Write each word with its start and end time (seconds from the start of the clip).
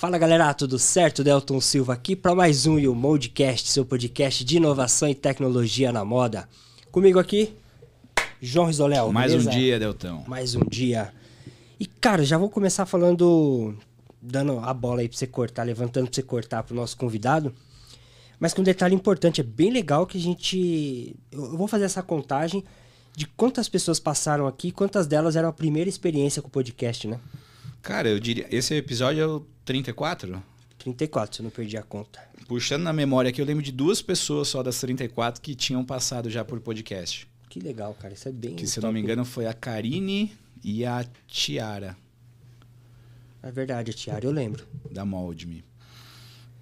Fala 0.00 0.16
galera, 0.16 0.54
tudo 0.54 0.78
certo? 0.78 1.22
Delton 1.22 1.60
Silva 1.60 1.92
aqui 1.92 2.16
para 2.16 2.34
mais 2.34 2.64
um 2.64 2.78
o 2.78 2.94
Modcast, 2.94 3.68
seu 3.68 3.84
podcast 3.84 4.42
de 4.42 4.56
inovação 4.56 5.06
e 5.06 5.14
tecnologia 5.14 5.92
na 5.92 6.02
moda. 6.06 6.48
Comigo 6.90 7.18
aqui, 7.18 7.54
João 8.40 8.64
Risoléu. 8.64 9.12
Mais 9.12 9.32
beleza? 9.32 9.50
um 9.50 9.52
dia, 9.52 9.78
Deltão. 9.78 10.24
Mais 10.26 10.54
um 10.54 10.64
dia. 10.64 11.12
E 11.78 11.84
cara, 11.84 12.24
já 12.24 12.38
vou 12.38 12.48
começar 12.48 12.86
falando, 12.86 13.76
dando 14.22 14.58
a 14.60 14.72
bola 14.72 15.02
aí 15.02 15.08
pra 15.08 15.18
você 15.18 15.26
cortar, 15.26 15.64
levantando 15.64 16.06
pra 16.06 16.14
você 16.14 16.22
cortar 16.22 16.62
pro 16.62 16.74
nosso 16.74 16.96
convidado. 16.96 17.54
Mas 18.38 18.54
com 18.54 18.62
um 18.62 18.64
detalhe 18.64 18.94
importante, 18.94 19.42
é 19.42 19.44
bem 19.44 19.70
legal 19.70 20.06
que 20.06 20.16
a 20.16 20.20
gente. 20.20 21.14
Eu 21.30 21.58
vou 21.58 21.68
fazer 21.68 21.84
essa 21.84 22.02
contagem 22.02 22.64
de 23.14 23.26
quantas 23.26 23.68
pessoas 23.68 24.00
passaram 24.00 24.46
aqui, 24.46 24.72
quantas 24.72 25.06
delas 25.06 25.36
eram 25.36 25.50
a 25.50 25.52
primeira 25.52 25.90
experiência 25.90 26.40
com 26.40 26.48
o 26.48 26.50
podcast, 26.50 27.06
né? 27.06 27.20
Cara, 27.82 28.08
eu 28.08 28.18
diria. 28.18 28.46
Esse 28.50 28.74
episódio 28.74 29.22
é 29.22 29.26
o 29.26 29.40
34? 29.70 30.42
34, 30.78 31.36
se 31.36 31.40
eu 31.42 31.44
não 31.44 31.50
perdi 31.50 31.76
a 31.76 31.82
conta. 31.82 32.20
Puxando 32.48 32.82
na 32.82 32.92
memória 32.92 33.28
aqui, 33.28 33.40
eu 33.40 33.46
lembro 33.46 33.62
de 33.62 33.70
duas 33.70 34.02
pessoas 34.02 34.48
só 34.48 34.64
das 34.64 34.80
34 34.80 35.40
que 35.40 35.54
tinham 35.54 35.84
passado 35.84 36.28
já 36.28 36.44
por 36.44 36.58
podcast. 36.58 37.28
Que 37.48 37.60
legal, 37.60 37.94
cara. 37.94 38.12
Isso 38.14 38.28
é 38.28 38.32
bem. 38.32 38.56
Que, 38.56 38.66
se 38.66 38.78
eu 38.78 38.82
não 38.82 38.92
me 38.92 38.98
engano, 39.00 39.24
foi 39.24 39.46
a 39.46 39.54
Karine 39.54 40.32
e 40.64 40.84
a 40.84 41.04
Tiara, 41.28 41.96
É 43.42 43.50
verdade, 43.52 43.90
a 43.92 43.94
Tiara, 43.94 44.24
eu 44.26 44.32
lembro. 44.32 44.66
da 44.90 45.04
Mold-Me. 45.04 45.64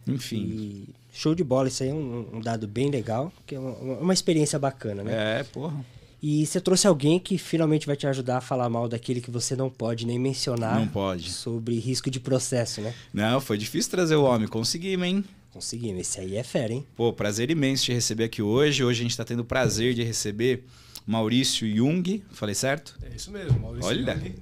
Enfim. 0.07 0.37
E 0.43 0.89
show 1.11 1.35
de 1.35 1.43
bola, 1.43 1.69
isso 1.69 1.83
aí 1.83 1.89
é 1.89 1.95
um, 1.95 2.37
um 2.37 2.41
dado 2.41 2.69
bem 2.69 2.91
legal, 2.91 3.33
que 3.47 3.55
é 3.55 3.59
uma, 3.59 3.99
uma 3.99 4.13
experiência 4.15 4.59
bacana, 4.59 5.03
né? 5.03 5.41
É, 5.41 5.45
porra. 5.45 5.83
E 6.21 6.45
você 6.45 6.61
trouxe 6.61 6.87
alguém 6.87 7.19
que 7.21 7.39
finalmente 7.39 7.87
vai 7.87 7.95
te 7.97 8.07
ajudar 8.07 8.39
a 8.39 8.41
falar 8.41 8.69
mal 8.69 8.89
daquele 8.89 9.21
que 9.21 9.31
você 9.31 9.55
não 9.55 9.71
pode 9.71 10.05
nem 10.05 10.19
mencionar. 10.19 10.79
Não 10.79 10.89
pode. 10.89 11.31
Sobre 11.31 11.79
risco 11.79 12.11
de 12.11 12.19
processo, 12.19 12.81
né? 12.81 12.93
Não, 13.13 13.41
foi 13.41 13.57
difícil 13.57 13.91
trazer 13.91 14.17
o 14.17 14.25
homem. 14.25 14.49
Conseguimos, 14.49 15.07
hein? 15.07 15.25
Conseguimos. 15.53 16.01
Esse 16.01 16.21
aí 16.21 16.37
é 16.37 16.43
fera, 16.43 16.73
hein? 16.73 16.85
Pô, 16.97 17.13
prazer 17.13 17.51
imenso 17.51 17.85
te 17.85 17.93
receber 17.93 18.25
aqui 18.25 18.43
hoje. 18.43 18.83
Hoje 18.83 19.01
a 19.01 19.03
gente 19.03 19.13
está 19.13 19.25
tendo 19.25 19.41
o 19.41 19.45
prazer 19.45 19.95
de 19.95 20.03
receber 20.03 20.65
Maurício 21.07 21.69
Jung. 21.73 22.23
Falei 22.33 22.55
certo? 22.55 22.99
É 23.03 23.15
isso 23.15 23.31
mesmo, 23.31 23.59
Maurício 23.61 23.89
Olha. 23.89 24.15
Jung, 24.17 24.35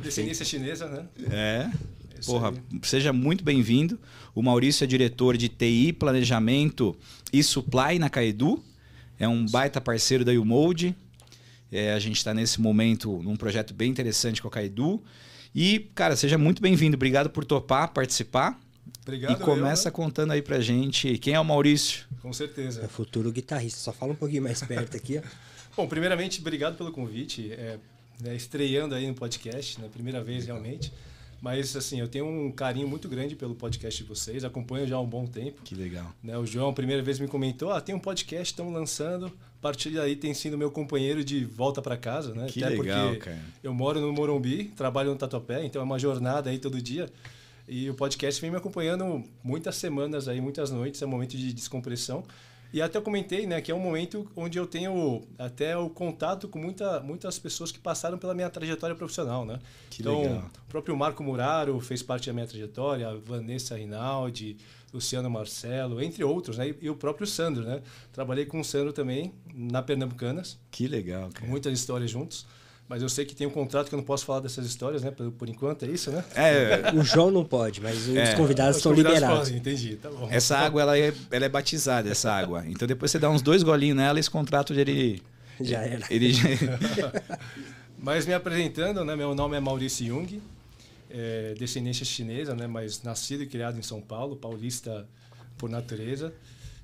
descendência 0.00 0.44
chinesa, 0.44 0.86
né? 0.88 1.06
É. 1.30 1.70
É 2.14 2.20
isso 2.20 2.30
Porra, 2.30 2.50
aí. 2.50 2.80
seja 2.82 3.12
muito 3.12 3.42
bem-vindo. 3.44 3.98
O 4.34 4.42
Maurício 4.42 4.84
é 4.84 4.86
diretor 4.86 5.36
de 5.36 5.48
TI, 5.48 5.92
Planejamento 5.92 6.96
e 7.32 7.42
Supply 7.42 7.98
na 7.98 8.08
Caedu. 8.08 8.62
É 9.18 9.26
um 9.26 9.44
baita 9.46 9.80
parceiro 9.80 10.24
da 10.24 10.32
Umold. 10.32 10.94
É, 11.70 11.92
a 11.92 11.98
gente 11.98 12.16
está 12.16 12.32
nesse 12.32 12.60
momento 12.60 13.22
num 13.22 13.36
projeto 13.36 13.74
bem 13.74 13.90
interessante 13.90 14.40
com 14.40 14.48
a 14.48 14.50
Caedu. 14.50 15.02
E, 15.54 15.90
cara, 15.94 16.16
seja 16.16 16.38
muito 16.38 16.62
bem-vindo. 16.62 16.96
Obrigado 16.96 17.30
por 17.30 17.44
topar, 17.44 17.88
participar. 17.92 18.58
Obrigado. 19.02 19.40
e 19.40 19.44
começa 19.44 19.88
eu, 19.88 19.92
contando 19.92 20.32
aí 20.32 20.42
pra 20.42 20.60
gente 20.60 21.16
quem 21.18 21.34
é 21.34 21.40
o 21.40 21.44
Maurício. 21.44 22.06
né? 22.10 22.18
Com 22.20 22.32
certeza. 22.32 22.82
É 22.82 22.88
futuro 22.88 23.32
guitarrista. 23.32 23.80
Só 23.80 23.92
fala 23.92 24.12
um 24.12 24.16
pouquinho 24.16 24.42
mais 24.42 24.62
perto 24.62 24.96
aqui. 24.96 25.20
Bom, 25.76 25.86
primeiramente, 25.86 26.40
obrigado 26.40 26.76
pelo 26.76 26.92
convite. 26.92 27.52
É, 27.52 27.78
né, 28.20 28.34
estreando 28.34 28.94
aí 28.94 29.06
no 29.06 29.14
podcast, 29.14 29.80
né? 29.80 29.88
Primeira 29.92 30.22
vez 30.22 30.46
realmente. 30.46 30.92
Mas, 31.40 31.76
assim, 31.76 32.00
eu 32.00 32.08
tenho 32.08 32.26
um 32.26 32.50
carinho 32.50 32.88
muito 32.88 33.08
grande 33.08 33.36
pelo 33.36 33.54
podcast 33.54 34.02
de 34.02 34.08
vocês. 34.08 34.44
Acompanho 34.44 34.86
já 34.86 34.96
há 34.96 35.00
um 35.00 35.06
bom 35.06 35.26
tempo. 35.26 35.62
Que 35.62 35.74
legal. 35.74 36.12
Né? 36.22 36.36
O 36.36 36.44
João, 36.44 36.70
a 36.70 36.72
primeira 36.72 37.02
vez, 37.02 37.18
me 37.18 37.28
comentou: 37.28 37.70
ah, 37.70 37.80
tem 37.80 37.94
um 37.94 38.00
podcast, 38.00 38.52
estão 38.52 38.72
lançando. 38.72 39.26
A 39.26 39.60
partir 39.60 39.90
daí 39.90 40.14
tem 40.14 40.32
sido 40.34 40.56
meu 40.56 40.70
companheiro 40.70 41.24
de 41.24 41.44
volta 41.44 41.82
para 41.82 41.96
casa, 41.96 42.32
né? 42.32 42.46
Que 42.48 42.62
Até 42.62 42.76
legal, 42.76 43.08
porque 43.08 43.30
cara. 43.30 43.40
eu 43.62 43.74
moro 43.74 44.00
no 44.00 44.12
Morumbi, 44.12 44.66
trabalho 44.76 45.10
no 45.10 45.16
Tatuapé, 45.16 45.64
então 45.64 45.82
é 45.82 45.84
uma 45.84 45.98
jornada 45.98 46.48
aí 46.48 46.58
todo 46.58 46.80
dia. 46.80 47.10
E 47.66 47.90
o 47.90 47.94
podcast 47.94 48.40
vem 48.40 48.50
me 48.50 48.56
acompanhando 48.56 49.22
muitas 49.42 49.74
semanas 49.74 50.28
aí, 50.28 50.40
muitas 50.40 50.70
noites, 50.70 51.02
é 51.02 51.06
um 51.06 51.10
momento 51.10 51.36
de 51.36 51.52
descompressão. 51.52 52.24
E 52.72 52.82
até 52.82 52.98
eu 52.98 53.02
comentei, 53.02 53.46
né, 53.46 53.60
que 53.60 53.70
é 53.72 53.74
um 53.74 53.80
momento 53.80 54.30
onde 54.36 54.58
eu 54.58 54.66
tenho 54.66 55.22
até 55.38 55.76
o 55.76 55.88
contato 55.88 56.48
com 56.48 56.58
muita, 56.58 57.00
muitas 57.00 57.38
pessoas 57.38 57.72
que 57.72 57.78
passaram 57.78 58.18
pela 58.18 58.34
minha 58.34 58.50
trajetória 58.50 58.94
profissional, 58.94 59.44
né? 59.46 59.58
Que 59.88 60.02
então, 60.02 60.20
legal. 60.20 60.50
o 60.66 60.70
próprio 60.70 60.96
Marco 60.96 61.22
Muraro 61.22 61.80
fez 61.80 62.02
parte 62.02 62.26
da 62.26 62.32
minha 62.34 62.46
trajetória, 62.46 63.08
a 63.08 63.14
Vanessa 63.14 63.74
Rinaldi, 63.74 64.58
Luciano 64.92 65.30
Marcelo, 65.30 66.02
entre 66.02 66.22
outros, 66.24 66.58
né? 66.58 66.68
E, 66.68 66.76
e 66.82 66.90
o 66.90 66.94
próprio 66.94 67.26
Sandro, 67.26 67.62
né? 67.64 67.82
Trabalhei 68.12 68.44
com 68.44 68.60
o 68.60 68.64
Sandro 68.64 68.92
também 68.92 69.32
na 69.54 69.82
Pernambucanas, 69.82 70.58
Que 70.70 70.86
legal, 70.86 71.30
cara. 71.32 71.46
muitas 71.46 71.72
histórias 71.72 72.10
juntos. 72.10 72.46
Mas 72.88 73.02
eu 73.02 73.08
sei 73.08 73.26
que 73.26 73.34
tem 73.34 73.46
um 73.46 73.50
contrato 73.50 73.88
que 73.88 73.94
eu 73.94 73.98
não 73.98 74.04
posso 74.04 74.24
falar 74.24 74.40
dessas 74.40 74.64
histórias, 74.64 75.02
né? 75.02 75.10
Por, 75.10 75.30
por 75.32 75.48
enquanto, 75.48 75.84
é 75.84 75.88
isso, 75.88 76.10
né? 76.10 76.24
É, 76.34 76.90
O 76.96 77.02
João 77.02 77.30
não 77.30 77.44
pode, 77.44 77.82
mas 77.82 78.08
os 78.08 78.16
É. 78.16 78.34
convidados 78.34 78.76
Os 78.76 78.76
estão 78.78 78.92
liberados. 78.94 79.38
podem, 79.40 79.56
entendi, 79.58 79.96
tá 79.96 80.08
bom. 80.10 80.26
essa 80.30 80.56
água 80.56 80.80
ela 80.80 80.98
é, 80.98 81.12
ela 81.30 81.44
é 81.44 81.48
batizada, 81.50 82.08
essa 82.08 82.32
água. 82.32 82.64
Então 82.66 82.88
depois 82.88 83.10
você 83.10 83.18
dá 83.18 83.28
uns 83.28 83.42
dois 83.42 83.62
golinhos 83.62 83.96
nela, 83.96 84.18
esse 84.18 84.30
contrato 84.30 84.72
ele. 84.72 85.22
Já 85.60 85.80
era. 85.82 86.06
Ele 86.08 86.32
já- 86.32 86.44
Mas 87.98 88.26
me 88.26 88.32
apresentando, 88.32 89.04
né? 89.04 89.14
Meu 89.16 89.34
nome 89.34 89.56
é 89.56 89.60
Maurício 89.60 90.06
Jung, 90.06 90.40
é, 91.10 91.54
descendência 91.58 92.06
chinesa, 92.06 92.54
né? 92.54 92.66
Mas 92.66 93.02
nascido 93.02 93.42
e 93.42 93.46
criado 93.46 93.78
em 93.78 93.82
São 93.82 94.00
Paulo, 94.00 94.36
paulista 94.36 95.06
por 95.56 95.68
natureza. 95.68 96.32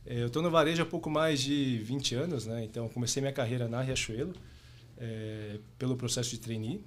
É, 0.07 0.21
eu 0.21 0.27
estou 0.27 0.43
no 0.43 0.51
varejo 0.51 0.83
há 0.83 0.87
pouco 0.87 1.09
mais 1.09 1.41
de 1.41 1.79
20 1.79 2.15
anos, 2.15 2.47
né? 2.47 2.63
Então 2.65 2.89
comecei 2.89 3.23
minha 3.23 3.33
carreira 3.33 3.69
na 3.69 3.81
Riachuelo, 3.81 4.35
é, 4.99 5.59
pelo 5.79 5.97
processo 5.97 6.31
de 6.31 6.39
trainee. 6.39 6.85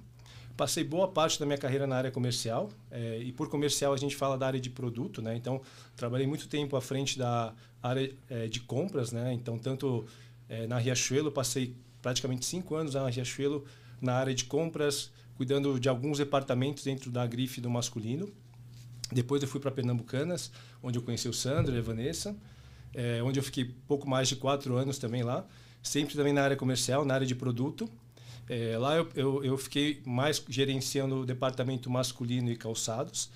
Passei 0.56 0.82
boa 0.82 1.06
parte 1.06 1.38
da 1.38 1.46
minha 1.46 1.58
carreira 1.58 1.86
na 1.86 1.96
área 1.96 2.10
comercial, 2.10 2.68
é, 2.90 3.18
e 3.18 3.30
por 3.32 3.48
comercial 3.48 3.92
a 3.92 3.96
gente 3.96 4.16
fala 4.16 4.36
da 4.36 4.46
área 4.46 4.60
de 4.60 4.68
produto, 4.68 5.22
né? 5.22 5.36
Então 5.36 5.60
trabalhei 5.96 6.26
muito 6.26 6.48
tempo 6.48 6.76
à 6.76 6.80
frente 6.80 7.16
da 7.16 7.54
área 7.80 8.12
é, 8.28 8.48
de 8.48 8.60
compras, 8.60 9.12
né? 9.12 9.32
Então 9.32 9.56
tanto 9.56 10.04
é, 10.48 10.66
na 10.66 10.78
Riachuelo 10.78 11.30
passei 11.30 11.76
praticamente 12.02 12.44
cinco 12.44 12.74
anos 12.74 12.94
na 12.94 13.08
Riachuelo 13.08 13.64
na 14.00 14.14
área 14.14 14.34
de 14.34 14.44
compras, 14.44 15.12
cuidando 15.36 15.78
de 15.78 15.88
alguns 15.88 16.18
departamentos 16.18 16.82
dentro 16.82 17.10
da 17.10 17.24
grife 17.24 17.60
do 17.60 17.70
masculino. 17.70 18.28
Depois 19.12 19.40
eu 19.42 19.48
fui 19.48 19.60
para 19.60 19.70
Pernambucanas, 19.70 20.50
onde 20.82 20.98
eu 20.98 21.02
conheci 21.02 21.28
o 21.28 21.32
Sandro 21.32 21.74
e 21.74 21.78
a 21.78 21.82
Vanessa, 21.82 22.36
é, 22.92 23.22
onde 23.22 23.38
eu 23.38 23.42
fiquei 23.42 23.64
pouco 23.86 24.08
mais 24.08 24.28
de 24.28 24.36
quatro 24.36 24.76
anos 24.76 24.98
também 24.98 25.22
lá, 25.22 25.46
sempre 25.82 26.14
também 26.14 26.32
na 26.32 26.42
área 26.42 26.56
comercial, 26.56 27.04
na 27.04 27.14
área 27.14 27.26
de 27.26 27.34
produto. 27.34 27.88
É, 28.48 28.78
lá 28.78 28.96
eu, 28.96 29.08
eu, 29.14 29.44
eu 29.44 29.58
fiquei 29.58 30.00
mais 30.04 30.42
gerenciando 30.48 31.20
o 31.20 31.26
departamento 31.26 31.90
masculino 31.90 32.50
e 32.50 32.56
calçados. 32.56 33.30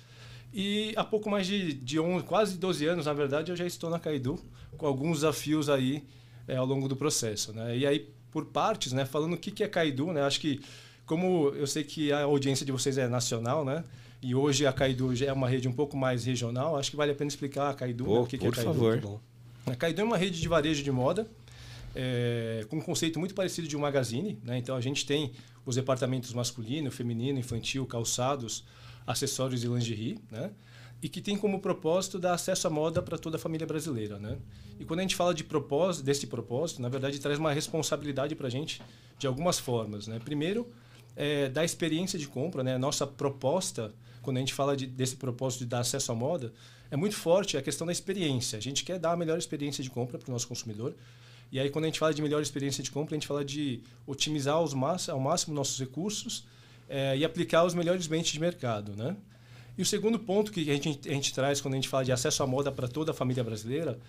E 0.53 0.93
há 0.95 1.03
pouco 1.03 1.29
mais 1.29 1.47
de, 1.47 1.73
de 1.73 1.99
11, 1.99 2.25
quase 2.25 2.57
12 2.57 2.85
anos, 2.85 3.05
na 3.05 3.13
verdade, 3.13 3.51
eu 3.51 3.55
já 3.55 3.65
estou 3.65 3.89
na 3.89 3.99
Caidu, 3.99 4.39
com 4.77 4.85
alguns 4.85 5.19
desafios 5.19 5.69
aí 5.69 6.03
é, 6.47 6.55
ao 6.55 6.65
longo 6.65 6.87
do 6.87 6.95
processo. 6.95 7.53
Né? 7.53 7.77
E 7.77 7.87
aí, 7.87 8.07
por 8.31 8.45
partes, 8.45 8.93
né, 8.93 9.05
falando 9.05 9.33
o 9.33 9.37
que, 9.37 9.51
que 9.51 9.63
é 9.63 9.67
Caidu, 9.67 10.13
né? 10.13 10.21
acho 10.21 10.39
que, 10.39 10.61
como 11.05 11.49
eu 11.55 11.65
sei 11.65 11.83
que 11.83 12.11
a 12.11 12.23
audiência 12.23 12.65
de 12.65 12.71
vocês 12.71 12.97
é 12.97 13.07
nacional, 13.07 13.65
né? 13.65 13.83
e 14.21 14.33
hoje 14.33 14.65
a 14.65 14.71
Caidu 14.71 15.15
já 15.15 15.25
é 15.25 15.33
uma 15.33 15.49
rede 15.49 15.67
um 15.67 15.73
pouco 15.73 15.97
mais 15.97 16.23
regional, 16.25 16.77
acho 16.77 16.91
que 16.91 16.97
vale 16.97 17.11
a 17.11 17.15
pena 17.15 17.27
explicar 17.27 17.69
a 17.69 17.73
Caidu, 17.73 18.05
Pô, 18.05 18.13
né? 18.13 18.19
o 18.21 18.25
que, 18.25 18.37
que 18.37 18.45
é 18.45 18.49
por 18.49 18.55
Caidu. 18.55 18.73
favor. 18.73 19.19
A 19.65 19.75
Caidu 19.75 20.01
é 20.01 20.03
uma 20.03 20.17
rede 20.17 20.39
de 20.39 20.47
varejo 20.47 20.83
de 20.83 20.91
moda 20.91 21.27
é, 21.95 22.65
com 22.69 22.77
um 22.77 22.81
conceito 22.81 23.19
muito 23.19 23.33
parecido 23.33 23.67
de 23.67 23.77
um 23.77 23.79
magazine. 23.79 24.39
Né? 24.43 24.57
Então 24.57 24.75
a 24.75 24.81
gente 24.81 25.05
tem 25.05 25.31
os 25.65 25.75
departamentos 25.75 26.33
masculino, 26.33 26.91
feminino, 26.91 27.39
infantil, 27.39 27.85
calçados, 27.85 28.63
acessórios 29.05 29.63
e 29.63 29.67
lingerie, 29.67 30.19
né? 30.31 30.51
e 31.01 31.09
que 31.09 31.21
tem 31.21 31.37
como 31.37 31.59
propósito 31.59 32.17
dar 32.17 32.33
acesso 32.33 32.67
à 32.67 32.69
moda 32.69 33.01
para 33.01 33.17
toda 33.17 33.37
a 33.37 33.39
família 33.39 33.67
brasileira. 33.67 34.17
Né? 34.19 34.37
E 34.79 34.85
quando 34.85 34.99
a 34.99 35.03
gente 35.03 35.15
fala 35.15 35.33
de 35.33 35.43
propósito, 35.43 36.03
desse 36.03 36.27
propósito, 36.27 36.81
na 36.81 36.89
verdade 36.89 37.19
traz 37.19 37.37
uma 37.37 37.51
responsabilidade 37.51 38.35
para 38.35 38.47
a 38.47 38.49
gente 38.49 38.81
de 39.17 39.27
algumas 39.27 39.59
formas. 39.59 40.07
Né? 40.07 40.19
Primeiro, 40.19 40.67
é, 41.15 41.49
da 41.49 41.63
experiência 41.63 42.17
de 42.17 42.27
compra, 42.27 42.63
né? 42.63 42.77
Nossa 42.77 43.05
proposta, 43.05 43.93
quando 44.21 44.37
a 44.37 44.39
gente 44.39 44.53
fala 44.53 44.75
de, 44.75 44.87
desse 44.87 45.15
propósito 45.15 45.59
de 45.59 45.67
dar 45.67 45.79
acesso 45.79 46.11
à 46.11 46.15
moda, 46.15 46.53
é 46.89 46.95
muito 46.95 47.15
forte 47.15 47.57
a 47.57 47.61
questão 47.61 47.85
da 47.85 47.93
experiência. 47.93 48.57
A 48.57 48.61
gente 48.61 48.83
quer 48.83 48.99
dar 48.99 49.11
a 49.11 49.17
melhor 49.17 49.37
experiência 49.37 49.83
de 49.83 49.89
compra 49.89 50.17
para 50.17 50.29
o 50.29 50.31
nosso 50.31 50.47
consumidor. 50.47 50.95
E 51.53 51.59
aí, 51.59 51.69
quando 51.69 51.85
a 51.85 51.87
gente 51.87 51.99
fala 51.99 52.11
de 52.11 52.19
melhor 52.19 52.41
experiência 52.41 52.83
de 52.83 52.89
compra, 52.89 53.13
a 53.13 53.17
gente 53.17 53.27
fala 53.27 53.45
de 53.45 53.79
otimizar 54.07 54.55
ao 54.55 55.19
máximo 55.19 55.53
nossos 55.53 55.79
recursos 55.79 56.43
é, 56.89 57.15
e 57.15 57.23
aplicar 57.23 57.63
os 57.63 57.75
melhores 57.75 58.07
mentes 58.07 58.31
de 58.31 58.39
mercado, 58.39 58.95
né? 58.95 59.15
E 59.77 59.81
o 59.83 59.85
segundo 59.85 60.17
ponto 60.17 60.51
que 60.51 60.67
a 60.67 60.73
gente, 60.73 61.07
a 61.07 61.13
gente 61.13 61.31
traz 61.31 61.61
quando 61.61 61.75
a 61.75 61.77
gente 61.77 61.87
fala 61.87 62.03
de 62.03 62.11
acesso 62.11 62.41
à 62.41 62.47
moda 62.47 62.71
para 62.71 62.87
toda 62.87 63.11
a 63.11 63.13
família 63.13 63.43
brasileira 63.43 63.99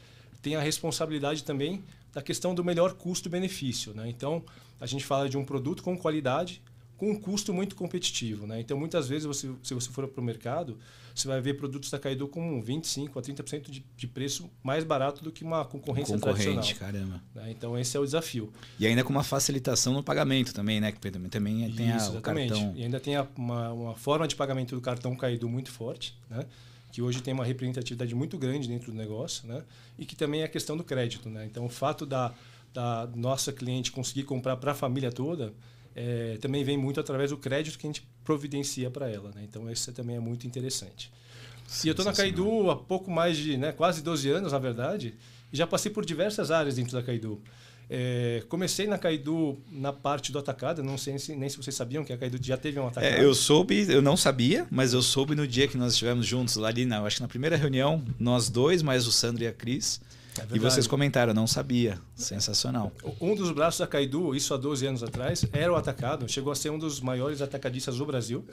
tem 0.40 0.56
a 0.56 0.60
responsabilidade 0.60 1.44
também 1.44 1.84
da 2.14 2.22
questão 2.22 2.54
do 2.54 2.64
melhor 2.64 2.94
custo-benefício. 2.94 3.92
Né? 3.92 4.08
Então, 4.08 4.42
a 4.80 4.86
gente 4.86 5.04
fala 5.04 5.28
de 5.28 5.36
um 5.36 5.44
produto 5.44 5.82
com 5.82 5.98
qualidade, 5.98 6.62
com 6.96 7.10
um 7.10 7.14
custo 7.18 7.52
muito 7.52 7.74
competitivo. 7.74 8.46
Né? 8.46 8.60
Então, 8.60 8.78
muitas 8.78 9.08
vezes, 9.08 9.24
você, 9.24 9.50
se 9.62 9.74
você 9.74 9.90
for 9.90 10.06
para 10.06 10.20
o 10.20 10.24
mercado, 10.24 10.78
você 11.14 11.26
vai 11.28 11.40
ver 11.40 11.54
produtos 11.54 11.90
da 11.90 11.98
Caidu 11.98 12.26
com 12.28 12.62
25% 12.62 13.10
a 13.16 13.22
30% 13.22 13.70
de, 13.70 13.84
de 13.96 14.06
preço 14.06 14.50
mais 14.62 14.84
barato 14.84 15.22
do 15.22 15.30
que 15.32 15.42
uma 15.44 15.64
concorrência 15.64 16.14
Concorrente, 16.14 16.44
tradicional. 16.52 16.92
caramba. 16.92 17.22
né? 17.34 17.50
Então, 17.50 17.78
esse 17.78 17.96
é 17.96 18.00
o 18.00 18.04
desafio. 18.04 18.52
E 18.78 18.86
ainda 18.86 19.02
com 19.04 19.10
uma 19.10 19.24
facilitação 19.24 19.92
no 19.92 20.02
pagamento 20.02 20.52
também, 20.54 20.80
né? 20.80 20.92
Que 20.92 20.98
também, 21.28 21.70
tem 21.72 21.90
a, 21.92 21.96
Isso, 21.96 22.08
o 22.10 22.12
exatamente. 22.14 22.50
cartão. 22.52 22.72
E 22.76 22.82
ainda 22.84 23.00
tem 23.00 23.16
a- 23.16 23.26
uma, 23.36 23.72
uma 23.72 23.94
forma 23.94 24.26
de 24.28 24.34
pagamento 24.36 24.74
do 24.74 24.80
cartão 24.80 25.14
Caidu 25.16 25.48
muito 25.48 25.70
forte, 25.70 26.16
né? 26.30 26.44
que 26.92 27.02
hoje 27.02 27.20
tem 27.20 27.34
uma 27.34 27.44
representatividade 27.44 28.14
muito 28.14 28.38
grande 28.38 28.68
dentro 28.68 28.92
do 28.92 28.96
negócio, 28.96 29.48
né? 29.48 29.64
E 29.98 30.06
que 30.06 30.14
também 30.14 30.42
é 30.42 30.44
a 30.44 30.48
questão 30.48 30.76
do 30.76 30.84
crédito, 30.84 31.28
né? 31.28 31.44
Então, 31.44 31.64
o 31.66 31.68
fato 31.68 32.06
da, 32.06 32.32
da 32.72 33.08
nossa 33.16 33.52
cliente 33.52 33.90
conseguir 33.90 34.22
comprar 34.22 34.56
para 34.58 34.70
a 34.70 34.74
família 34.76 35.10
toda 35.10 35.52
é, 35.94 36.38
também 36.40 36.64
vem 36.64 36.76
muito 36.76 36.98
através 36.98 37.30
do 37.30 37.36
crédito 37.36 37.78
que 37.78 37.86
a 37.86 37.88
gente 37.88 38.06
providencia 38.24 38.90
para 38.90 39.08
ela, 39.08 39.30
né? 39.34 39.42
Então, 39.44 39.70
isso 39.70 39.92
também 39.92 40.16
é 40.16 40.20
muito 40.20 40.46
interessante. 40.46 41.12
E 41.82 41.88
eu 41.88 41.92
estou 41.92 42.04
na 42.04 42.12
Caidu 42.12 42.70
há 42.70 42.76
pouco 42.76 43.10
mais 43.10 43.36
de, 43.36 43.56
né, 43.56 43.72
quase 43.72 44.02
12 44.02 44.30
anos, 44.30 44.52
na 44.52 44.58
verdade, 44.58 45.14
e 45.52 45.56
já 45.56 45.66
passei 45.66 45.90
por 45.90 46.04
diversas 46.04 46.50
áreas 46.50 46.76
dentro 46.76 46.92
da 46.92 47.02
Caidu. 47.02 47.40
É, 47.88 48.42
comecei 48.48 48.86
na 48.86 48.96
Caidu 48.96 49.58
na 49.70 49.92
parte 49.92 50.32
do 50.32 50.38
atacado, 50.38 50.82
não 50.82 50.96
sei 50.96 51.18
se, 51.18 51.36
nem 51.36 51.48
se 51.48 51.56
vocês 51.56 51.76
sabiam 51.76 52.02
que 52.02 52.12
a 52.12 52.18
Caidu 52.18 52.38
já 52.40 52.56
teve 52.56 52.80
um 52.80 52.86
atacado. 52.86 53.12
É, 53.12 53.22
eu 53.22 53.34
soube, 53.34 53.86
eu 53.88 54.00
não 54.00 54.16
sabia, 54.16 54.66
mas 54.70 54.94
eu 54.94 55.02
soube 55.02 55.34
no 55.34 55.46
dia 55.46 55.68
que 55.68 55.76
nós 55.76 55.92
estivemos 55.92 56.26
juntos 56.26 56.56
lá 56.56 56.68
ali, 56.68 56.84
na, 56.84 57.02
acho 57.02 57.16
que 57.16 57.22
na 57.22 57.28
primeira 57.28 57.56
reunião, 57.56 58.02
nós 58.18 58.48
dois, 58.48 58.82
mais 58.82 59.06
o 59.06 59.12
Sandro 59.12 59.44
e 59.44 59.46
a 59.46 59.52
Cris. 59.52 60.00
É 60.38 60.56
e 60.56 60.58
vocês 60.58 60.86
comentaram, 60.86 61.32
não 61.32 61.46
sabia. 61.46 61.98
Sensacional. 62.14 62.92
Um 63.20 63.34
dos 63.34 63.50
braços 63.52 63.80
da 63.80 63.86
Caidu, 63.86 64.34
isso 64.34 64.52
há 64.52 64.56
12 64.56 64.86
anos 64.86 65.02
atrás, 65.02 65.46
era 65.52 65.72
o 65.72 65.76
atacado. 65.76 66.28
Chegou 66.28 66.52
a 66.52 66.56
ser 66.56 66.70
um 66.70 66.78
dos 66.78 67.00
maiores 67.00 67.40
atacadistas 67.40 67.98
do 67.98 68.06
Brasil. 68.06 68.44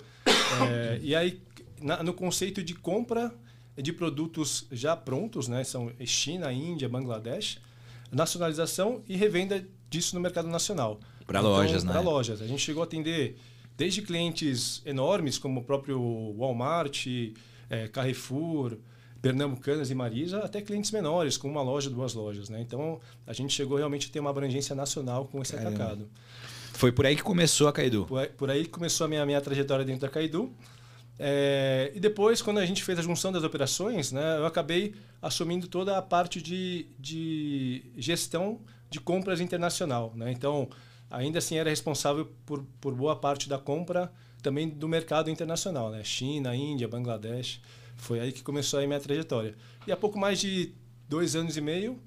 É, 0.70 1.00
e 1.02 1.16
aí, 1.16 1.42
na, 1.82 2.04
no 2.04 2.14
conceito 2.14 2.64
de 2.64 2.76
compra 2.76 3.34
de 3.76 3.92
produtos 3.92 4.68
já 4.72 4.96
prontos, 4.96 5.48
né? 5.48 5.64
São 5.64 5.92
China, 6.06 6.52
Índia, 6.52 6.88
Bangladesh 6.88 7.60
nacionalização 8.12 9.02
e 9.08 9.16
revenda 9.16 9.66
disso 9.90 10.16
no 10.16 10.22
mercado 10.22 10.48
nacional. 10.50 11.00
Para 11.26 11.40
então, 11.40 11.52
lojas, 11.52 11.84
né? 11.84 11.92
Para 11.94 12.02
lojas. 12.02 12.42
A 12.42 12.48
gente 12.48 12.62
chegou 12.62 12.84
a 12.84 12.86
atender 12.86 13.38
desde 13.78 14.02
clientes 14.02 14.82
enormes, 14.86 15.38
como 15.38 15.62
o 15.62 15.64
próprio 15.64 16.00
Walmart, 16.38 17.08
é, 17.70 17.88
Carrefour, 17.88 18.78
Pernambucanas 19.22 19.92
e 19.92 19.96
Marisa, 19.96 20.40
até 20.40 20.62
clientes 20.62 20.92
menores, 20.92 21.38
como 21.38 21.54
uma 21.54 21.62
loja, 21.62 21.90
duas 21.90 22.14
lojas. 22.14 22.50
Né? 22.50 22.62
Então, 22.62 23.00
a 23.28 23.34
gente 23.34 23.54
chegou 23.54 23.78
realmente 23.78 24.10
a 24.10 24.12
ter 24.12 24.20
uma 24.20 24.30
abrangência 24.30 24.76
nacional 24.76 25.26
com 25.26 25.42
esse 25.42 25.54
Caramba. 25.54 25.76
atacado. 25.76 26.10
Foi 26.74 26.92
por 26.92 27.06
aí 27.06 27.16
que 27.16 27.22
começou 27.22 27.68
a 27.68 27.74
Caidu? 27.74 28.06
Por 28.06 28.20
aí, 28.20 28.28
por 28.30 28.50
aí 28.50 28.64
que 28.64 28.70
começou 28.70 29.06
a 29.06 29.08
minha, 29.08 29.26
minha 29.26 29.40
trajetória 29.40 29.86
dentro 29.86 30.02
da 30.02 30.10
Caidu. 30.10 30.52
É, 31.20 31.92
e 31.94 32.00
depois, 32.00 32.42
quando 32.42 32.58
a 32.58 32.66
gente 32.66 32.84
fez 32.84 32.98
a 32.98 33.02
junção 33.04 33.32
das 33.32 33.44
operações, 33.44 34.12
né, 34.12 34.38
eu 34.38 34.46
acabei 34.46 34.96
assumindo 35.22 35.68
toda 35.68 35.96
a 35.96 36.02
parte 36.02 36.42
de, 36.42 36.88
de 36.98 37.84
gestão 37.96 38.60
de 38.90 39.00
compras 39.00 39.40
internacional. 39.40 40.14
Né? 40.16 40.32
Então, 40.32 40.68
ainda 41.12 41.38
assim, 41.38 41.58
era 41.58 41.70
responsável 41.70 42.28
por, 42.46 42.66
por 42.80 42.96
boa 42.96 43.16
parte 43.16 43.48
da 43.48 43.60
compra 43.60 44.12
também 44.42 44.68
do 44.68 44.88
mercado 44.88 45.30
internacional, 45.30 45.92
né? 45.92 46.04
China, 46.04 46.56
Índia, 46.56 46.88
Bangladesh. 46.88 47.62
Foi 48.02 48.20
aí 48.20 48.32
que 48.32 48.42
começou 48.42 48.80
a 48.80 48.88
minha 48.88 49.00
trajetória. 49.00 49.54
E 49.86 49.92
há 49.92 49.96
pouco 49.96 50.18
mais 50.18 50.40
de 50.40 50.74
dois 51.08 51.36
anos 51.36 51.56
e 51.56 51.62
meio 51.62 52.00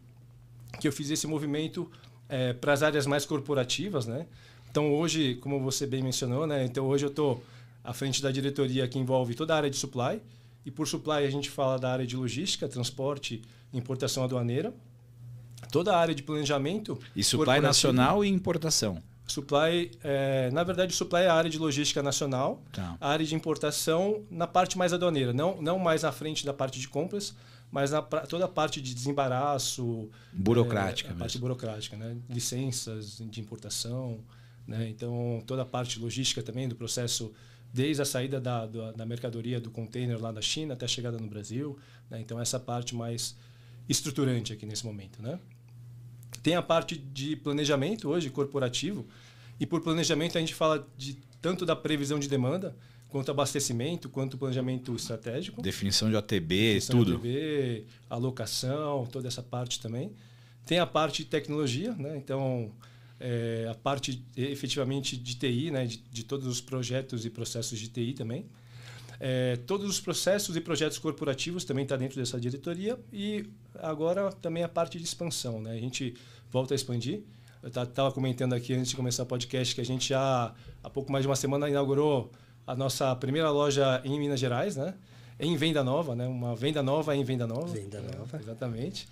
que 0.81 0.89
eu 0.89 0.93
fiz 0.93 1.09
esse 1.09 1.25
movimento 1.25 1.89
é, 2.29 2.53
para 2.53 2.73
as 2.73 2.83
áreas 2.83 3.07
mais 3.07 3.25
corporativas, 3.25 4.05
né? 4.05 4.27
Então 4.69 4.93
hoje, 4.93 5.37
como 5.37 5.61
você 5.61 5.87
bem 5.87 6.03
mencionou, 6.03 6.49
né? 6.49 6.65
Então 6.65 6.89
hoje 6.89 7.05
eu 7.05 7.11
estou 7.11 7.45
à 7.85 7.93
frente 7.93 8.21
da 8.21 8.33
diretoria 8.33 8.89
que 8.89 8.99
envolve 8.99 9.37
toda 9.37 9.55
a 9.55 9.57
área 9.57 9.71
de 9.71 9.77
supply. 9.77 10.21
E 10.67 10.71
por 10.71 10.89
supply 10.89 11.25
a 11.25 11.31
gente 11.31 11.49
fala 11.49 11.79
da 11.79 11.93
área 11.93 12.05
de 12.05 12.17
logística, 12.17 12.67
transporte, 12.67 13.41
importação 13.73 14.25
aduaneira. 14.25 14.75
Toda 15.71 15.95
a 15.95 15.99
área 16.01 16.15
de 16.15 16.25
planejamento. 16.25 16.99
E 17.15 17.23
supply 17.23 17.61
nacional 17.61 18.25
e 18.25 18.29
importação. 18.29 19.01
Supply, 19.27 19.91
é, 20.03 20.51
na 20.51 20.63
verdade, 20.63 20.93
supply 20.95 21.23
é 21.23 21.29
a 21.29 21.35
área 21.35 21.49
de 21.49 21.59
logística 21.59 22.03
nacional, 22.03 22.63
tá. 22.71 22.97
a 23.01 23.09
área 23.09 23.25
de 23.25 23.35
importação 23.35 24.23
na 24.31 24.47
parte 24.47 24.77
mais 24.77 24.93
aduaneira, 24.93 25.33
não, 25.33 25.63
não 25.63 25.79
mais 25.79 26.03
na 26.03 26.13
frente 26.13 26.45
da 26.45 26.53
parte 26.53 26.79
de 26.79 26.87
compras, 26.87 27.35
mas 27.75 27.91
na, 27.91 28.03
toda 28.03 28.45
a 28.45 28.49
parte 28.49 28.81
de 28.81 28.95
desembaraço. 28.95 30.09
Burocrática. 30.33 31.11
É, 31.11 31.13
a 31.13 31.17
parte 31.17 31.39
burocrática, 31.39 31.97
né? 31.97 32.17
licenças 32.29 33.19
de 33.19 33.41
importação. 33.41 34.21
Né? 34.67 34.89
Então, 34.91 35.43
toda 35.47 35.63
a 35.63 35.67
parte 35.67 35.99
logística 35.99 36.43
também 36.43 36.69
do 36.69 36.77
processo 36.77 37.33
desde 37.73 38.01
a 38.01 38.05
saída 38.05 38.41
da, 38.41 38.67
da, 38.67 38.93
da, 38.93 39.05
mercadoria 39.05 39.61
do 39.61 39.71
container 39.71 40.21
lá 40.23 40.31
da 40.31 40.41
China 40.41 40.75
até 40.75 40.85
a 40.85 40.89
chegada 40.89 41.19
no 41.19 41.27
Brasil. 41.27 41.77
Né? 42.09 42.21
Então, 42.21 42.41
essa 42.41 42.61
parte 42.61 42.95
mais 42.95 43.35
estruturante 43.89 44.53
aqui 44.53 44.65
nesse 44.65 44.87
momento. 44.87 45.21
Né? 45.21 45.39
Tem 46.45 46.57
a 46.57 46.63
parte 46.63 46.95
de 46.95 47.37
planejamento 47.37 48.07
hoje, 48.07 48.29
corporativo, 48.29 49.07
e 49.59 49.65
por 49.65 49.81
planejamento 49.81 50.37
a 50.37 50.41
gente 50.43 50.55
fala 50.55 50.87
de 50.95 51.17
tanto 51.41 51.65
da 51.65 51.75
previsão 51.75 52.19
de 52.19 52.29
demanda, 52.29 52.77
quanto 53.09 53.31
abastecimento, 53.31 54.11
quanto 54.11 54.37
planejamento 54.37 54.95
estratégico. 54.95 55.63
Definição 55.63 56.11
de 56.11 56.17
ATB, 56.17 56.75
Definição 56.75 56.99
tudo. 56.99 57.13
De 57.13 57.17
ATB, 57.17 57.87
alocação, 58.11 59.07
toda 59.07 59.27
essa 59.27 59.43
parte 59.43 59.81
também. 59.81 60.13
Tem 60.67 60.79
a 60.79 60.87
parte 60.87 61.23
de 61.23 61.31
tecnologia, 61.31 61.95
né? 61.95 62.15
então 62.19 62.71
é, 63.19 63.67
a 63.71 63.75
parte 63.75 64.23
efetivamente 64.37 65.17
de 65.17 65.37
TI, 65.37 65.71
né, 65.71 65.87
de, 65.87 65.97
de, 65.97 66.25
todos 66.25 66.47
os 66.47 66.61
projetos 66.61 67.25
e 67.25 67.31
processos 67.31 67.79
de 67.79 67.89
TI 67.89 68.13
também. 68.13 68.45
É, 69.27 69.57
todos 69.67 69.89
os 69.89 69.99
processos 69.99 70.55
e 70.55 70.61
projetos 70.61 70.99
corporativos 70.99 71.65
também 71.65 71.85
está 71.85 71.97
dentro 71.97 72.21
dessa 72.21 72.39
diretoria 72.39 72.99
e 73.11 73.47
agora 73.79 74.31
também 74.31 74.63
a 74.63 74.69
parte 74.69 74.99
de 74.99 75.05
expansão. 75.05 75.63
Né? 75.63 75.73
A 75.73 75.81
gente 75.81 76.15
volta 76.51 76.75
a 76.75 76.77
expandir. 76.77 77.23
Eu 77.63 77.69
estava 77.69 78.13
comentando 78.13 78.53
aqui 78.53 78.75
antes 78.75 78.91
de 78.91 78.97
começar 78.97 79.23
o 79.23 79.27
podcast 79.27 79.75
que 79.75 79.81
a 79.81 79.85
gente 79.85 80.11
já 80.11 80.53
há 80.83 80.91
pouco 80.91 81.11
mais 81.11 81.23
de 81.23 81.29
uma 81.29 81.37
semana 81.37 81.71
inaugurou 81.71 82.31
a 82.67 82.77
nossa 82.77 83.17
primeira 83.17 83.51
loja 83.51 84.03
em 84.05 84.21
Minas 84.21 84.39
Gerais, 84.39 84.77
né? 84.77 84.93
em 85.41 85.57
venda 85.57 85.83
nova, 85.83 86.15
né? 86.15 86.27
uma 86.27 86.55
venda 86.55 86.83
nova 86.83 87.17
em 87.17 87.25
venda 87.25 87.47
nova. 87.47 87.69
Venda 87.69 88.03
nova. 88.03 88.39
exatamente. 88.39 89.09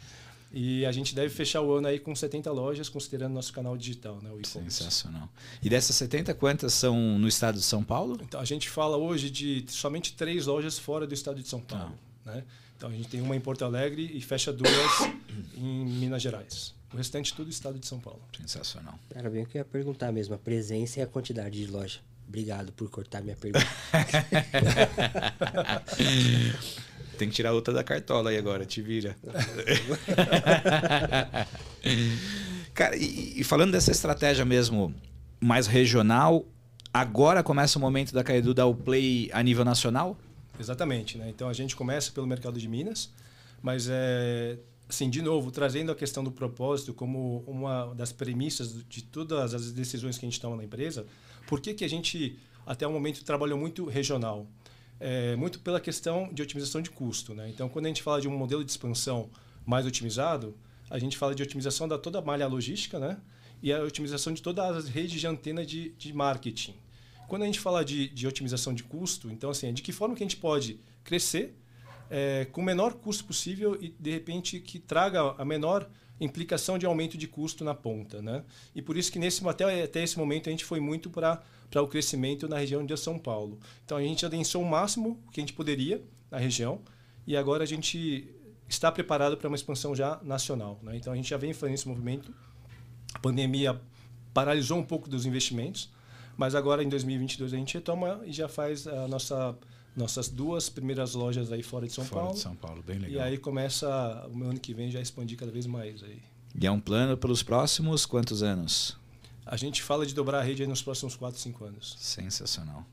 E 0.53 0.85
a 0.85 0.93
gente 0.93 1.15
deve 1.15 1.31
fechar 1.31 1.63
o 1.63 1.73
ano 1.73 1.89
aí 1.89 1.99
com 1.99 2.15
70 2.15 2.53
lojas, 2.53 2.89
considerando 2.89 3.33
nosso 3.33 3.53
canal 3.53 3.77
digital, 3.77 4.21
né? 4.23 4.31
O 4.31 4.47
Sensacional. 4.47 5.29
E 5.63 5.71
dessas 5.71 5.97
70, 5.97 6.35
quantas 6.35 6.75
são 6.75 7.19
no 7.19 7.27
estado 7.27 7.59
de 7.59 7.65
São 7.65 7.83
Paulo? 7.83 8.19
Então, 8.23 8.39
a 8.39 8.45
gente 8.45 8.69
fala 8.69 8.99
hoje 8.99 9.31
de 9.31 9.65
somente 9.69 10.13
três 10.13 10.45
lojas 10.45 10.79
fora 10.79 11.07
do 11.07 11.15
estado 11.15 11.41
de 11.41 11.49
São 11.49 11.61
Paulo. 11.61 11.99
Ah. 12.27 12.33
Né? 12.33 12.45
Então, 12.77 12.91
a 12.91 12.93
gente 12.93 13.09
tem 13.09 13.23
uma 13.23 13.35
em 13.35 13.41
Porto 13.41 13.65
Alegre 13.65 14.11
e 14.13 14.21
fecha 14.21 14.53
duas 14.53 14.71
em 15.57 15.87
Minas 15.87 16.21
Gerais. 16.21 16.75
O 16.93 16.99
restante 16.99 17.33
tudo 17.33 17.49
estado 17.49 17.79
de 17.79 17.87
São 17.87 17.99
Paulo. 17.99 18.21
Sensacional. 18.39 18.99
Era 19.15 19.31
bem 19.31 19.45
o 19.45 19.47
que 19.47 19.57
eu 19.57 19.61
ia 19.61 19.65
perguntar 19.65 20.13
mesmo, 20.13 20.35
a 20.35 20.39
presença 20.39 21.01
e 21.01 21.03
a 21.03 21.07
quantidade 21.07 21.65
de 21.65 21.71
loja. 21.71 22.01
Obrigado 22.29 22.73
por 22.73 22.91
cortar 22.91 23.23
minha 23.23 23.37
pergunta. 23.37 23.67
Tem 27.23 27.29
que 27.29 27.37
tirar 27.37 27.53
outra 27.53 27.73
da 27.73 27.85
cartola 27.85 28.31
aí 28.31 28.37
agora, 28.37 28.67
te 28.67 28.83
vira. 28.83 29.17
Cara, 32.75 32.97
e, 32.97 33.41
e, 33.41 33.45
falando 33.45 33.71
dessa 33.71 33.93
estratégia 33.93 34.45
mesmo 34.45 34.93
mais 35.41 35.69
regional, 35.69 36.45
agora 36.93 37.41
começa 37.41 37.79
o 37.79 37.81
momento 37.81 38.13
da 38.13 38.25
Caedu 38.25 38.53
dar 38.53 38.67
o 38.67 38.75
play 38.75 39.31
a 39.33 39.41
nível 39.41 39.65
nacional? 39.65 40.19
Exatamente, 40.59 41.17
né? 41.17 41.29
Então 41.29 41.49
a 41.49 41.53
gente 41.53 41.77
começa 41.77 42.11
pelo 42.11 42.27
mercado 42.27 42.59
de 42.59 42.67
Minas, 42.67 43.09
mas 43.63 43.87
é 43.89 44.59
assim, 44.89 45.09
de 45.09 45.23
novo, 45.23 45.53
trazendo 45.53 45.93
a 45.93 45.95
questão 45.95 46.25
do 46.25 46.33
propósito 46.33 46.93
como 46.93 47.45
uma 47.47 47.95
das 47.95 48.11
premissas 48.11 48.85
de 48.89 49.05
todas 49.05 49.55
as 49.55 49.71
decisões 49.71 50.19
que 50.19 50.27
a 50.27 50.29
gente 50.29 50.41
toma 50.41 50.57
na 50.57 50.65
empresa, 50.65 51.07
por 51.47 51.61
que, 51.61 51.73
que 51.73 51.85
a 51.85 51.89
gente 51.89 52.37
até 52.67 52.85
o 52.85 52.91
momento 52.91 53.23
trabalhou 53.23 53.57
muito 53.57 53.85
regional? 53.85 54.45
É, 55.03 55.35
muito 55.35 55.59
pela 55.59 55.81
questão 55.81 56.33
de 56.33 56.41
otimização 56.41 56.81
de 56.81 56.89
custo. 56.89 57.35
Né? 57.35 57.51
Então, 57.51 57.69
quando 57.69 57.87
a 57.87 57.89
gente 57.89 58.03
fala 58.03 58.21
de 58.21 58.29
um 58.29 58.39
modelo 58.39 58.65
de 58.65 58.71
expansão 58.71 59.29
mais 59.67 59.85
otimizado, 59.85 60.57
a 60.89 60.99
gente 60.99 61.19
fala 61.19 61.35
de 61.35 61.43
otimização 61.43 61.89
da 61.89 61.99
toda 61.99 62.21
a 62.21 62.23
malha 62.23 62.47
logística 62.47 63.01
né? 63.01 63.19
e 63.61 63.73
a 63.73 63.83
otimização 63.83 64.33
de 64.33 64.41
todas 64.41 64.77
as 64.77 64.89
redes 64.89 65.21
de 65.21 65.27
antena 65.27 65.67
de, 65.67 65.91
de 65.99 66.13
marketing. 66.13 66.75
Quando 67.27 67.43
a 67.43 67.47
gente 67.47 67.59
fala 67.59 67.85
de, 67.85 68.09
de 68.11 68.29
otimização 68.29 68.73
de 68.73 68.85
custo, 68.85 69.29
então, 69.29 69.51
assim, 69.51 69.75
de 69.75 69.83
que 69.83 69.91
forma 69.91 70.15
que 70.15 70.23
a 70.23 70.27
gente 70.27 70.37
pode 70.37 70.79
crescer 71.03 71.57
é, 72.09 72.45
com 72.53 72.61
o 72.61 72.65
menor 72.65 72.95
custo 72.95 73.25
possível 73.25 73.77
e, 73.81 73.89
de 73.99 74.11
repente, 74.11 74.61
que 74.61 74.79
traga 74.79 75.35
a 75.37 75.45
menor 75.45 75.91
implicação 76.25 76.79
de 76.79 76.87
aumento 76.87 77.19
de 77.19 77.27
custo 77.27 77.65
na 77.65 77.75
ponta. 77.75 78.23
Né? 78.23 78.45
E 78.75 78.83
por 78.83 78.97
isso 78.97 79.11
que 79.11 79.19
nesse, 79.19 79.47
até, 79.47 79.83
até 79.83 80.03
esse 80.03 80.19
momento 80.19 80.49
a 80.49 80.53
gente 80.53 80.65
foi 80.65 80.81
muito 80.81 81.11
para 81.11 81.43
o 81.77 81.87
crescimento 81.87 82.49
na 82.49 82.59
região 82.59 82.85
de 82.85 82.97
São 82.97 83.19
Paulo. 83.19 83.59
Então 83.85 83.97
a 83.97 84.03
gente 84.03 84.25
adensou 84.25 84.63
o 84.63 84.69
máximo 84.69 85.21
que 85.33 85.41
a 85.41 85.43
gente 85.43 85.53
poderia 85.53 86.03
na 86.31 86.39
região 86.39 86.81
e 87.27 87.37
agora 87.37 87.65
a 87.65 87.67
gente 87.67 88.29
está 88.69 88.91
preparado 88.91 89.37
para 89.37 89.49
uma 89.49 89.57
expansão 89.57 89.95
já 89.95 90.21
nacional. 90.23 90.79
Né? 90.83 90.97
Então 90.97 91.13
a 91.13 91.17
gente 91.17 91.29
já 91.29 91.37
vem 91.37 91.53
fazendo 91.53 91.75
esse 91.75 91.89
movimento. 91.89 92.33
A 93.15 93.19
pandemia 93.19 93.81
paralisou 94.33 94.79
um 94.79 94.85
pouco 94.85 95.09
dos 95.09 95.27
investimentos, 95.27 95.91
mas 96.37 96.55
agora 96.55 96.83
em 96.83 96.89
2022 96.89 97.53
a 97.53 97.57
gente 97.57 97.75
retoma 97.75 98.21
e 98.25 98.33
já 98.33 98.49
faz 98.49 98.87
a 98.87 99.07
nossa 99.07 99.57
nossas 99.97 100.29
duas 100.29 100.69
primeiras 100.69 101.15
lojas 101.15 101.53
aí 101.53 101.63
fora 101.63 101.87
de 101.87 101.93
São 101.93 102.05
fora 102.05 102.23
Paulo. 102.23 102.35
de 102.35 102.41
São 102.41 102.55
Paulo, 102.57 102.83
bem 102.83 102.99
legal. 102.99 103.17
E 103.17 103.21
aí 103.21 103.39
começa 103.39 103.89
o 104.33 104.43
ano 104.45 104.59
que 104.59 104.73
vem 104.75 104.91
já 104.91 105.01
expandir 105.01 105.39
cada 105.39 105.53
vez 105.53 105.67
mais 105.67 106.03
aí. 106.03 106.21
E 106.59 106.67
é 106.67 106.71
um 106.71 106.81
plano 106.81 107.17
pelos 107.17 107.43
próximos 107.43 108.05
quantos 108.07 108.43
anos? 108.43 108.97
A 109.45 109.57
gente 109.57 109.83
fala 109.83 110.07
de 110.07 110.15
dobrar 110.15 110.39
a 110.41 110.43
rede 110.43 110.67
nos 110.67 110.83
próximos 110.83 111.17
4, 111.17 111.39
5 111.41 111.65
anos. 111.65 111.97
Sensacional. 111.99 112.87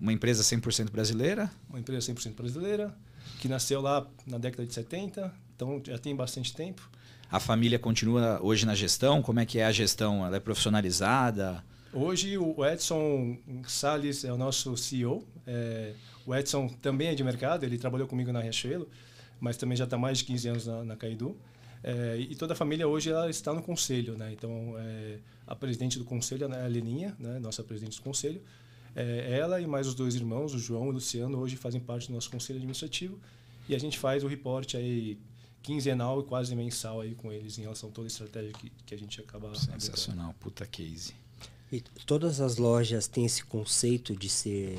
Uma 0.00 0.12
empresa 0.12 0.42
100% 0.42 0.90
brasileira? 0.90 1.50
Uma 1.68 1.78
empresa 1.78 2.12
100% 2.12 2.34
brasileira. 2.34 2.94
que 3.40 3.48
nasceu 3.48 3.80
lá 3.80 4.06
na 4.26 4.38
década 4.38 4.66
de 4.66 4.72
70, 4.72 5.32
então 5.54 5.80
já 5.84 5.98
tem 5.98 6.14
bastante 6.16 6.54
tempo. 6.54 6.88
A 7.30 7.38
família 7.38 7.78
continua 7.78 8.40
hoje 8.42 8.64
na 8.66 8.74
gestão? 8.74 9.22
Como 9.22 9.38
é 9.40 9.46
que 9.46 9.58
é 9.58 9.64
a 9.64 9.72
gestão? 9.72 10.24
Ela 10.26 10.36
é 10.36 10.40
profissionalizada? 10.40 11.62
Hoje 11.92 12.36
o 12.38 12.64
Edson 12.64 13.36
Salles 13.66 14.24
é 14.24 14.32
o 14.32 14.36
nosso 14.38 14.76
CEO. 14.76 15.26
É, 15.46 15.94
o 16.30 16.34
Edson 16.34 16.68
também 16.68 17.08
é 17.08 17.14
de 17.14 17.24
mercado, 17.24 17.64
ele 17.64 17.76
trabalhou 17.76 18.06
comigo 18.06 18.30
na 18.30 18.40
Riachuelo, 18.40 18.88
mas 19.40 19.56
também 19.56 19.76
já 19.76 19.82
está 19.82 19.98
mais 19.98 20.18
de 20.18 20.24
15 20.24 20.48
anos 20.48 20.66
na, 20.66 20.84
na 20.84 20.96
Caidu. 20.96 21.36
É, 21.82 22.18
e 22.18 22.36
toda 22.36 22.52
a 22.52 22.56
família 22.56 22.86
hoje 22.86 23.10
ela 23.10 23.28
está 23.28 23.52
no 23.52 23.60
conselho, 23.60 24.16
né? 24.16 24.32
Então 24.32 24.74
é, 24.78 25.18
a 25.44 25.56
presidente 25.56 25.98
do 25.98 26.04
conselho 26.04 26.46
é 26.52 26.64
a 26.64 26.68
Leninha, 26.68 27.16
né? 27.18 27.40
Nossa 27.40 27.64
presidente 27.64 27.96
do 27.96 28.02
conselho. 28.02 28.40
É, 28.94 29.38
ela 29.38 29.60
e 29.60 29.66
mais 29.66 29.88
os 29.88 29.94
dois 29.94 30.14
irmãos, 30.14 30.54
o 30.54 30.58
João 30.58 30.86
e 30.86 30.88
o 30.90 30.92
Luciano, 30.92 31.36
hoje 31.36 31.56
fazem 31.56 31.80
parte 31.80 32.06
do 32.06 32.14
nosso 32.14 32.30
conselho 32.30 32.58
administrativo 32.58 33.18
e 33.68 33.74
a 33.74 33.78
gente 33.78 33.98
faz 33.98 34.22
o 34.22 34.28
reporte 34.28 34.76
aí 34.76 35.18
quinzenal 35.62 36.20
e 36.20 36.24
quase 36.24 36.54
mensal 36.54 37.00
aí 37.00 37.16
com 37.16 37.32
eles 37.32 37.58
em 37.58 37.62
relação 37.62 37.88
a 37.88 37.92
toda 37.92 38.06
a 38.06 38.10
estratégia 38.10 38.52
que, 38.52 38.70
que 38.86 38.94
a 38.94 38.98
gente 38.98 39.20
acaba 39.20 39.52
sensacional, 39.56 40.32
puta 40.38 40.64
case. 40.64 41.12
E 41.72 41.80
todas 42.04 42.40
as 42.40 42.56
lojas 42.56 43.06
têm 43.06 43.24
esse 43.24 43.44
conceito 43.44 44.16
de 44.16 44.28
ser 44.28 44.76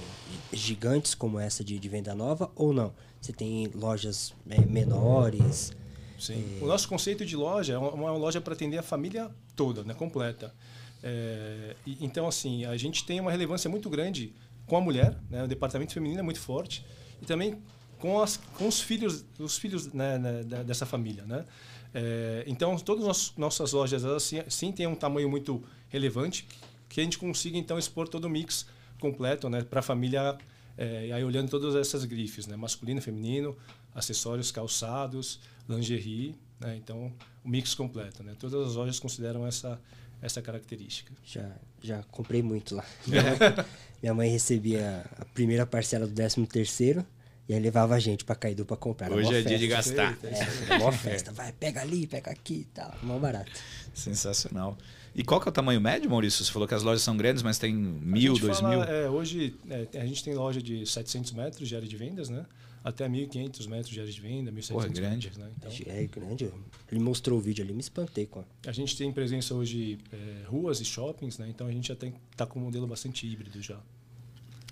gigantes 0.51 1.15
como 1.15 1.39
essa 1.39 1.63
de, 1.63 1.79
de 1.79 1.89
venda 1.89 2.13
nova 2.13 2.51
ou 2.55 2.74
não? 2.74 2.93
Você 3.21 3.31
tem 3.31 3.67
lojas 3.74 4.33
é, 4.50 4.60
menores? 4.65 5.71
Sim. 6.19 6.57
É... 6.60 6.63
O 6.63 6.67
nosso 6.67 6.89
conceito 6.89 7.25
de 7.25 7.36
loja 7.36 7.74
é 7.74 7.77
uma, 7.77 8.12
loja 8.12 8.41
para 8.41 8.53
atender 8.53 8.77
a 8.77 8.83
família 8.83 9.31
toda, 9.55 9.83
né, 9.83 9.93
completa. 9.93 10.53
É, 11.01 11.75
e, 11.86 12.03
então, 12.03 12.27
assim, 12.27 12.65
a 12.65 12.75
gente 12.75 13.05
tem 13.05 13.19
uma 13.19 13.31
relevância 13.31 13.69
muito 13.69 13.89
grande 13.89 14.33
com 14.67 14.75
a 14.75 14.81
mulher, 14.81 15.17
né, 15.29 15.43
o 15.43 15.48
departamento 15.48 15.93
feminino 15.93 16.19
é 16.19 16.24
muito 16.24 16.39
forte, 16.39 16.86
e 17.21 17.25
também 17.25 17.57
com, 18.00 18.21
as, 18.21 18.38
com 18.57 18.67
os 18.67 18.81
filhos, 18.81 19.24
os 19.39 19.57
filhos 19.57 19.93
né, 19.93 20.17
né, 20.17 20.43
dessa 20.63 20.86
família, 20.86 21.24
né? 21.25 21.45
É, 21.93 22.43
então, 22.48 22.77
todas 22.77 23.05
as 23.07 23.33
nossas 23.36 23.74
lojas, 23.74 24.03
elas 24.03 24.24
sim, 24.24 24.41
sim 24.48 24.71
têm 24.71 24.88
um 24.88 24.95
tamanho 24.95 25.29
muito 25.29 25.63
relevante, 25.89 26.48
que 26.93 27.01
a 27.01 27.03
gente 27.03 27.17
consiga 27.17 27.57
então 27.57 27.79
expor 27.79 28.07
todo 28.07 28.25
o 28.25 28.29
mix 28.29 28.65
completo, 29.00 29.50
né, 29.50 29.63
para 29.63 29.79
a 29.79 29.83
família, 29.83 30.38
é, 30.77 31.12
aí 31.12 31.24
olhando 31.24 31.50
todas 31.50 31.75
essas 31.75 32.05
grifes, 32.05 32.48
né, 32.48 32.55
masculino, 32.55 33.01
feminino, 33.01 33.57
acessórios, 33.95 34.51
calçados, 34.51 35.39
lingerie, 35.67 36.36
né, 36.60 36.75
então 36.75 37.12
o 37.43 37.50
mix 37.50 37.74
completo, 37.74 38.24
né, 38.24 38.36
todas 38.38 38.69
as 38.69 38.75
lojas 38.75 39.00
consideram 39.00 39.45
essa 39.48 39.79
essa 40.21 40.39
característica. 40.39 41.12
Já 41.25 41.50
já 41.81 42.03
comprei 42.12 42.43
muito 42.43 42.75
lá. 42.75 42.86
Minha 43.07 43.24
mãe, 43.24 43.65
minha 44.03 44.13
mãe 44.13 44.29
recebia 44.29 45.03
a 45.17 45.25
primeira 45.25 45.65
parcela 45.65 46.05
do 46.05 46.13
13 46.13 46.45
terceiro 46.45 47.03
e 47.50 47.53
aí 47.53 47.60
levava 47.60 47.95
a 47.95 48.00
gente 48.00 48.24
para 48.24 48.36
Caidu 48.36 48.65
para 48.65 48.77
comprar. 48.77 49.12
Hoje 49.12 49.27
é 49.29 49.33
festa. 49.33 49.50
dia 49.50 49.57
de 49.57 49.67
gastar. 49.67 50.17
É, 50.24 50.74
é 50.74 50.77
mó 50.77 50.91
festa. 50.91 51.31
Vai, 51.33 51.51
pega 51.51 51.81
ali, 51.81 52.07
pega 52.07 52.31
aqui 52.31 52.62
e 52.62 52.65
tal. 52.65 52.95
Mó 53.03 53.17
barato. 53.19 53.51
Sensacional. 53.93 54.77
E 55.13 55.24
qual 55.24 55.41
que 55.41 55.48
é 55.48 55.50
o 55.50 55.53
tamanho 55.53 55.81
médio, 55.81 56.10
Maurício? 56.10 56.43
Você 56.43 56.51
falou 56.51 56.67
que 56.67 56.74
as 56.74 56.83
lojas 56.83 57.01
são 57.01 57.17
grandes, 57.17 57.43
mas 57.43 57.57
tem 57.57 57.74
mil, 57.74 58.38
dois 58.38 58.60
fala, 58.60 58.69
mil? 58.69 58.83
É, 58.83 59.10
hoje 59.10 59.53
é, 59.69 60.00
a 60.00 60.05
gente 60.05 60.24
tem 60.24 60.33
loja 60.33 60.62
de 60.62 60.86
700 60.86 61.33
metros 61.33 61.67
de 61.67 61.75
área 61.75 61.88
de 61.88 61.98
vendas, 61.98 62.29
né? 62.29 62.45
Até 62.83 63.07
1.500 63.07 63.67
metros 63.67 63.93
de 63.93 64.00
área 64.00 64.12
de 64.12 64.21
venda, 64.21 64.51
1.700 64.51 64.71
Porra, 64.71 64.86
é 64.86 64.89
grande. 64.89 65.27
Metros, 65.27 65.38
né? 65.38 65.51
Então, 65.57 65.93
é 65.93 66.07
grande. 66.07 66.51
Ele 66.91 67.01
mostrou 67.01 67.38
o 67.38 67.41
vídeo 67.41 67.63
ali, 67.63 67.74
me 67.74 67.81
espantei 67.81 68.25
com 68.25 68.39
a... 68.39 68.43
a 68.65 68.71
gente 68.71 68.98
tem 68.98 69.12
presença 69.12 69.53
hoje 69.53 70.00
é, 70.12 70.48
ruas 70.48 70.79
e 70.79 70.86
shoppings, 70.86 71.38
né? 71.38 71.48
Então 71.50 71.67
a 71.67 71.71
gente 71.71 71.89
já 71.89 71.93
está 71.93 72.45
com 72.45 72.60
um 72.60 72.63
modelo 72.63 72.88
bastante 72.88 73.27
híbrido 73.27 73.62
já. 73.62 73.77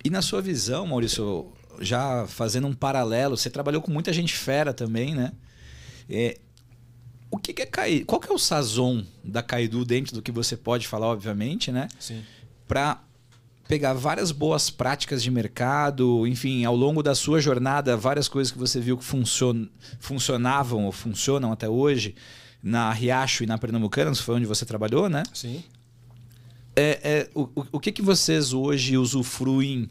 E 0.04 0.10
na 0.10 0.22
sua 0.22 0.42
visão, 0.42 0.88
Maurício, 0.88 1.52
já 1.82 2.26
fazendo 2.26 2.66
um 2.66 2.74
paralelo, 2.74 3.36
você 3.36 3.50
trabalhou 3.50 3.82
com 3.82 3.92
muita 3.92 4.14
gente 4.14 4.34
fera 4.34 4.74
também, 4.74 5.14
né? 5.14 5.34
É, 6.10 6.40
o 7.32 7.38
que, 7.38 7.54
que 7.54 7.62
é 7.62 7.66
Caidu? 7.66 8.06
Qual 8.06 8.20
que 8.20 8.32
é 8.32 8.34
o 8.34 8.40
sazon 8.40 9.04
da 9.24 9.44
Caidu 9.44 9.86
dentro 9.86 10.16
do 10.16 10.22
que 10.22 10.32
você 10.32 10.58
pode 10.58 10.88
falar, 10.88 11.08
obviamente, 11.08 11.72
né? 11.72 11.88
Sim. 12.00 12.24
Para 12.68 13.02
pegar 13.68 13.94
várias 13.94 14.32
boas 14.32 14.72
práticas 14.72 15.22
de 15.22 15.30
mercado, 15.30 16.26
enfim, 16.26 16.66
ao 16.66 16.76
longo 16.76 17.04
da 17.04 17.14
sua 17.14 17.40
jornada, 17.40 17.96
várias 17.96 18.28
coisas 18.28 18.52
que 18.52 18.58
você 18.58 18.80
viu 18.80 18.98
que 18.98 19.04
funcion, 19.04 19.68
funcionavam 20.00 20.86
ou 20.86 20.92
funcionam 20.92 21.52
até 21.52 21.70
hoje 21.70 22.16
na 22.64 22.92
Riacho 22.92 23.44
e 23.44 23.48
na 23.48 23.60
Pernambucana, 23.60 24.14
foi 24.16 24.36
onde 24.36 24.48
você 24.48 24.66
trabalhou, 24.66 25.08
né? 25.08 25.22
Sim. 25.34 25.64
É, 26.76 27.00
é, 27.04 27.30
o, 27.36 27.48
o 27.74 27.80
que, 27.80 27.92
que 27.92 28.02
vocês 28.02 28.54
hoje 28.54 28.98
usufruem 28.98 29.88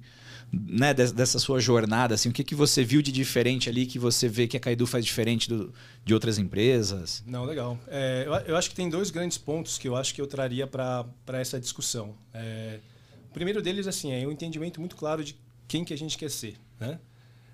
né, 0.52 0.94
dessa 0.94 1.38
sua 1.38 1.60
jornada, 1.60 2.14
assim, 2.14 2.30
o 2.30 2.32
que, 2.32 2.42
que 2.42 2.54
você 2.54 2.82
viu 2.82 3.02
de 3.02 3.12
diferente 3.12 3.68
ali 3.68 3.86
que 3.86 3.98
você 3.98 4.28
vê 4.28 4.46
que 4.46 4.56
a 4.56 4.60
Caidu 4.60 4.86
faz 4.86 5.04
diferente 5.04 5.48
do, 5.48 5.72
de 6.04 6.14
outras 6.14 6.38
empresas? 6.38 7.22
Não, 7.26 7.44
legal. 7.44 7.78
É, 7.86 8.24
eu, 8.26 8.34
eu, 8.34 8.56
acho 8.56 8.70
que 8.70 8.76
tem 8.76 8.88
dois 8.88 9.10
grandes 9.10 9.36
pontos 9.36 9.76
que 9.76 9.86
eu 9.86 9.94
acho 9.94 10.14
que 10.14 10.20
eu 10.20 10.26
traria 10.26 10.66
para 10.66 11.06
essa 11.34 11.60
discussão. 11.60 12.14
É, 12.32 12.80
o 13.30 13.32
primeiro 13.32 13.60
deles 13.60 13.86
assim, 13.86 14.12
é 14.12 14.26
um 14.26 14.32
entendimento 14.32 14.80
muito 14.80 14.96
claro 14.96 15.22
de 15.22 15.36
quem 15.66 15.84
que 15.84 15.92
a 15.92 15.98
gente 15.98 16.16
quer 16.16 16.30
ser. 16.30 16.56
Né? 16.80 16.98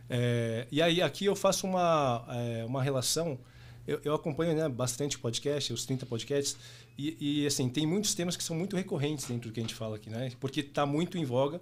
É, 0.09 0.67
e 0.71 0.81
aí 0.81 1.03
aqui 1.03 1.25
eu 1.25 1.35
faço 1.35 1.67
uma, 1.67 2.25
é, 2.29 2.65
uma 2.65 2.83
relação 2.83 3.39
eu, 3.87 4.01
eu, 4.03 4.15
acompanho 4.15 4.55
né, 4.55 4.67
bastante 4.67 5.19
podcast, 5.19 5.71
os 5.71 5.85
30 5.85 6.07
podcasts, 6.07 6.57
e, 6.97 7.43
e, 7.43 7.47
assim, 7.47 7.69
tem 7.69 7.87
muitos 7.87 8.15
temas 8.15 8.35
que 8.35 8.43
são 8.43 8.57
muito 8.57 8.77
recorrentes 8.77 9.27
dentro 9.27 9.51
do 9.51 9.53
que 9.53 9.61
a 9.61 9.63
gente 9.63 9.75
fala 9.75 9.97
aqui, 9.97 10.09
né? 10.09 10.33
Porque 10.41 10.61
está 10.61 10.87
muito 10.87 11.19
em 11.19 11.25
voga 11.25 11.61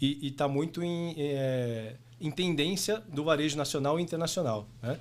e 0.00 0.28
está 0.28 0.48
muito 0.48 0.82
em, 0.82 1.14
é, 1.18 1.96
em 2.20 2.30
tendência 2.30 3.00
do 3.08 3.24
varejo 3.24 3.56
nacional 3.56 3.98
e 3.98 4.02
internacional. 4.02 4.68
Né? 4.82 4.98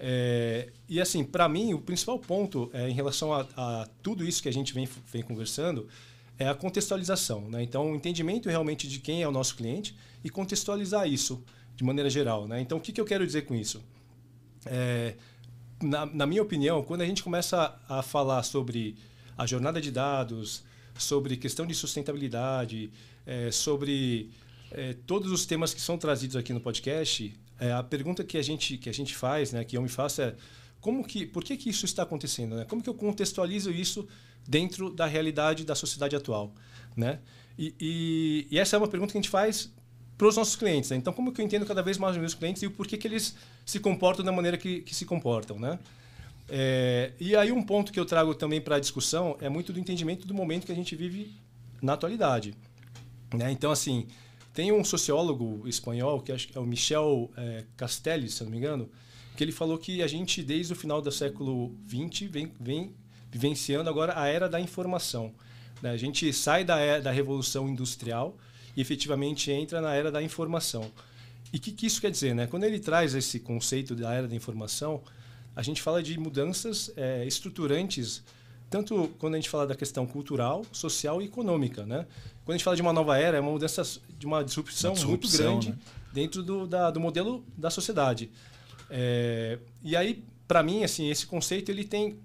É, 0.00 0.70
e 0.88 1.00
assim, 1.00 1.22
para 1.22 1.48
mim, 1.48 1.74
o 1.74 1.80
principal 1.80 2.18
ponto 2.18 2.70
é, 2.72 2.88
em 2.88 2.92
relação 2.92 3.32
a, 3.32 3.46
a, 3.56 3.88
tudo 4.02 4.24
isso 4.24 4.42
que 4.42 4.48
a 4.48 4.52
gente 4.52 4.74
vem, 4.74 4.88
vem 5.12 5.22
conversando 5.22 5.86
é 6.38 6.48
a 6.48 6.54
contextualização. 6.54 7.48
Né? 7.48 7.62
Então, 7.62 7.92
o 7.92 7.94
entendimento 7.94 8.48
realmente 8.48 8.88
de 8.88 8.98
quem 8.98 9.22
é 9.22 9.28
o 9.28 9.32
nosso 9.32 9.54
cliente 9.54 9.94
e 10.24 10.30
contextualizar 10.30 11.08
isso 11.08 11.44
de 11.76 11.84
maneira 11.84 12.10
geral. 12.10 12.48
Né? 12.48 12.60
Então, 12.60 12.78
o 12.78 12.80
que, 12.80 12.92
que 12.92 13.00
eu 13.00 13.04
quero 13.04 13.24
dizer 13.24 13.42
com 13.42 13.54
isso? 13.54 13.82
É, 14.66 15.14
na, 15.80 16.06
na 16.06 16.26
minha 16.26 16.42
opinião, 16.42 16.82
quando 16.82 17.02
a 17.02 17.06
gente 17.06 17.22
começa 17.22 17.78
a 17.88 18.02
falar 18.02 18.42
sobre 18.42 18.96
a 19.36 19.46
jornada 19.46 19.80
de 19.80 19.90
dados, 19.90 20.64
sobre 20.96 21.36
questão 21.36 21.66
de 21.66 21.74
sustentabilidade, 21.74 22.90
é, 23.26 23.50
sobre 23.50 24.30
é, 24.70 24.94
todos 25.06 25.30
os 25.30 25.46
temas 25.46 25.72
que 25.74 25.80
são 25.80 25.98
trazidos 25.98 26.36
aqui 26.36 26.52
no 26.52 26.60
podcast, 26.60 27.34
é, 27.58 27.72
a 27.72 27.82
pergunta 27.82 28.24
que 28.24 28.38
a 28.38 28.42
gente 28.42 28.76
que 28.76 28.88
a 28.88 28.94
gente 28.94 29.14
faz, 29.14 29.52
né, 29.52 29.64
que 29.64 29.76
eu 29.76 29.82
me 29.82 29.88
faço 29.88 30.22
é 30.22 30.34
como 30.82 31.04
que, 31.04 31.24
por 31.24 31.44
que 31.44 31.56
que 31.56 31.70
isso 31.70 31.84
está 31.86 32.02
acontecendo, 32.02 32.56
né? 32.56 32.64
Como 32.68 32.82
que 32.82 32.88
eu 32.88 32.94
contextualizo 32.94 33.70
isso 33.70 34.06
dentro 34.46 34.90
da 34.90 35.06
realidade 35.06 35.64
da 35.64 35.76
sociedade 35.76 36.16
atual, 36.16 36.52
né? 36.96 37.20
E, 37.56 37.72
e, 37.80 38.48
e 38.50 38.58
essa 38.58 38.74
é 38.74 38.78
uma 38.78 38.88
pergunta 38.88 39.12
que 39.12 39.18
a 39.18 39.20
gente 39.20 39.30
faz 39.30 39.72
para 40.18 40.26
os 40.26 40.36
nossos 40.36 40.56
clientes. 40.56 40.90
Né? 40.90 40.96
Então, 40.96 41.12
como 41.12 41.32
que 41.32 41.40
eu 41.40 41.44
entendo 41.44 41.64
cada 41.64 41.82
vez 41.82 41.98
mais 41.98 42.16
os 42.16 42.20
meus 42.20 42.34
clientes 42.34 42.62
e 42.62 42.66
o 42.66 42.70
porquê 42.70 42.96
que 42.96 43.06
eles 43.06 43.36
se 43.64 43.78
comportam 43.78 44.24
da 44.24 44.32
maneira 44.32 44.58
que, 44.58 44.80
que 44.80 44.94
se 44.94 45.04
comportam, 45.04 45.58
né? 45.58 45.78
É, 46.48 47.12
e 47.20 47.36
aí 47.36 47.52
um 47.52 47.62
ponto 47.62 47.92
que 47.92 48.00
eu 48.00 48.04
trago 48.04 48.34
também 48.34 48.60
para 48.60 48.76
a 48.76 48.80
discussão 48.80 49.36
é 49.40 49.48
muito 49.48 49.72
do 49.72 49.78
entendimento 49.78 50.26
do 50.26 50.34
momento 50.34 50.66
que 50.66 50.72
a 50.72 50.74
gente 50.74 50.96
vive 50.96 51.32
na 51.80 51.92
atualidade. 51.92 52.54
Né? 53.34 53.50
Então, 53.52 53.70
assim, 53.70 54.06
tem 54.52 54.72
um 54.72 54.84
sociólogo 54.84 55.66
espanhol, 55.66 56.20
que 56.20 56.32
acho 56.32 56.48
que 56.48 56.56
é 56.56 56.60
o 56.60 56.66
Michel 56.66 57.30
é, 57.36 57.64
Castelli, 57.76 58.28
se 58.28 58.44
não 58.44 58.50
me 58.50 58.58
engano, 58.58 58.88
que 59.36 59.42
ele 59.42 59.52
falou 59.52 59.78
que 59.78 60.02
a 60.02 60.06
gente, 60.06 60.42
desde 60.42 60.72
o 60.72 60.76
final 60.76 61.00
do 61.00 61.10
século 61.10 61.74
XX, 61.88 62.30
vem, 62.30 62.52
vem 62.60 62.94
vivenciando 63.30 63.88
agora 63.88 64.18
a 64.18 64.26
era 64.26 64.48
da 64.48 64.60
informação. 64.60 65.32
Né? 65.80 65.90
A 65.90 65.96
gente 65.96 66.30
sai 66.32 66.64
da, 66.64 66.78
era, 66.78 67.00
da 67.00 67.10
revolução 67.10 67.68
industrial 67.68 68.36
e 68.76 68.80
efetivamente 68.80 69.50
entra 69.50 69.80
na 69.80 69.94
era 69.94 70.12
da 70.12 70.22
informação. 70.22 70.90
E 71.52 71.56
o 71.56 71.60
que, 71.60 71.72
que, 71.72 71.86
isso 71.86 72.00
quer 72.00 72.10
dizer? 72.10 72.34
Né? 72.34 72.46
Quando 72.46 72.64
ele 72.64 72.78
traz 72.78 73.14
esse 73.14 73.40
conceito 73.40 73.94
da 73.94 74.12
era 74.12 74.28
da 74.28 74.34
informação, 74.34 75.02
a 75.56 75.62
gente 75.62 75.80
fala 75.82 76.02
de 76.02 76.18
mudanças 76.18 76.92
é, 76.96 77.26
estruturantes 77.26 78.22
tanto 78.72 79.14
quando 79.18 79.34
a 79.34 79.36
gente 79.36 79.50
fala 79.50 79.66
da 79.66 79.74
questão 79.74 80.06
cultural, 80.06 80.64
social 80.72 81.20
e 81.20 81.26
econômica, 81.26 81.84
né? 81.84 82.06
Quando 82.42 82.54
a 82.54 82.56
gente 82.56 82.64
fala 82.64 82.74
de 82.74 82.80
uma 82.80 82.92
nova 82.92 83.18
era, 83.18 83.36
é 83.36 83.40
uma 83.40 83.50
mudança 83.50 83.82
de 84.18 84.24
uma 84.24 84.42
disrupção, 84.42 84.92
uma 84.92 84.94
disrupção 84.96 85.50
muito 85.50 85.60
grande 85.60 85.70
né? 85.72 85.78
dentro 86.10 86.42
do, 86.42 86.66
da, 86.66 86.90
do 86.90 86.98
modelo 86.98 87.44
da 87.54 87.68
sociedade. 87.68 88.30
É, 88.88 89.58
e 89.82 89.94
aí, 89.94 90.24
para 90.48 90.62
mim, 90.62 90.84
assim, 90.84 91.10
esse 91.10 91.26
conceito 91.26 91.70
ele 91.70 91.84
tem 91.84 92.18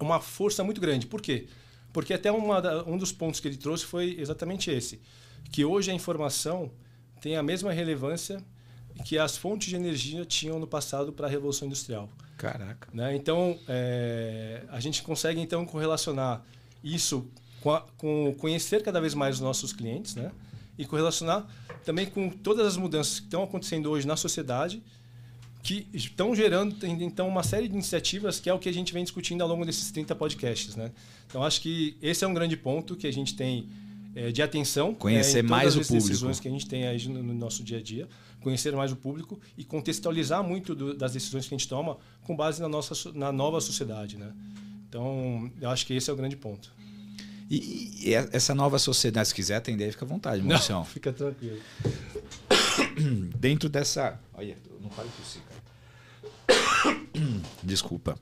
uma 0.00 0.20
força 0.20 0.64
muito 0.64 0.80
grande. 0.80 1.06
Por 1.06 1.22
quê? 1.22 1.46
Porque 1.92 2.12
até 2.12 2.32
uma, 2.32 2.82
um 2.84 2.98
dos 2.98 3.12
pontos 3.12 3.38
que 3.38 3.46
ele 3.46 3.56
trouxe 3.56 3.84
foi 3.84 4.16
exatamente 4.18 4.68
esse, 4.68 5.00
que 5.52 5.64
hoje 5.64 5.92
a 5.92 5.94
informação 5.94 6.72
tem 7.20 7.36
a 7.36 7.42
mesma 7.42 7.70
relevância 7.70 8.44
que 9.04 9.18
as 9.18 9.36
fontes 9.36 9.68
de 9.68 9.76
energia 9.76 10.24
tinham 10.24 10.58
no 10.58 10.66
passado 10.66 11.12
para 11.12 11.26
a 11.26 11.30
Revolução 11.30 11.66
Industrial. 11.66 12.08
Caraca. 12.36 12.88
Né? 12.92 13.14
Então, 13.14 13.58
é, 13.68 14.62
a 14.68 14.80
gente 14.80 15.02
consegue 15.02 15.40
então 15.40 15.64
correlacionar 15.64 16.42
isso 16.82 17.26
com, 17.60 17.70
a, 17.70 17.80
com, 17.96 18.34
conhecer 18.38 18.82
cada 18.82 19.00
vez 19.00 19.14
mais 19.14 19.36
os 19.36 19.40
nossos 19.40 19.72
clientes, 19.72 20.14
né? 20.14 20.30
E 20.76 20.84
correlacionar 20.84 21.46
também 21.84 22.06
com 22.06 22.28
todas 22.28 22.66
as 22.66 22.76
mudanças 22.76 23.20
que 23.20 23.26
estão 23.26 23.42
acontecendo 23.42 23.90
hoje 23.90 24.06
na 24.06 24.16
sociedade 24.16 24.82
que 25.62 25.86
estão 25.92 26.34
gerando 26.34 26.74
então 26.84 27.28
uma 27.28 27.44
série 27.44 27.68
de 27.68 27.74
iniciativas 27.74 28.40
que 28.40 28.50
é 28.50 28.54
o 28.54 28.58
que 28.58 28.68
a 28.68 28.74
gente 28.74 28.92
vem 28.92 29.04
discutindo 29.04 29.42
ao 29.42 29.48
longo 29.48 29.64
desses 29.64 29.92
30 29.92 30.14
podcasts, 30.16 30.74
né? 30.74 30.90
Então 31.26 31.42
acho 31.44 31.60
que 31.60 31.96
esse 32.02 32.24
é 32.24 32.26
um 32.26 32.34
grande 32.34 32.56
ponto 32.56 32.96
que 32.96 33.06
a 33.06 33.12
gente 33.12 33.36
tem 33.36 33.68
de 34.32 34.42
atenção, 34.42 34.94
conhecer 34.94 35.42
né, 35.42 35.48
mais 35.48 35.74
o 35.74 35.80
as 35.80 35.88
público, 35.88 36.08
decisões 36.08 36.38
que 36.38 36.46
a 36.46 36.50
gente 36.50 36.66
tem 36.66 36.86
aí 36.86 37.08
no, 37.08 37.22
no 37.22 37.32
nosso 37.32 37.64
dia 37.64 37.78
a 37.78 37.82
dia, 37.82 38.08
conhecer 38.40 38.74
mais 38.76 38.92
o 38.92 38.96
público 38.96 39.40
e 39.56 39.64
contextualizar 39.64 40.42
muito 40.42 40.74
do, 40.74 40.94
das 40.94 41.12
decisões 41.12 41.48
que 41.48 41.54
a 41.54 41.58
gente 41.58 41.68
toma 41.68 41.96
com 42.22 42.36
base 42.36 42.60
na 42.60 42.68
nossa 42.68 43.12
na 43.12 43.32
nova 43.32 43.60
sociedade, 43.60 44.18
né? 44.18 44.32
Então 44.88 45.50
eu 45.60 45.70
acho 45.70 45.86
que 45.86 45.94
esse 45.94 46.10
é 46.10 46.12
o 46.12 46.16
grande 46.16 46.36
ponto. 46.36 46.70
E, 47.50 48.08
e 48.08 48.14
essa 48.14 48.54
nova 48.54 48.78
sociedade, 48.78 49.28
se 49.28 49.34
quiser 49.34 49.56
atender, 49.56 49.90
fica 49.92 50.04
à 50.04 50.08
vontade, 50.08 50.42
Maurício. 50.42 50.84
Fica 50.84 51.12
tranquilo. 51.12 51.60
Dentro 53.38 53.68
dessa. 53.68 54.18
Olha, 54.32 54.56
não 54.80 54.88
fale 54.88 55.10
tossir, 55.16 55.42
cara. 55.42 57.00
Desculpa. 57.62 58.18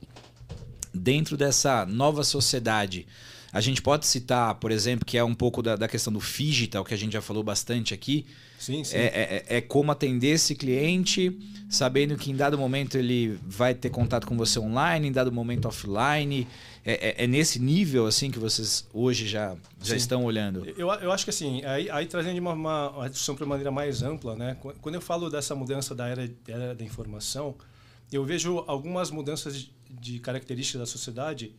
Dentro 0.93 1.37
dessa 1.37 1.87
nova 1.87 2.25
sociedade, 2.25 3.07
a 3.53 3.61
gente 3.61 3.83
pode 3.83 4.07
citar, 4.07 4.55
por 4.57 4.71
exemplo, 4.71 5.05
que 5.05 5.19
é 5.19 5.25
um 5.25 5.35
pouco 5.35 5.63
da, 5.63 5.75
da 5.75 5.89
questão 5.89 6.13
do 6.13 6.21
digital, 6.21 6.85
que 6.85 6.95
a 6.95 6.97
gente 6.97 7.13
já 7.13 7.23
falou 7.23 7.43
bastante 7.43 7.93
aqui. 7.93 8.25
Sim, 8.59 8.85
sim. 8.85 8.97
É, 8.97 9.45
é, 9.49 9.57
é, 9.57 9.61
como 9.61 9.91
atender 9.91 10.35
esse 10.35 10.55
cliente, 10.55 11.37
sabendo 11.69 12.17
que 12.17 12.31
em 12.31 12.37
dado 12.37 12.59
momento 12.59 12.97
ele 12.97 13.39
vai 13.43 13.75
ter 13.75 13.91
contato 13.91 14.27
com 14.27 14.37
você 14.37 14.59
online, 14.59 15.09
em 15.09 15.13
dado 15.13 15.33
momento 15.33 15.67
offline. 15.67 16.47
É, 16.85 17.23
é, 17.23 17.25
é 17.25 17.27
nesse 17.27 17.59
nível 17.59 18.07
assim 18.07 18.31
que 18.31 18.39
vocês 18.39 18.87
hoje 18.93 19.27
já, 19.27 19.57
já 19.83 19.97
estão 19.97 20.25
olhando? 20.25 20.65
Eu, 20.77 20.89
eu 20.89 21.11
acho 21.11 21.25
que 21.25 21.31
assim, 21.31 21.65
aí, 21.65 21.91
aí 21.91 22.07
trazendo 22.07 22.39
uma, 22.39 22.53
uma, 22.53 22.91
uma 22.91 23.11
discussão 23.11 23.35
para 23.35 23.45
uma 23.45 23.51
maneira 23.51 23.71
mais 23.71 24.03
ampla, 24.03 24.37
né? 24.37 24.57
Quando 24.81 24.95
eu 24.95 25.01
falo 25.01 25.29
dessa 25.29 25.55
mudança 25.55 25.95
da 25.95 26.07
era, 26.07 26.31
era 26.47 26.75
da 26.75 26.85
informação, 26.85 27.57
eu 28.13 28.25
vejo 28.25 28.65
algumas 28.67 29.11
mudanças 29.11 29.57
de, 29.57 29.73
de 29.89 30.19
características 30.19 30.81
da 30.81 30.87
sociedade 30.87 31.53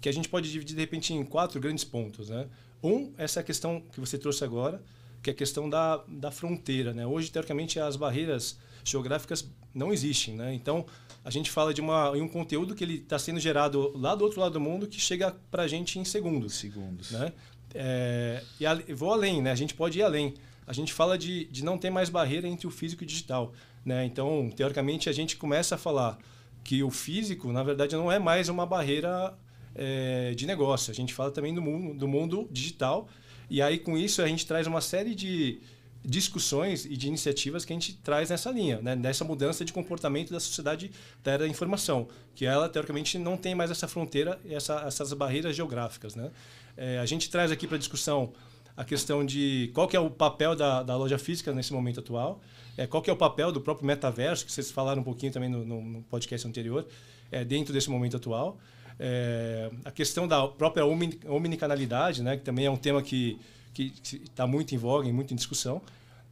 que 0.00 0.08
a 0.08 0.12
gente 0.12 0.28
pode 0.28 0.50
dividir 0.50 0.74
de 0.74 0.80
repente 0.80 1.12
em 1.12 1.24
quatro 1.24 1.60
grandes 1.60 1.84
pontos, 1.84 2.28
né? 2.28 2.46
Um, 2.82 3.12
essa 3.16 3.40
é 3.40 3.42
a 3.42 3.44
questão 3.44 3.82
que 3.92 3.98
você 3.98 4.18
trouxe 4.18 4.44
agora, 4.44 4.82
que 5.22 5.30
é 5.30 5.32
a 5.32 5.36
questão 5.36 5.68
da, 5.68 6.02
da 6.06 6.30
fronteira, 6.30 6.92
né? 6.92 7.06
Hoje, 7.06 7.30
teoricamente, 7.30 7.80
as 7.80 7.96
barreiras 7.96 8.58
geográficas 8.84 9.48
não 9.74 9.92
existem, 9.92 10.34
né? 10.34 10.54
Então, 10.54 10.86
a 11.24 11.30
gente 11.30 11.50
fala 11.50 11.74
de 11.74 11.80
uma, 11.80 12.10
um 12.12 12.28
conteúdo 12.28 12.74
que 12.74 12.84
ele 12.84 12.94
está 12.98 13.18
sendo 13.18 13.40
gerado 13.40 13.92
lá 13.96 14.14
do 14.14 14.24
outro 14.24 14.40
lado 14.40 14.52
do 14.52 14.60
mundo 14.60 14.86
que 14.86 15.00
chega 15.00 15.34
para 15.50 15.64
a 15.64 15.68
gente 15.68 15.98
em 15.98 16.04
segundos. 16.04 16.54
Segundos. 16.54 17.10
Né? 17.10 17.32
É, 17.74 18.42
e 18.60 18.66
a, 18.66 18.74
vou 18.94 19.12
além, 19.12 19.42
né? 19.42 19.50
A 19.50 19.56
gente 19.56 19.74
pode 19.74 19.98
ir 19.98 20.02
além. 20.02 20.34
A 20.66 20.72
gente 20.72 20.92
fala 20.92 21.18
de, 21.18 21.44
de 21.46 21.64
não 21.64 21.78
ter 21.78 21.90
mais 21.90 22.08
barreira 22.08 22.46
entre 22.46 22.66
o 22.66 22.70
físico 22.70 23.02
e 23.02 23.04
o 23.04 23.08
digital, 23.08 23.52
né? 23.84 24.04
Então, 24.04 24.50
teoricamente, 24.54 25.08
a 25.08 25.12
gente 25.12 25.36
começa 25.36 25.74
a 25.74 25.78
falar 25.78 26.18
que 26.62 26.82
o 26.82 26.90
físico, 26.90 27.52
na 27.52 27.62
verdade, 27.62 27.94
não 27.94 28.10
é 28.10 28.18
mais 28.18 28.48
uma 28.48 28.66
barreira 28.66 29.36
é, 29.76 30.32
de 30.34 30.46
negócio. 30.46 30.90
A 30.90 30.94
gente 30.94 31.14
fala 31.14 31.30
também 31.30 31.54
do 31.54 31.62
mundo, 31.62 31.94
do 31.94 32.08
mundo 32.08 32.48
digital. 32.50 33.08
E 33.48 33.62
aí, 33.62 33.78
com 33.78 33.96
isso, 33.96 34.22
a 34.22 34.26
gente 34.26 34.46
traz 34.46 34.66
uma 34.66 34.80
série 34.80 35.14
de 35.14 35.60
discussões 36.04 36.84
e 36.84 36.96
de 36.96 37.08
iniciativas 37.08 37.64
que 37.64 37.72
a 37.72 37.76
gente 37.76 37.94
traz 37.94 38.30
nessa 38.30 38.50
linha, 38.50 38.80
né? 38.80 38.94
nessa 38.94 39.24
mudança 39.24 39.64
de 39.64 39.72
comportamento 39.72 40.32
da 40.32 40.38
sociedade 40.38 40.90
da 41.22 41.32
era 41.32 41.44
da 41.44 41.48
informação, 41.48 42.06
que 42.34 42.46
ela, 42.46 42.68
teoricamente, 42.68 43.18
não 43.18 43.36
tem 43.36 43.56
mais 43.56 43.72
essa 43.72 43.88
fronteira 43.88 44.38
e 44.44 44.54
essa, 44.54 44.84
essas 44.86 45.12
barreiras 45.12 45.56
geográficas. 45.56 46.14
Né? 46.14 46.30
É, 46.76 46.98
a 46.98 47.06
gente 47.06 47.28
traz 47.28 47.50
aqui 47.50 47.66
para 47.66 47.76
discussão 47.76 48.32
a 48.76 48.84
questão 48.84 49.24
de 49.24 49.70
qual 49.74 49.88
que 49.88 49.96
é 49.96 50.00
o 50.00 50.08
papel 50.08 50.54
da, 50.54 50.82
da 50.82 50.96
loja 50.96 51.18
física 51.18 51.52
nesse 51.52 51.72
momento 51.72 51.98
atual, 51.98 52.40
é, 52.76 52.86
qual 52.86 53.02
que 53.02 53.10
é 53.10 53.12
o 53.12 53.16
papel 53.16 53.50
do 53.50 53.60
próprio 53.60 53.86
metaverso, 53.86 54.44
que 54.44 54.52
vocês 54.52 54.70
falaram 54.70 55.00
um 55.00 55.04
pouquinho 55.04 55.32
também 55.32 55.48
no, 55.48 55.64
no 55.64 56.02
podcast 56.02 56.46
anterior, 56.46 56.86
é, 57.32 57.44
dentro 57.44 57.72
desse 57.72 57.90
momento 57.90 58.16
atual. 58.16 58.58
É, 58.98 59.70
a 59.84 59.90
questão 59.90 60.26
da 60.26 60.46
própria 60.48 60.84
omnicanalidade, 60.86 62.22
né, 62.22 62.36
que 62.36 62.42
também 62.42 62.66
é 62.66 62.70
um 62.70 62.76
tema 62.76 63.02
que 63.02 63.38
está 63.74 64.46
muito 64.46 64.74
em 64.74 64.78
voga, 64.78 65.10
muito 65.12 65.32
em 65.34 65.36
discussão. 65.36 65.82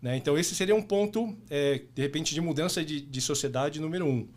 Né? 0.01 0.17
Então, 0.17 0.37
esse 0.37 0.55
seria 0.55 0.75
um 0.75 0.83
ponto, 0.83 1.37
é, 1.49 1.81
de 1.95 2.03
repente, 2.03 2.35
de 2.35 2.41
mudança 2.41 2.85
de, 2.85 3.01
de 3.01 3.21
sociedade 3.21 3.81
número 3.81 4.07
um. 4.07 4.29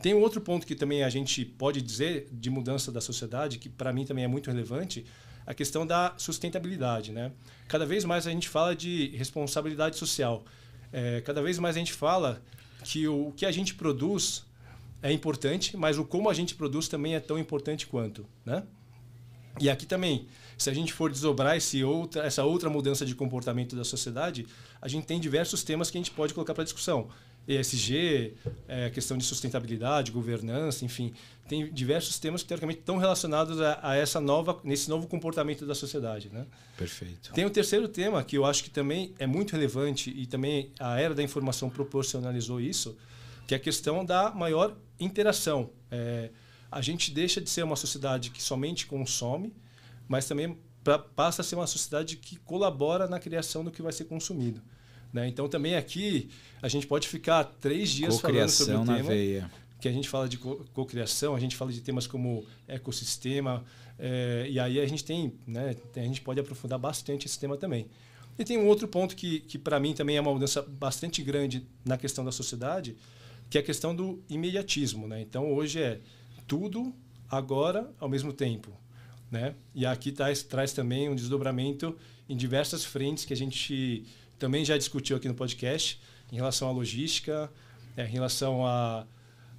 Tem 0.00 0.14
um 0.14 0.20
outro 0.20 0.40
ponto 0.40 0.66
que 0.66 0.74
também 0.74 1.02
a 1.02 1.08
gente 1.08 1.44
pode 1.44 1.80
dizer 1.80 2.28
de 2.30 2.50
mudança 2.50 2.92
da 2.92 3.00
sociedade, 3.00 3.58
que 3.58 3.68
para 3.68 3.92
mim 3.92 4.04
também 4.04 4.24
é 4.24 4.28
muito 4.28 4.50
relevante, 4.50 5.04
a 5.46 5.54
questão 5.54 5.86
da 5.86 6.14
sustentabilidade. 6.16 7.12
Né? 7.12 7.32
Cada 7.66 7.86
vez 7.86 8.04
mais 8.04 8.26
a 8.26 8.30
gente 8.30 8.48
fala 8.48 8.74
de 8.76 9.08
responsabilidade 9.16 9.96
social. 9.96 10.44
É, 10.92 11.20
cada 11.22 11.40
vez 11.40 11.58
mais 11.58 11.76
a 11.76 11.78
gente 11.78 11.92
fala 11.92 12.42
que 12.84 13.08
o, 13.08 13.28
o 13.28 13.32
que 13.32 13.46
a 13.46 13.50
gente 13.50 13.74
produz 13.74 14.44
é 15.02 15.12
importante, 15.12 15.76
mas 15.76 15.98
o 15.98 16.04
como 16.04 16.28
a 16.28 16.34
gente 16.34 16.54
produz 16.54 16.88
também 16.88 17.14
é 17.14 17.20
tão 17.20 17.38
importante 17.38 17.86
quanto. 17.86 18.26
Né? 18.44 18.62
E 19.58 19.70
aqui 19.70 19.86
também, 19.86 20.26
se 20.58 20.68
a 20.68 20.74
gente 20.74 20.92
for 20.92 21.10
desdobrar 21.10 21.56
esse 21.56 21.82
outra, 21.82 22.22
essa 22.22 22.44
outra 22.44 22.68
mudança 22.68 23.06
de 23.06 23.14
comportamento 23.14 23.74
da 23.74 23.84
sociedade, 23.84 24.46
a 24.80 24.88
gente 24.88 25.06
tem 25.06 25.18
diversos 25.18 25.62
temas 25.62 25.90
que 25.90 25.96
a 25.96 26.00
gente 26.00 26.10
pode 26.10 26.34
colocar 26.34 26.54
para 26.54 26.64
discussão. 26.64 27.08
ESG, 27.48 28.34
é, 28.66 28.90
questão 28.90 29.16
de 29.16 29.24
sustentabilidade, 29.24 30.10
governança, 30.10 30.84
enfim, 30.84 31.14
tem 31.48 31.72
diversos 31.72 32.18
temas 32.18 32.42
que 32.42 32.48
teoricamente 32.48 32.80
estão 32.80 32.96
relacionados 32.96 33.60
a, 33.60 33.78
a, 33.82 33.96
essa 33.96 34.20
nova, 34.20 34.58
nesse 34.64 34.90
novo 34.90 35.06
comportamento 35.06 35.64
da 35.64 35.74
sociedade, 35.74 36.28
né? 36.32 36.44
Perfeito. 36.76 37.32
Tem 37.32 37.44
o 37.44 37.48
um 37.48 37.50
terceiro 37.50 37.86
tema 37.86 38.22
que 38.24 38.36
eu 38.36 38.44
acho 38.44 38.64
que 38.64 38.70
também 38.70 39.14
é 39.18 39.28
muito 39.28 39.52
relevante 39.52 40.10
e 40.10 40.26
também 40.26 40.72
a 40.80 41.00
era 41.00 41.14
da 41.14 41.22
informação 41.22 41.70
proporcionalizou 41.70 42.60
isso, 42.60 42.96
que 43.46 43.54
é 43.54 43.56
a 43.56 43.60
questão 43.60 44.04
da 44.04 44.30
maior 44.32 44.76
interação. 44.98 45.70
É, 45.90 46.30
a 46.70 46.80
gente 46.80 47.10
deixa 47.10 47.40
de 47.40 47.48
ser 47.48 47.62
uma 47.62 47.76
sociedade 47.76 48.30
que 48.30 48.42
somente 48.42 48.86
consome 48.86 49.52
mas 50.08 50.26
também 50.26 50.56
pra, 50.82 50.98
passa 50.98 51.42
a 51.42 51.44
ser 51.44 51.56
uma 51.56 51.66
sociedade 51.66 52.16
que 52.16 52.36
colabora 52.36 53.06
na 53.06 53.18
criação 53.18 53.64
do 53.64 53.70
que 53.70 53.82
vai 53.82 53.92
ser 53.92 54.04
consumido. 54.04 54.60
Né? 55.12 55.28
Então, 55.28 55.48
também 55.48 55.76
aqui, 55.76 56.28
a 56.62 56.68
gente 56.68 56.86
pode 56.86 57.08
ficar 57.08 57.44
três 57.44 57.90
dias 57.90 58.20
falando 58.20 58.48
sobre 58.48 58.74
o 58.74 58.84
tema. 58.84 59.02
Veia. 59.02 59.50
Que 59.80 59.88
a 59.88 59.92
gente 59.92 60.08
fala 60.08 60.28
de 60.28 60.38
cocriação, 60.38 61.34
a 61.34 61.40
gente 61.40 61.54
fala 61.54 61.70
de 61.70 61.80
temas 61.80 62.06
como 62.06 62.46
ecossistema, 62.66 63.62
é, 63.98 64.46
e 64.48 64.58
aí 64.58 64.80
a 64.80 64.86
gente 64.86 65.04
tem, 65.04 65.34
né, 65.46 65.76
a 65.94 66.00
gente 66.00 66.22
pode 66.22 66.40
aprofundar 66.40 66.78
bastante 66.78 67.26
esse 67.26 67.38
tema 67.38 67.56
também. 67.56 67.86
E 68.38 68.44
tem 68.44 68.58
um 68.58 68.66
outro 68.66 68.88
ponto 68.88 69.14
que, 69.14 69.40
que 69.40 69.58
para 69.58 69.78
mim 69.78 69.94
também 69.94 70.16
é 70.16 70.20
uma 70.20 70.32
mudança 70.32 70.62
bastante 70.62 71.22
grande 71.22 71.66
na 71.84 71.96
questão 71.96 72.24
da 72.24 72.32
sociedade, 72.32 72.96
que 73.48 73.58
é 73.58 73.60
a 73.60 73.64
questão 73.64 73.94
do 73.94 74.22
imediatismo. 74.28 75.06
Né? 75.06 75.20
Então, 75.20 75.52
hoje 75.52 75.80
é 75.80 76.00
tudo, 76.46 76.92
agora, 77.28 77.90
ao 77.98 78.08
mesmo 78.08 78.32
tempo. 78.32 78.70
Né? 79.30 79.54
E 79.74 79.84
aqui 79.84 80.12
traz, 80.12 80.42
traz 80.42 80.72
também 80.72 81.08
um 81.08 81.14
desdobramento 81.14 81.96
em 82.28 82.36
diversas 82.36 82.84
frentes 82.84 83.24
que 83.24 83.32
a 83.32 83.36
gente 83.36 84.04
também 84.38 84.64
já 84.64 84.76
discutiu 84.76 85.16
aqui 85.16 85.28
no 85.28 85.34
podcast, 85.34 86.00
em 86.30 86.36
relação 86.36 86.68
à 86.68 86.72
logística, 86.72 87.50
é, 87.96 88.04
em 88.04 88.10
relação 88.10 88.66
a, 88.66 89.06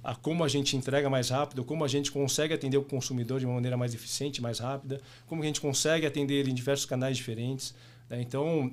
a 0.02 0.14
como 0.14 0.44
a 0.44 0.48
gente 0.48 0.76
entrega 0.76 1.10
mais 1.10 1.30
rápido, 1.30 1.64
como 1.64 1.84
a 1.84 1.88
gente 1.88 2.12
consegue 2.12 2.54
atender 2.54 2.76
o 2.76 2.84
consumidor 2.84 3.40
de 3.40 3.46
uma 3.46 3.54
maneira 3.54 3.76
mais 3.76 3.94
eficiente, 3.94 4.40
mais 4.40 4.58
rápida, 4.58 5.00
como 5.26 5.42
a 5.42 5.46
gente 5.46 5.60
consegue 5.60 6.06
atender 6.06 6.34
ele 6.34 6.50
em 6.50 6.54
diversos 6.54 6.86
canais 6.86 7.16
diferentes. 7.16 7.74
Né? 8.08 8.20
Então, 8.22 8.72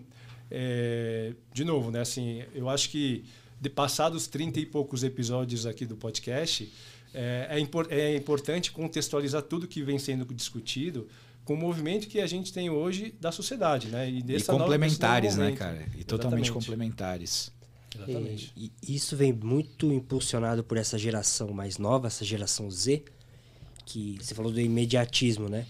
é, 0.52 1.34
de 1.54 1.64
novo, 1.64 1.90
né? 1.92 2.02
assim, 2.02 2.44
eu 2.54 2.70
acho 2.70 2.90
que 2.90 3.26
de 3.66 3.70
passados 3.70 4.28
30 4.28 4.60
e 4.60 4.66
poucos 4.66 5.04
episódios 5.04 5.66
aqui 5.66 5.88
do 5.88 5.96
podcast, 5.96 6.72
é, 7.12 7.48
é, 7.50 7.60
impor, 7.60 7.88
é 7.90 8.16
importante 8.16 8.72
contextualizar 8.72 9.42
tudo 9.42 9.68
que 9.68 9.82
vem 9.82 9.98
sendo 9.98 10.24
discutido 10.34 11.08
com 11.44 11.56
o 11.56 11.58
movimento 11.58 12.08
que 12.08 12.20
a 12.22 12.28
gente 12.28 12.54
tem 12.54 12.70
hoje 12.70 13.16
da 13.20 13.32
sociedade, 13.32 13.88
né? 13.88 14.08
E, 14.10 14.20
e 14.20 14.44
complementares, 14.44 15.36
né, 15.36 15.52
cara? 15.54 15.84
E 15.98 16.04
totalmente 16.04 16.46
Exatamente. 16.46 16.52
complementares. 16.52 17.52
Exatamente. 17.96 18.54
E, 18.56 18.72
e, 18.84 18.96
isso 18.96 19.16
vem 19.16 19.34
muito 19.34 19.92
impulsionado 19.92 20.64
por 20.64 20.78
essa 20.78 20.98
geração 20.98 21.52
mais 21.52 21.80
nova, 21.80 22.06
essa 22.06 22.24
geração 22.24 22.70
Z, 22.70 23.04
que 23.84 24.18
você 24.22 24.36
falou 24.36 24.52
do 24.52 24.62
imediatismo, 24.62 25.50
né? 25.50 25.66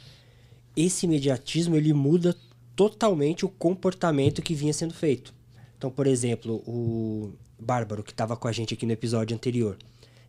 Esse 0.75 1.05
imediatismo 1.05 1.77
ele 1.77 1.93
muda 1.93 2.36
totalmente 2.75 3.45
o 3.45 3.49
comportamento 3.49 4.41
que 4.41 4.53
vinha 4.53 4.73
sendo 4.73 4.93
feito. 4.93 5.34
Então, 5.77 5.89
por 5.89 6.08
exemplo, 6.08 6.55
o 6.65 7.34
Bárbaro, 7.59 8.03
que 8.03 8.11
estava 8.11 8.35
com 8.35 8.47
a 8.47 8.51
gente 8.51 8.73
aqui 8.73 8.85
no 8.85 8.91
episódio 8.91 9.35
anterior, 9.35 9.77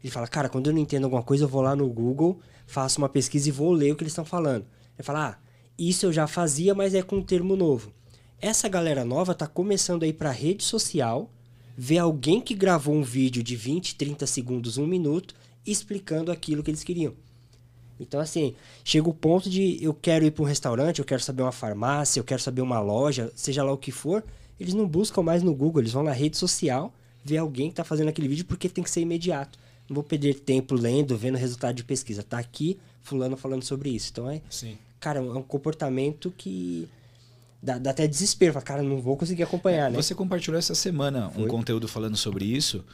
ele 0.02 0.10
fala, 0.10 0.28
cara, 0.28 0.48
quando 0.48 0.68
eu 0.68 0.72
não 0.72 0.80
entendo 0.80 1.04
alguma 1.04 1.22
coisa, 1.22 1.44
eu 1.44 1.48
vou 1.48 1.62
lá 1.62 1.74
no 1.74 1.88
Google, 1.88 2.38
faço 2.66 2.98
uma 2.98 3.08
pesquisa 3.08 3.48
e 3.48 3.52
vou 3.52 3.72
ler 3.72 3.92
o 3.92 3.96
que 3.96 4.04
eles 4.04 4.12
estão 4.12 4.24
falando. 4.24 4.64
Ele 4.96 5.02
fala, 5.02 5.30
ah, 5.30 5.38
isso 5.78 6.06
eu 6.06 6.12
já 6.12 6.26
fazia, 6.26 6.74
mas 6.74 6.94
é 6.94 7.02
com 7.02 7.16
um 7.16 7.22
termo 7.22 7.56
novo. 7.56 7.92
Essa 8.40 8.68
galera 8.68 9.04
nova 9.04 9.34
tá 9.34 9.46
começando 9.46 10.02
a 10.02 10.06
ir 10.06 10.12
pra 10.12 10.30
rede 10.30 10.62
social, 10.62 11.30
ver 11.76 11.98
alguém 11.98 12.40
que 12.40 12.54
gravou 12.54 12.94
um 12.94 13.02
vídeo 13.02 13.42
de 13.42 13.56
20, 13.56 13.96
30 13.96 14.26
segundos, 14.26 14.78
um 14.78 14.86
minuto, 14.86 15.34
explicando 15.66 16.30
aquilo 16.30 16.62
que 16.62 16.70
eles 16.70 16.84
queriam. 16.84 17.14
Então, 17.98 18.20
assim, 18.20 18.54
chega 18.84 19.08
o 19.08 19.14
ponto 19.14 19.48
de 19.48 19.82
eu 19.82 19.94
quero 19.94 20.24
ir 20.24 20.30
para 20.30 20.42
um 20.42 20.46
restaurante, 20.46 20.98
eu 20.98 21.04
quero 21.04 21.22
saber 21.22 21.42
uma 21.42 21.52
farmácia, 21.52 22.20
eu 22.20 22.24
quero 22.24 22.40
saber 22.40 22.60
uma 22.60 22.78
loja, 22.78 23.32
seja 23.34 23.64
lá 23.64 23.72
o 23.72 23.78
que 23.78 23.90
for, 23.90 24.22
eles 24.60 24.74
não 24.74 24.86
buscam 24.86 25.22
mais 25.22 25.42
no 25.42 25.54
Google, 25.54 25.82
eles 25.82 25.92
vão 25.92 26.02
na 26.02 26.12
rede 26.12 26.36
social 26.36 26.94
ver 27.26 27.38
alguém 27.38 27.68
que 27.68 27.72
está 27.72 27.84
fazendo 27.84 28.08
aquele 28.08 28.28
vídeo 28.28 28.44
porque 28.44 28.68
tem 28.68 28.84
que 28.84 28.90
ser 28.90 29.00
imediato 29.00 29.58
não 29.88 29.94
vou 29.94 30.04
perder 30.04 30.34
tempo 30.34 30.74
lendo, 30.74 31.16
vendo 31.16 31.36
resultado 31.36 31.74
de 31.74 31.84
pesquisa. 31.84 32.22
Tá 32.22 32.38
aqui, 32.38 32.78
fulano 33.02 33.36
falando 33.36 33.62
sobre 33.62 33.90
isso. 33.90 34.10
Então 34.12 34.28
é, 34.28 34.42
Sim. 34.50 34.76
cara, 34.98 35.20
é 35.20 35.22
um 35.22 35.42
comportamento 35.42 36.32
que 36.36 36.88
dá, 37.62 37.78
dá 37.78 37.90
até 37.90 38.06
desespero. 38.06 38.52
Fala, 38.52 38.64
cara, 38.64 38.82
não 38.82 39.00
vou 39.00 39.16
conseguir 39.16 39.44
acompanhar, 39.44 39.90
né? 39.90 39.96
Você 39.96 40.14
compartilhou 40.14 40.58
essa 40.58 40.74
semana 40.74 41.28
um 41.28 41.42
Foi. 41.42 41.48
conteúdo 41.48 41.86
falando 41.86 42.16
sobre 42.16 42.44
isso, 42.44 42.84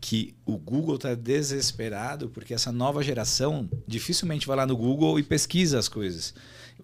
que 0.00 0.34
o 0.44 0.56
Google 0.56 0.96
está 0.96 1.14
desesperado 1.14 2.28
porque 2.28 2.52
essa 2.52 2.72
nova 2.72 3.02
geração 3.02 3.68
dificilmente 3.86 4.46
vai 4.46 4.56
lá 4.56 4.66
no 4.66 4.76
Google 4.76 5.18
e 5.18 5.22
pesquisa 5.22 5.78
as 5.78 5.88
coisas. 5.88 6.34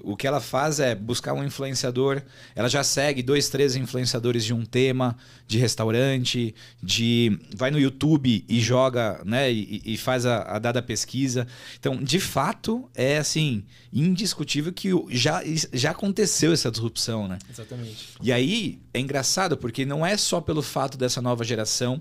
O 0.00 0.16
que 0.16 0.28
ela 0.28 0.40
faz 0.40 0.78
é 0.78 0.94
buscar 0.94 1.32
um 1.32 1.42
influenciador. 1.42 2.22
Ela 2.54 2.68
já 2.68 2.84
segue 2.84 3.20
dois, 3.20 3.48
três 3.48 3.74
influenciadores 3.74 4.44
de 4.44 4.54
um 4.54 4.64
tema, 4.64 5.16
de 5.46 5.58
restaurante, 5.58 6.54
de 6.80 7.36
vai 7.56 7.70
no 7.72 7.80
YouTube 7.80 8.44
e 8.48 8.60
joga, 8.60 9.20
né, 9.24 9.50
e, 9.52 9.82
e 9.84 9.96
faz 9.96 10.24
a, 10.24 10.42
a 10.42 10.58
dada 10.60 10.80
pesquisa. 10.80 11.48
Então, 11.80 11.96
de 11.96 12.20
fato, 12.20 12.88
é 12.94 13.18
assim 13.18 13.64
indiscutível 13.92 14.72
que 14.72 14.90
já, 15.10 15.42
já 15.72 15.90
aconteceu 15.90 16.52
essa 16.52 16.70
disrupção, 16.70 17.26
né? 17.26 17.38
Exatamente. 17.50 18.08
E 18.22 18.30
aí 18.32 18.80
é 18.94 19.00
engraçado 19.00 19.56
porque 19.56 19.84
não 19.84 20.06
é 20.06 20.16
só 20.16 20.40
pelo 20.40 20.62
fato 20.62 20.96
dessa 20.96 21.20
nova 21.20 21.42
geração 21.42 22.00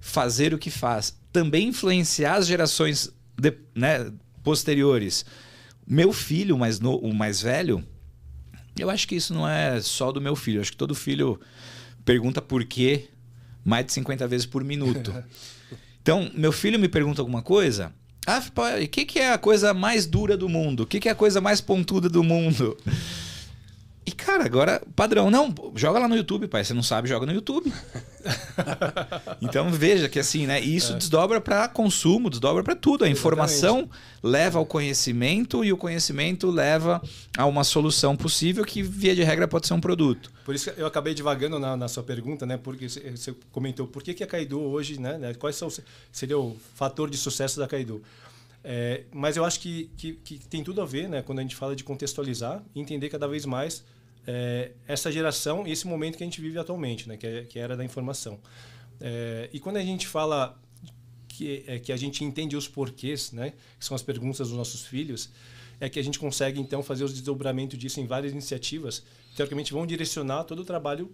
fazer 0.00 0.52
o 0.52 0.58
que 0.58 0.70
faz, 0.70 1.16
também 1.32 1.68
influenciar 1.68 2.34
as 2.36 2.46
gerações 2.46 3.10
de- 3.40 3.56
né, 3.74 4.12
posteriores. 4.42 5.24
Meu 5.88 6.12
filho, 6.12 6.54
o 6.56 6.58
mais, 6.58 6.78
no- 6.80 6.98
o 6.98 7.14
mais 7.14 7.40
velho, 7.40 7.82
eu 8.78 8.90
acho 8.90 9.08
que 9.08 9.14
isso 9.16 9.32
não 9.32 9.48
é 9.48 9.80
só 9.80 10.12
do 10.12 10.20
meu 10.20 10.36
filho. 10.36 10.58
Eu 10.58 10.62
acho 10.62 10.72
que 10.72 10.76
todo 10.76 10.94
filho 10.94 11.40
pergunta 12.04 12.42
por 12.42 12.64
quê 12.64 13.08
mais 13.64 13.86
de 13.86 13.92
50 13.92 14.26
vezes 14.28 14.46
por 14.46 14.62
minuto. 14.64 15.12
Então, 16.00 16.30
meu 16.34 16.52
filho 16.52 16.78
me 16.78 16.88
pergunta 16.88 17.20
alguma 17.20 17.42
coisa. 17.42 17.92
Ah, 18.26 18.42
pai, 18.54 18.84
o 18.84 18.88
que, 18.88 19.04
que 19.04 19.18
é 19.18 19.30
a 19.32 19.36
coisa 19.36 19.74
mais 19.74 20.06
dura 20.06 20.38
do 20.38 20.48
mundo? 20.48 20.84
O 20.84 20.86
que, 20.86 20.98
que 21.00 21.06
é 21.08 21.12
a 21.12 21.14
coisa 21.14 21.38
mais 21.38 21.60
pontuda 21.60 22.08
do 22.08 22.24
mundo? 22.24 22.78
E, 24.08 24.10
cara, 24.10 24.42
agora, 24.42 24.80
padrão, 24.96 25.30
não, 25.30 25.54
joga 25.74 25.98
lá 25.98 26.08
no 26.08 26.16
YouTube, 26.16 26.48
pai. 26.48 26.64
Você 26.64 26.72
não 26.72 26.82
sabe, 26.82 27.10
joga 27.10 27.26
no 27.26 27.32
YouTube. 27.32 27.70
então 29.42 29.70
veja 29.70 30.08
que 30.08 30.18
assim, 30.18 30.46
né? 30.46 30.62
E 30.62 30.74
isso 30.74 30.94
desdobra 30.94 31.42
para 31.42 31.68
consumo, 31.68 32.30
desdobra 32.30 32.64
para 32.64 32.74
tudo. 32.74 33.04
A 33.04 33.08
informação 33.10 33.86
leva 34.22 34.58
ao 34.58 34.64
conhecimento 34.64 35.62
e 35.62 35.74
o 35.74 35.76
conhecimento 35.76 36.50
leva 36.50 37.02
a 37.36 37.44
uma 37.44 37.64
solução 37.64 38.16
possível 38.16 38.64
que, 38.64 38.82
via 38.82 39.14
de 39.14 39.22
regra, 39.22 39.46
pode 39.46 39.66
ser 39.66 39.74
um 39.74 39.80
produto. 39.80 40.32
Por 40.42 40.54
isso 40.54 40.72
que 40.72 40.80
eu 40.80 40.86
acabei 40.86 41.12
divagando 41.12 41.58
na, 41.58 41.76
na 41.76 41.86
sua 41.86 42.02
pergunta, 42.02 42.46
né? 42.46 42.56
Porque 42.56 42.88
você 42.88 43.34
comentou 43.52 43.86
por 43.86 44.02
que, 44.02 44.14
que 44.14 44.24
a 44.24 44.26
Kaido 44.26 44.58
hoje, 44.58 44.98
né? 44.98 45.18
né, 45.18 45.34
Quais 45.34 45.54
são, 45.56 45.68
seria 46.10 46.38
o 46.38 46.56
fator 46.76 47.10
de 47.10 47.18
sucesso 47.18 47.60
da 47.60 47.68
Kaido? 47.68 48.02
É, 48.64 49.02
mas 49.12 49.36
eu 49.36 49.44
acho 49.44 49.60
que, 49.60 49.90
que, 49.98 50.14
que 50.14 50.38
tem 50.38 50.64
tudo 50.64 50.80
a 50.80 50.86
ver, 50.86 51.10
né? 51.10 51.20
Quando 51.20 51.40
a 51.40 51.42
gente 51.42 51.54
fala 51.54 51.76
de 51.76 51.84
contextualizar 51.84 52.62
e 52.74 52.80
entender 52.80 53.10
cada 53.10 53.28
vez 53.28 53.44
mais 53.44 53.84
é, 54.26 54.72
essa 54.86 55.10
geração 55.10 55.66
e 55.66 55.72
esse 55.72 55.86
momento 55.86 56.16
que 56.16 56.22
a 56.22 56.26
gente 56.26 56.40
vive 56.40 56.58
atualmente, 56.58 57.08
né? 57.08 57.16
Que, 57.16 57.26
é, 57.26 57.44
que 57.44 57.58
era 57.58 57.76
da 57.76 57.84
informação. 57.84 58.38
É, 59.00 59.48
e 59.52 59.60
quando 59.60 59.76
a 59.76 59.82
gente 59.82 60.06
fala 60.06 60.60
que, 61.26 61.64
é, 61.66 61.78
que 61.78 61.92
a 61.92 61.96
gente 61.96 62.24
entende 62.24 62.56
os 62.56 62.68
porquês, 62.68 63.32
né? 63.32 63.52
Que 63.78 63.84
são 63.84 63.94
as 63.94 64.02
perguntas 64.02 64.48
dos 64.48 64.56
nossos 64.56 64.84
filhos, 64.84 65.30
é 65.80 65.88
que 65.88 65.98
a 65.98 66.02
gente 66.02 66.18
consegue 66.18 66.60
então 66.60 66.82
fazer 66.82 67.04
os 67.04 67.12
desdobramentos 67.12 67.78
disso 67.78 68.00
em 68.00 68.06
várias 68.06 68.32
iniciativas, 68.32 69.00
que 69.30 69.36
teoricamente 69.36 69.72
vão 69.72 69.86
direcionar 69.86 70.44
todo 70.44 70.60
o 70.60 70.64
trabalho 70.64 71.12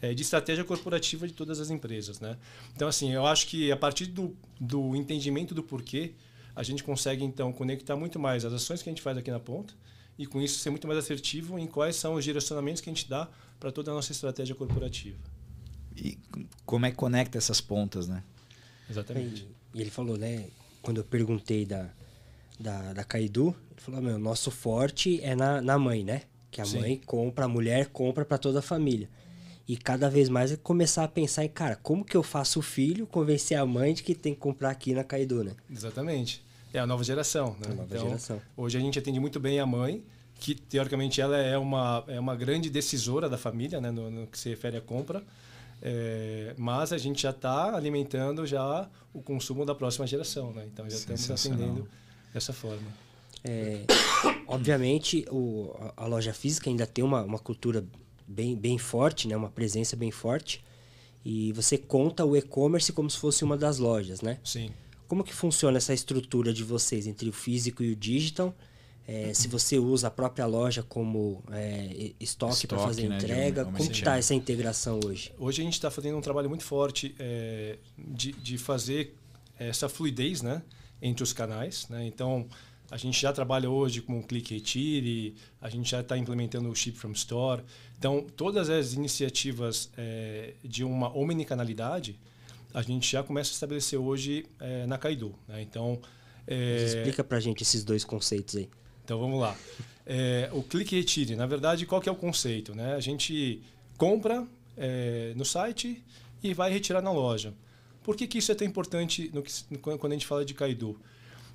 é, 0.00 0.14
de 0.14 0.22
estratégia 0.22 0.64
corporativa 0.64 1.26
de 1.26 1.34
todas 1.34 1.60
as 1.60 1.70
empresas, 1.70 2.20
né? 2.20 2.36
Então 2.74 2.88
assim, 2.88 3.12
eu 3.12 3.26
acho 3.26 3.46
que 3.46 3.70
a 3.70 3.76
partir 3.76 4.06
do, 4.06 4.36
do 4.60 4.96
entendimento 4.96 5.54
do 5.54 5.62
porquê, 5.62 6.14
a 6.54 6.62
gente 6.62 6.82
consegue 6.82 7.22
então 7.22 7.52
conectar 7.52 7.96
muito 7.96 8.18
mais 8.18 8.44
as 8.44 8.52
ações 8.52 8.82
que 8.82 8.88
a 8.88 8.92
gente 8.92 9.02
faz 9.02 9.16
aqui 9.18 9.30
na 9.30 9.40
ponta 9.40 9.74
e 10.18 10.26
com 10.26 10.40
isso 10.40 10.58
ser 10.58 10.70
muito 10.70 10.86
mais 10.86 10.98
assertivo 10.98 11.58
em 11.58 11.66
quais 11.66 11.96
são 11.96 12.14
os 12.14 12.24
direcionamentos 12.24 12.80
que 12.80 12.88
a 12.88 12.92
gente 12.92 13.08
dá 13.08 13.28
para 13.60 13.70
toda 13.70 13.90
a 13.90 13.94
nossa 13.94 14.12
estratégia 14.12 14.54
corporativa. 14.54 15.18
E 15.96 16.18
como 16.64 16.86
é 16.86 16.90
que 16.90 16.96
conecta 16.96 17.38
essas 17.38 17.60
pontas, 17.60 18.06
né? 18.06 18.22
Exatamente. 18.88 19.48
E, 19.74 19.80
ele 19.80 19.90
falou, 19.90 20.16
né? 20.16 20.48
Quando 20.82 20.98
eu 20.98 21.04
perguntei 21.04 21.64
da, 21.64 21.90
da, 22.60 22.92
da 22.92 23.04
Kaidu, 23.04 23.54
ele 23.70 23.80
falou, 23.80 24.00
meu, 24.00 24.18
nosso 24.18 24.50
forte 24.50 25.20
é 25.22 25.34
na, 25.34 25.60
na 25.60 25.78
mãe, 25.78 26.04
né? 26.04 26.22
Que 26.50 26.60
a 26.60 26.64
Sim. 26.64 26.80
mãe 26.80 27.00
compra, 27.04 27.46
a 27.46 27.48
mulher 27.48 27.86
compra 27.86 28.24
para 28.24 28.38
toda 28.38 28.60
a 28.60 28.62
família. 28.62 29.08
E 29.68 29.76
cada 29.76 30.08
vez 30.08 30.28
mais 30.28 30.52
é 30.52 30.56
começar 30.56 31.02
a 31.02 31.08
pensar 31.08 31.44
em, 31.44 31.48
cara, 31.48 31.74
como 31.76 32.04
que 32.04 32.16
eu 32.16 32.22
faço 32.22 32.60
o 32.60 32.62
filho 32.62 33.06
convencer 33.06 33.58
a 33.58 33.66
mãe 33.66 33.94
de 33.94 34.02
que 34.02 34.14
tem 34.14 34.32
que 34.32 34.38
comprar 34.38 34.70
aqui 34.70 34.94
na 34.94 35.02
Kaidu, 35.02 35.42
né? 35.42 35.56
Exatamente. 35.68 36.45
É 36.76 36.80
a 36.80 36.86
nova 36.86 37.02
geração, 37.02 37.56
né? 37.58 37.68
A 37.70 37.74
nova 37.74 37.98
geração. 37.98 38.40
Hoje 38.54 38.76
a 38.76 38.80
gente 38.80 38.98
atende 38.98 39.18
muito 39.18 39.40
bem 39.40 39.58
a 39.58 39.64
mãe, 39.64 40.04
que 40.38 40.54
teoricamente 40.54 41.22
ela 41.22 41.38
é 41.38 41.56
uma, 41.56 42.04
é 42.06 42.20
uma 42.20 42.36
grande 42.36 42.68
decisora 42.68 43.30
da 43.30 43.38
família, 43.38 43.80
né? 43.80 43.90
No, 43.90 44.10
no 44.10 44.26
que 44.26 44.38
se 44.38 44.50
refere 44.50 44.76
à 44.76 44.80
compra. 44.82 45.22
É, 45.80 46.54
mas 46.58 46.92
a 46.92 46.98
gente 46.98 47.22
já 47.22 47.30
está 47.30 47.74
alimentando 47.74 48.46
já 48.46 48.88
o 49.14 49.22
consumo 49.22 49.64
da 49.64 49.74
próxima 49.74 50.06
geração, 50.06 50.52
né? 50.52 50.66
Então 50.70 50.88
já 50.88 50.96
estamos 50.96 51.30
atendendo 51.30 51.88
dessa 52.34 52.52
forma. 52.52 52.86
É, 53.42 53.84
obviamente, 54.46 55.26
o, 55.30 55.74
a, 55.96 56.04
a 56.04 56.06
loja 56.06 56.34
física 56.34 56.68
ainda 56.68 56.86
tem 56.86 57.02
uma, 57.02 57.22
uma 57.22 57.38
cultura 57.38 57.82
bem, 58.28 58.54
bem 58.54 58.76
forte, 58.76 59.26
né? 59.26 59.34
Uma 59.34 59.50
presença 59.50 59.96
bem 59.96 60.10
forte. 60.10 60.62
E 61.24 61.52
você 61.54 61.78
conta 61.78 62.22
o 62.22 62.36
e-commerce 62.36 62.92
como 62.92 63.08
se 63.08 63.16
fosse 63.16 63.44
uma 63.44 63.56
das 63.56 63.78
lojas, 63.78 64.20
né? 64.20 64.38
Sim. 64.44 64.70
Como 65.08 65.22
que 65.22 65.32
funciona 65.32 65.78
essa 65.78 65.94
estrutura 65.94 66.52
de 66.52 66.64
vocês 66.64 67.06
entre 67.06 67.28
o 67.28 67.32
físico 67.32 67.82
e 67.82 67.92
o 67.92 67.96
digital? 67.96 68.54
É, 69.08 69.32
se 69.32 69.46
você 69.46 69.78
usa 69.78 70.08
a 70.08 70.10
própria 70.10 70.46
loja 70.46 70.82
como 70.82 71.40
é, 71.52 71.86
e- 71.92 72.16
estoque 72.18 72.66
para 72.66 72.76
Estoque, 72.76 72.82
fazer 72.82 73.08
né, 73.08 73.16
entrega, 73.16 73.64
como 73.64 73.78
está 73.78 74.18
essa 74.18 74.34
integração 74.34 74.98
hoje? 75.04 75.32
Hoje 75.38 75.62
a 75.62 75.64
gente 75.64 75.74
está 75.74 75.92
fazendo 75.92 76.18
um 76.18 76.20
trabalho 76.20 76.48
muito 76.48 76.64
forte 76.64 77.14
é, 77.20 77.78
de, 77.96 78.32
de 78.32 78.58
fazer 78.58 79.14
essa 79.56 79.88
fluidez 79.88 80.42
né, 80.42 80.60
entre 81.00 81.22
os 81.22 81.32
canais. 81.32 81.86
Né? 81.88 82.04
Então, 82.04 82.46
a 82.90 82.96
gente 82.96 83.20
já 83.20 83.32
trabalha 83.32 83.70
hoje 83.70 84.00
com 84.02 84.18
o 84.18 84.22
Click 84.24 84.54
Retire, 84.54 85.36
a 85.60 85.68
gente 85.68 85.88
já 85.88 86.00
está 86.00 86.18
implementando 86.18 86.68
o 86.68 86.74
Ship 86.74 86.92
from 86.92 87.12
Store. 87.12 87.62
Então, 87.96 88.26
todas 88.36 88.68
as 88.68 88.92
iniciativas 88.92 89.88
é, 89.96 90.54
de 90.64 90.82
uma 90.82 91.16
omnicanalidade, 91.16 92.18
a 92.76 92.82
gente 92.82 93.10
já 93.10 93.22
começa 93.22 93.52
a 93.52 93.54
estabelecer 93.54 93.98
hoje 93.98 94.44
é, 94.60 94.86
na 94.86 94.98
Kaido. 94.98 95.34
Né? 95.48 95.62
Então, 95.62 95.98
é, 96.46 96.84
Explica 96.84 97.24
pra 97.24 97.40
gente 97.40 97.62
esses 97.62 97.82
dois 97.82 98.04
conceitos 98.04 98.54
aí. 98.54 98.68
então 99.02 99.18
vamos 99.18 99.40
lá. 99.40 99.56
É, 100.04 100.50
o 100.52 100.62
clique 100.62 100.94
e 100.94 100.98
retire, 100.98 101.34
na 101.34 101.46
verdade, 101.46 101.86
qual 101.86 102.02
que 102.02 102.08
é 102.08 102.12
o 102.12 102.16
conceito? 102.16 102.74
Né? 102.74 102.92
A 102.92 103.00
gente 103.00 103.62
compra 103.96 104.46
no 105.34 105.44
site 105.46 106.04
e 106.42 106.52
vai 106.52 106.70
retirar 106.70 107.00
na 107.00 107.10
loja. 107.10 107.54
Por 108.02 108.14
que, 108.14 108.26
que 108.26 108.36
isso 108.36 108.52
é 108.52 108.54
tão 108.54 108.66
importante 108.66 109.30
no 109.32 109.42
que, 109.42 109.50
quando 109.78 110.12
a 110.12 110.14
gente 110.14 110.26
fala 110.26 110.44
de 110.44 110.52
Kaido? 110.52 111.00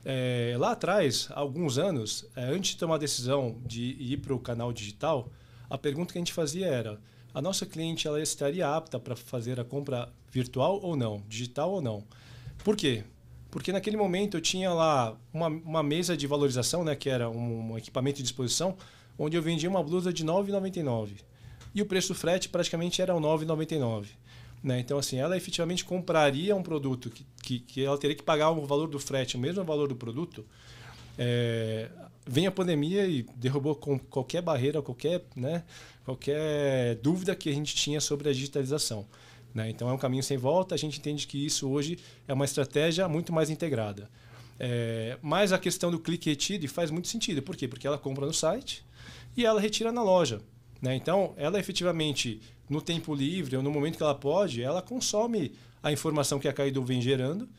É, 0.04 0.56
lá 0.58 0.72
atrás, 0.72 1.28
há 1.30 1.40
alguns 1.40 1.78
anos, 1.78 2.26
é, 2.36 2.46
antes 2.46 2.72
de 2.72 2.78
tomar 2.78 2.96
a 2.96 2.98
decisão 2.98 3.62
de 3.64 3.96
ir 4.00 4.18
para 4.18 4.34
o 4.34 4.40
canal 4.40 4.74
digital, 4.74 5.30
a 5.70 5.78
pergunta 5.78 6.12
que 6.12 6.18
a 6.18 6.22
gente 6.22 6.34
fazia 6.34 6.66
era: 6.66 7.00
a 7.32 7.44
nossa 7.44 7.64
cliente 7.64 8.08
ela 8.08 8.20
estaria 8.20 8.68
apta 8.68 9.00
para 9.00 9.16
fazer 9.16 9.60
a 9.60 9.64
compra 9.64 10.12
virtual 10.32 10.80
ou 10.82 10.96
não, 10.96 11.24
digital 11.28 11.72
ou 11.72 11.82
não? 11.82 12.04
Por 12.64 12.76
quê? 12.76 13.04
Porque 13.50 13.72
naquele 13.72 13.98
momento 13.98 14.38
eu 14.38 14.42
tinha 14.42 14.72
lá 14.74 15.18
uma, 15.34 15.48
uma 15.48 15.84
mesa 15.84 16.16
de 16.16 16.26
valorização, 16.26 16.84
né, 16.84 16.96
que 16.96 17.10
era 17.10 17.30
um, 17.30 17.74
um 17.74 17.78
equipamento 17.78 18.18
de 18.18 18.24
exposição, 18.24 18.78
onde 19.20 19.36
eu 19.36 19.42
vendia 19.42 19.70
uma 19.70 19.84
blusa 19.84 20.14
de 20.14 20.24
R$ 20.24 20.30
9,99. 20.30 21.10
E 21.76 21.82
o 21.82 21.86
preço 21.86 22.14
do 22.14 22.16
frete 22.16 22.50
praticamente 22.50 23.02
era 23.02 23.14
R$ 23.14 23.20
9,99. 23.20 24.08
Né? 24.64 24.80
Então, 24.80 24.98
assim, 24.98 25.18
ela 25.18 25.36
efetivamente 25.36 25.84
compraria 25.84 26.56
um 26.56 26.64
produto 26.64 27.10
que, 27.10 27.26
que, 27.44 27.60
que 27.60 27.84
ela 27.84 27.98
teria 27.98 28.16
que 28.16 28.24
pagar 28.24 28.52
o 28.52 28.66
valor 28.66 28.88
do 28.88 29.00
frete, 29.00 29.36
o 29.36 29.40
mesmo 29.40 29.64
valor 29.64 29.88
do 29.88 29.96
produto. 29.96 30.46
É, 31.18 31.90
vem 32.26 32.48
a 32.48 32.52
pandemia 32.52 33.06
e 33.06 33.24
derrubou 33.36 33.76
qualquer 33.76 34.42
barreira, 34.42 34.82
qualquer, 34.82 35.24
né, 35.36 35.64
qualquer 36.06 36.96
dúvida 36.96 37.36
que 37.36 37.50
a 37.50 37.54
gente 37.54 37.76
tinha 37.76 38.00
sobre 38.00 38.30
a 38.30 38.34
digitalização. 38.34 39.06
Né? 39.54 39.70
Então 39.70 39.90
é 39.90 39.94
um 39.94 39.98
caminho 39.98 40.24
sem 40.24 40.38
volta. 40.38 40.76
A 40.76 40.78
gente 40.78 41.00
entende 41.00 41.28
que 41.28 41.46
isso 41.46 41.70
hoje 41.70 42.00
é 42.28 42.34
uma 42.34 42.46
estratégia 42.46 43.08
muito 43.08 43.34
mais 43.34 43.50
integrada. 43.50 44.10
É, 44.60 45.18
mas 45.22 45.52
a 45.52 45.58
questão 45.58 45.90
do 45.90 46.00
clique 46.00 46.30
retire 46.30 46.68
faz 46.68 46.92
muito 46.92 47.08
sentido. 47.08 47.42
Por 47.42 47.56
quê? 47.56 47.68
Porque 47.68 47.88
ela 47.88 47.98
compra 47.98 48.26
no 48.26 48.34
site 48.34 48.86
e 49.36 49.46
ela 49.46 49.60
retira 49.60 49.92
na 49.92 50.04
loja. 50.04 50.42
Né? 50.82 50.96
Então, 50.96 51.34
ela 51.38 51.60
efetivamente, 51.60 52.42
no 52.70 52.82
tempo 52.82 53.14
livre 53.14 53.58
ou 53.58 53.64
no 53.64 53.72
momento 53.72 53.98
que 53.98 54.04
ela 54.04 54.16
pode, 54.16 54.62
ela 54.62 54.82
consome 54.82 55.54
a 55.82 55.92
informação 55.92 56.40
que 56.40 56.48
a 56.48 56.54
Kaido 56.54 56.84
vem 56.84 57.02
gerando 57.02 57.50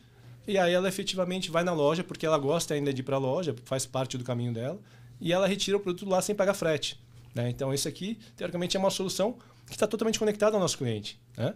e 0.47 0.57
aí 0.57 0.73
ela 0.73 0.89
efetivamente 0.89 1.49
vai 1.49 1.63
na 1.63 1.73
loja, 1.73 2.03
porque 2.03 2.25
ela 2.25 2.37
gosta 2.37 2.73
ainda 2.73 2.93
de 2.93 3.01
ir 3.01 3.03
para 3.03 3.15
a 3.15 3.19
loja, 3.19 3.55
faz 3.63 3.85
parte 3.85 4.17
do 4.17 4.23
caminho 4.23 4.53
dela, 4.53 4.79
e 5.19 5.31
ela 5.31 5.47
retira 5.47 5.77
o 5.77 5.79
produto 5.79 6.07
lá 6.07 6.21
sem 6.21 6.35
pagar 6.35 6.53
frete. 6.53 6.99
Né? 7.33 7.49
Então, 7.49 7.73
esse 7.73 7.87
aqui, 7.87 8.17
teoricamente, 8.35 8.77
é 8.77 8.79
uma 8.79 8.89
solução 8.89 9.37
que 9.65 9.73
está 9.73 9.87
totalmente 9.87 10.19
conectada 10.19 10.55
ao 10.55 10.59
nosso 10.59 10.77
cliente. 10.77 11.19
Né? 11.37 11.53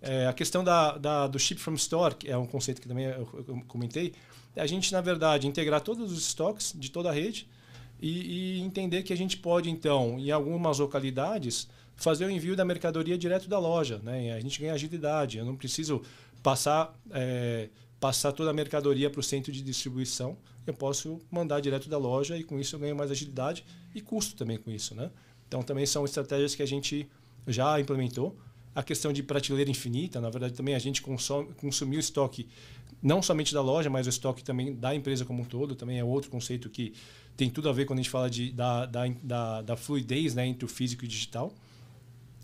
É, 0.00 0.26
a 0.26 0.32
questão 0.32 0.64
da, 0.64 0.96
da, 0.96 1.26
do 1.26 1.38
ship 1.38 1.60
from 1.60 1.74
store, 1.74 2.14
que 2.14 2.30
é 2.30 2.36
um 2.36 2.46
conceito 2.46 2.80
que 2.80 2.88
também 2.88 3.06
eu, 3.06 3.44
eu 3.46 3.62
comentei, 3.68 4.14
é 4.54 4.62
a 4.62 4.66
gente, 4.66 4.92
na 4.92 5.00
verdade, 5.00 5.46
integrar 5.46 5.80
todos 5.80 6.12
os 6.12 6.18
estoques 6.26 6.74
de 6.76 6.90
toda 6.90 7.10
a 7.10 7.12
rede 7.12 7.48
e, 8.00 8.58
e, 8.58 8.60
entender 8.60 9.02
que 9.02 9.12
a 9.12 9.16
gente 9.16 9.36
pode, 9.36 9.70
então, 9.70 10.18
em 10.18 10.30
algumas 10.30 10.78
localidades, 10.78 11.68
fazer 11.96 12.26
o 12.26 12.30
envio 12.30 12.56
da 12.56 12.64
mercadoria 12.64 13.16
direto 13.16 13.48
da 13.48 13.58
loja. 13.58 14.00
Né? 14.02 14.32
A 14.32 14.40
gente 14.40 14.60
ganha 14.60 14.74
agilidade. 14.74 15.38
Eu 15.38 15.44
não 15.44 15.56
preciso 15.56 16.02
passar, 16.42 16.92
é, 17.12 17.68
passar 18.02 18.32
toda 18.32 18.50
a 18.50 18.52
mercadoria 18.52 19.08
para 19.08 19.20
o 19.20 19.22
centro 19.22 19.52
de 19.52 19.62
distribuição. 19.62 20.36
Eu 20.66 20.74
posso 20.74 21.20
mandar 21.30 21.60
direto 21.60 21.88
da 21.88 21.96
loja 21.96 22.36
e 22.36 22.42
com 22.42 22.58
isso 22.58 22.74
eu 22.74 22.80
ganho 22.80 22.96
mais 22.96 23.12
agilidade 23.12 23.64
e 23.94 24.00
custo 24.00 24.34
também 24.34 24.58
com 24.58 24.72
isso. 24.72 24.92
Né? 24.92 25.08
Então, 25.46 25.62
também 25.62 25.86
são 25.86 26.04
estratégias 26.04 26.52
que 26.56 26.64
a 26.64 26.66
gente 26.66 27.08
já 27.46 27.78
implementou. 27.78 28.36
A 28.74 28.82
questão 28.82 29.12
de 29.12 29.22
prateleira 29.22 29.70
infinita, 29.70 30.20
na 30.20 30.30
verdade, 30.30 30.54
também 30.54 30.74
a 30.74 30.80
gente 30.80 31.00
consome, 31.00 31.52
consumiu 31.54 32.00
estoque 32.00 32.48
não 33.00 33.22
somente 33.22 33.54
da 33.54 33.62
loja, 33.62 33.88
mas 33.88 34.06
o 34.06 34.10
estoque 34.10 34.42
também 34.42 34.74
da 34.74 34.92
empresa 34.92 35.24
como 35.24 35.42
um 35.42 35.44
todo. 35.44 35.76
Também 35.76 36.00
é 36.00 36.04
outro 36.04 36.28
conceito 36.28 36.68
que 36.68 36.94
tem 37.36 37.48
tudo 37.50 37.68
a 37.68 37.72
ver 37.72 37.84
quando 37.84 38.00
a 38.00 38.02
gente 38.02 38.10
fala 38.10 38.28
de, 38.28 38.50
da, 38.50 38.84
da, 38.84 39.02
da, 39.22 39.62
da 39.62 39.76
fluidez 39.76 40.34
né, 40.34 40.44
entre 40.44 40.64
o 40.64 40.68
físico 40.68 41.04
e 41.04 41.06
o 41.06 41.08
digital. 41.08 41.54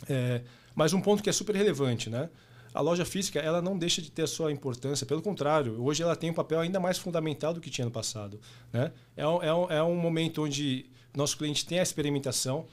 É, 0.08 0.40
mas 0.72 0.92
um 0.92 1.00
ponto 1.00 1.20
que 1.20 1.28
é 1.28 1.32
super 1.32 1.56
relevante, 1.56 2.08
né? 2.08 2.30
A 2.78 2.80
loja 2.80 3.04
física 3.04 3.40
ela 3.40 3.60
não 3.60 3.76
deixa 3.76 4.00
de 4.00 4.08
ter 4.08 4.22
a 4.22 4.26
sua 4.28 4.52
importância, 4.52 5.04
pelo 5.04 5.20
contrário, 5.20 5.82
hoje 5.82 6.00
ela 6.00 6.14
tem 6.14 6.30
um 6.30 6.32
papel 6.32 6.60
ainda 6.60 6.78
mais 6.78 6.96
fundamental 6.96 7.52
do 7.52 7.60
que 7.60 7.70
tinha 7.70 7.84
no 7.84 7.90
passado. 7.90 8.40
Né? 8.72 8.92
É, 9.16 9.26
um, 9.26 9.42
é, 9.42 9.52
um, 9.52 9.70
é 9.72 9.82
um 9.82 9.96
momento 9.96 10.44
onde 10.44 10.86
nosso 11.12 11.36
cliente 11.36 11.66
tem 11.66 11.80
a 11.80 11.82
experimentação, 11.82 12.66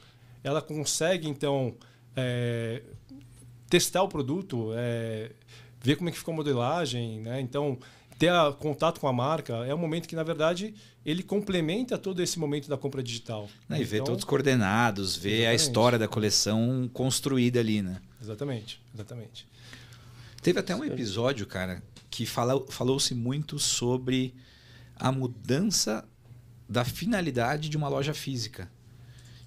ela 0.44 0.62
consegue 0.62 1.28
então 1.28 1.74
é, 2.14 2.82
testar 3.68 4.04
o 4.04 4.08
produto, 4.08 4.70
é, 4.76 5.32
ver 5.80 5.96
como 5.96 6.08
é 6.08 6.12
que 6.12 6.18
ficou 6.18 6.34
a 6.34 6.36
modelagem, 6.36 7.22
né? 7.22 7.40
então 7.40 7.76
ter 8.16 8.28
a, 8.28 8.52
contato 8.52 9.00
com 9.00 9.08
a 9.08 9.12
marca 9.12 9.54
é 9.66 9.74
um 9.74 9.78
momento 9.78 10.06
que, 10.06 10.14
na 10.14 10.22
verdade, 10.22 10.72
ele 11.04 11.24
complementa 11.24 11.98
todo 11.98 12.22
esse 12.22 12.38
momento 12.38 12.68
da 12.68 12.76
compra 12.76 13.02
digital. 13.02 13.48
e 13.68 13.82
ver 13.82 13.96
então, 13.96 14.06
todos 14.06 14.20
os 14.20 14.24
coordenados, 14.24 15.16
ver 15.16 15.30
exatamente. 15.30 15.50
a 15.50 15.54
história 15.56 15.98
da 15.98 16.06
coleção 16.06 16.88
construída 16.92 17.58
ali, 17.58 17.82
né? 17.82 18.00
Exatamente, 18.22 18.80
exatamente. 18.94 19.48
Teve 20.46 20.60
até 20.60 20.76
um 20.76 20.84
episódio, 20.84 21.44
cara, 21.44 21.82
que 22.08 22.24
falou-se 22.24 23.12
muito 23.16 23.58
sobre 23.58 24.32
a 24.94 25.10
mudança 25.10 26.08
da 26.68 26.84
finalidade 26.84 27.68
de 27.68 27.76
uma 27.76 27.88
loja 27.88 28.14
física, 28.14 28.70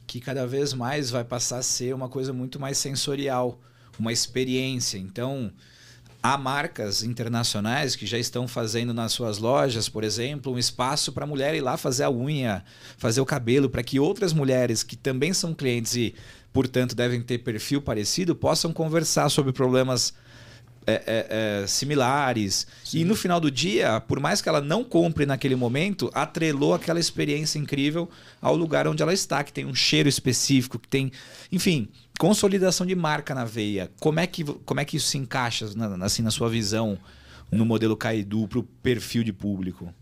que 0.05 0.19
cada 0.19 0.45
vez 0.45 0.73
mais 0.73 1.09
vai 1.09 1.23
passar 1.23 1.59
a 1.59 1.63
ser 1.63 1.95
uma 1.95 2.09
coisa 2.09 2.33
muito 2.33 2.59
mais 2.59 2.77
sensorial, 2.77 3.61
uma 3.97 4.11
experiência. 4.11 4.97
Então, 4.97 5.53
Há 6.21 6.37
marcas 6.37 7.01
internacionais 7.01 7.95
que 7.95 8.05
já 8.05 8.17
estão 8.19 8.45
fazendo 8.45 8.93
nas 8.93 9.13
suas 9.13 9.37
lojas, 9.37 9.87
por 9.87 10.03
exemplo, 10.03 10.51
um 10.51 10.59
espaço 10.59 11.13
para 11.13 11.23
a 11.23 11.27
mulher 11.27 11.55
ir 11.55 11.61
lá 11.61 11.77
fazer 11.77 12.03
a 12.03 12.11
unha, 12.11 12.61
fazer 12.97 13.21
o 13.21 13.25
cabelo, 13.25 13.69
para 13.69 13.81
que 13.81 14.01
outras 14.01 14.33
mulheres 14.33 14.83
que 14.83 14.97
também 14.97 15.33
são 15.33 15.53
clientes 15.53 15.95
e, 15.95 16.13
portanto, 16.51 16.93
devem 16.93 17.21
ter 17.21 17.37
perfil 17.37 17.81
parecido, 17.81 18.35
possam 18.35 18.73
conversar 18.73 19.29
sobre 19.29 19.53
problemas 19.53 20.13
é, 20.85 20.93
é, 20.93 21.61
é, 21.63 21.67
similares. 21.67 22.67
Sim. 22.83 22.99
E 22.99 23.05
no 23.05 23.15
final 23.15 23.39
do 23.39 23.51
dia, 23.51 23.99
por 24.01 24.19
mais 24.19 24.41
que 24.41 24.49
ela 24.49 24.61
não 24.61 24.83
compre 24.83 25.25
naquele 25.25 25.55
momento, 25.55 26.09
atrelou 26.13 26.73
aquela 26.73 26.99
experiência 26.99 27.59
incrível 27.59 28.09
ao 28.41 28.55
lugar 28.55 28.87
onde 28.87 29.01
ela 29.01 29.13
está, 29.13 29.43
que 29.43 29.53
tem 29.53 29.65
um 29.65 29.75
cheiro 29.75 30.09
específico, 30.09 30.79
que 30.79 30.87
tem. 30.87 31.11
Enfim, 31.51 31.89
consolidação 32.17 32.85
de 32.85 32.95
marca 32.95 33.33
na 33.33 33.45
veia. 33.45 33.91
Como 33.99 34.19
é 34.19 34.27
que, 34.27 34.43
como 34.43 34.79
é 34.79 34.85
que 34.85 34.97
isso 34.97 35.07
se 35.07 35.17
encaixa, 35.17 35.69
na, 35.75 36.05
assim, 36.05 36.21
na 36.21 36.31
sua 36.31 36.49
visão, 36.49 36.97
no 37.51 37.65
modelo 37.65 37.95
Kaidu 37.95 38.47
para 38.47 38.59
o 38.59 38.63
perfil 38.63 39.23
de 39.23 39.33
público? 39.33 39.93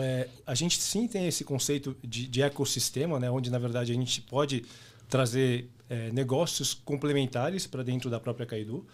É, 0.00 0.28
a 0.46 0.54
gente 0.54 0.80
sim 0.80 1.08
tem 1.08 1.26
esse 1.26 1.44
conceito 1.44 1.96
de, 2.02 2.28
de, 2.28 2.42
ecossistema, 2.42 3.18
né, 3.18 3.28
onde 3.28 3.50
na 3.50 3.58
verdade 3.58 3.90
a 3.90 3.94
gente 3.94 4.20
pode 4.20 4.64
trazer 5.08 5.68
é, 5.88 6.12
negócios 6.12 6.74
complementares 6.74 7.66
para 7.66 7.82
dentro 7.82 8.08
da 8.08 8.20
própria 8.20 8.46
Kaidu. 8.46 8.86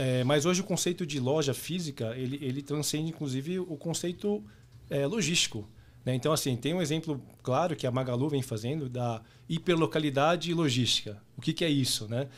É, 0.00 0.22
mas 0.22 0.46
hoje 0.46 0.60
o 0.60 0.64
conceito 0.64 1.04
de 1.04 1.18
loja 1.18 1.52
física 1.52 2.14
ele, 2.16 2.38
ele 2.40 2.62
transcende 2.62 3.10
inclusive 3.10 3.58
o 3.58 3.76
conceito 3.76 4.44
é, 4.88 5.04
logístico. 5.04 5.68
Né? 6.04 6.14
Então, 6.14 6.32
assim, 6.32 6.54
tem 6.54 6.72
um 6.72 6.80
exemplo 6.80 7.20
claro 7.42 7.74
que 7.74 7.84
a 7.84 7.90
Magalu 7.90 8.28
vem 8.28 8.40
fazendo 8.40 8.88
da 8.88 9.20
hiperlocalidade 9.48 10.54
logística. 10.54 11.20
O 11.36 11.40
que, 11.40 11.52
que 11.52 11.64
é 11.64 11.68
isso? 11.68 12.06
Né? 12.06 12.28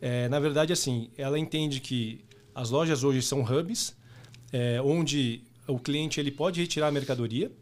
É, 0.00 0.30
na 0.30 0.40
verdade, 0.40 0.72
assim, 0.72 1.10
ela 1.14 1.38
entende 1.38 1.78
que 1.78 2.24
as 2.54 2.70
lojas 2.70 3.04
hoje 3.04 3.20
são 3.20 3.42
hubs, 3.42 3.94
é, 4.50 4.80
onde 4.80 5.42
o 5.66 5.78
cliente 5.78 6.18
ele 6.18 6.30
pode 6.30 6.58
retirar 6.58 6.88
a 6.88 6.90
mercadoria, 6.90 7.52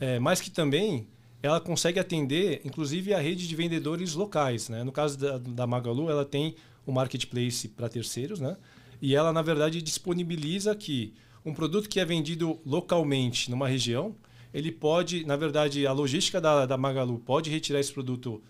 é, 0.00 0.18
mas 0.18 0.40
que 0.40 0.50
também 0.50 1.06
ela 1.40 1.60
consegue 1.60 2.00
atender, 2.00 2.62
inclusive, 2.64 3.14
a 3.14 3.20
rede 3.20 3.46
de 3.46 3.54
vendedores 3.54 4.14
locais. 4.14 4.68
Né? 4.68 4.82
No 4.82 4.90
caso 4.90 5.16
da, 5.16 5.38
da 5.38 5.68
Magalu, 5.68 6.10
ela 6.10 6.24
tem 6.24 6.56
o 6.84 6.90
marketplace 6.90 7.68
para 7.68 7.88
terceiros, 7.88 8.40
né? 8.40 8.56
E 9.00 9.14
ela, 9.14 9.32
na 9.32 9.42
verdade, 9.42 9.80
disponibiliza 9.80 10.74
que 10.74 11.14
um 11.44 11.54
produto 11.54 11.88
que 11.88 12.00
é 12.00 12.04
vendido 12.04 12.60
localmente 12.64 13.50
numa 13.50 13.68
região, 13.68 14.14
ele 14.52 14.72
pode, 14.72 15.24
na 15.24 15.36
verdade, 15.36 15.86
a 15.86 15.92
logística 15.92 16.40
da, 16.40 16.66
da 16.66 16.76
Magalu 16.76 17.18
pode 17.18 17.50
retirar 17.50 17.80
esse 17.80 17.92
produto 17.92 18.42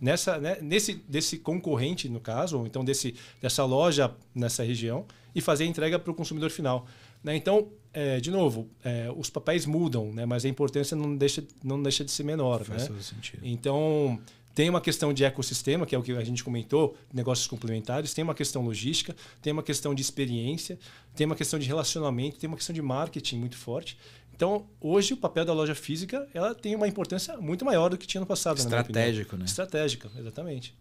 nessa, 0.00 0.38
né, 0.38 0.58
nesse 0.60 0.94
desse 0.94 1.38
concorrente, 1.38 2.08
no 2.08 2.20
caso, 2.20 2.58
ou 2.58 2.66
então 2.66 2.84
desse, 2.84 3.14
dessa 3.40 3.64
loja 3.64 4.12
nessa 4.34 4.64
região, 4.64 5.06
e 5.34 5.40
fazer 5.40 5.64
a 5.64 5.66
entrega 5.66 5.98
para 5.98 6.10
o 6.10 6.14
consumidor 6.14 6.50
final. 6.50 6.86
Né? 7.22 7.36
Então, 7.36 7.68
é, 7.92 8.18
de 8.18 8.30
novo, 8.30 8.68
é, 8.84 9.12
os 9.16 9.30
papéis 9.30 9.64
mudam, 9.64 10.12
né? 10.12 10.26
mas 10.26 10.44
a 10.44 10.48
importância 10.48 10.96
não 10.96 11.16
deixa, 11.16 11.44
não 11.62 11.82
deixa 11.82 12.04
de 12.04 12.10
ser 12.10 12.24
menor. 12.24 12.64
Faz 12.64 12.82
né? 12.82 12.88
todo 12.88 13.02
sentido. 13.02 13.40
Então, 13.44 14.18
tem 14.54 14.68
uma 14.68 14.80
questão 14.80 15.12
de 15.12 15.24
ecossistema, 15.24 15.86
que 15.86 15.94
é 15.94 15.98
o 15.98 16.02
que 16.02 16.12
a 16.12 16.24
gente 16.24 16.44
comentou, 16.44 16.96
negócios 17.12 17.46
complementares, 17.46 18.12
tem 18.12 18.22
uma 18.22 18.34
questão 18.34 18.62
logística, 18.62 19.16
tem 19.40 19.52
uma 19.52 19.62
questão 19.62 19.94
de 19.94 20.02
experiência, 20.02 20.78
tem 21.14 21.26
uma 21.26 21.36
questão 21.36 21.58
de 21.58 21.66
relacionamento, 21.66 22.38
tem 22.38 22.48
uma 22.48 22.56
questão 22.56 22.74
de 22.74 22.82
marketing 22.82 23.36
muito 23.36 23.56
forte. 23.56 23.96
Então, 24.34 24.66
hoje 24.80 25.14
o 25.14 25.16
papel 25.16 25.44
da 25.44 25.52
loja 25.52 25.74
física 25.74 26.28
ela 26.34 26.54
tem 26.54 26.74
uma 26.74 26.88
importância 26.88 27.36
muito 27.36 27.64
maior 27.64 27.88
do 27.88 27.96
que 27.96 28.06
tinha 28.06 28.20
no 28.20 28.26
passado. 28.26 28.58
Estratégico, 28.58 29.36
né? 29.36 29.44
Estratégica, 29.44 30.10
exatamente. 30.18 30.74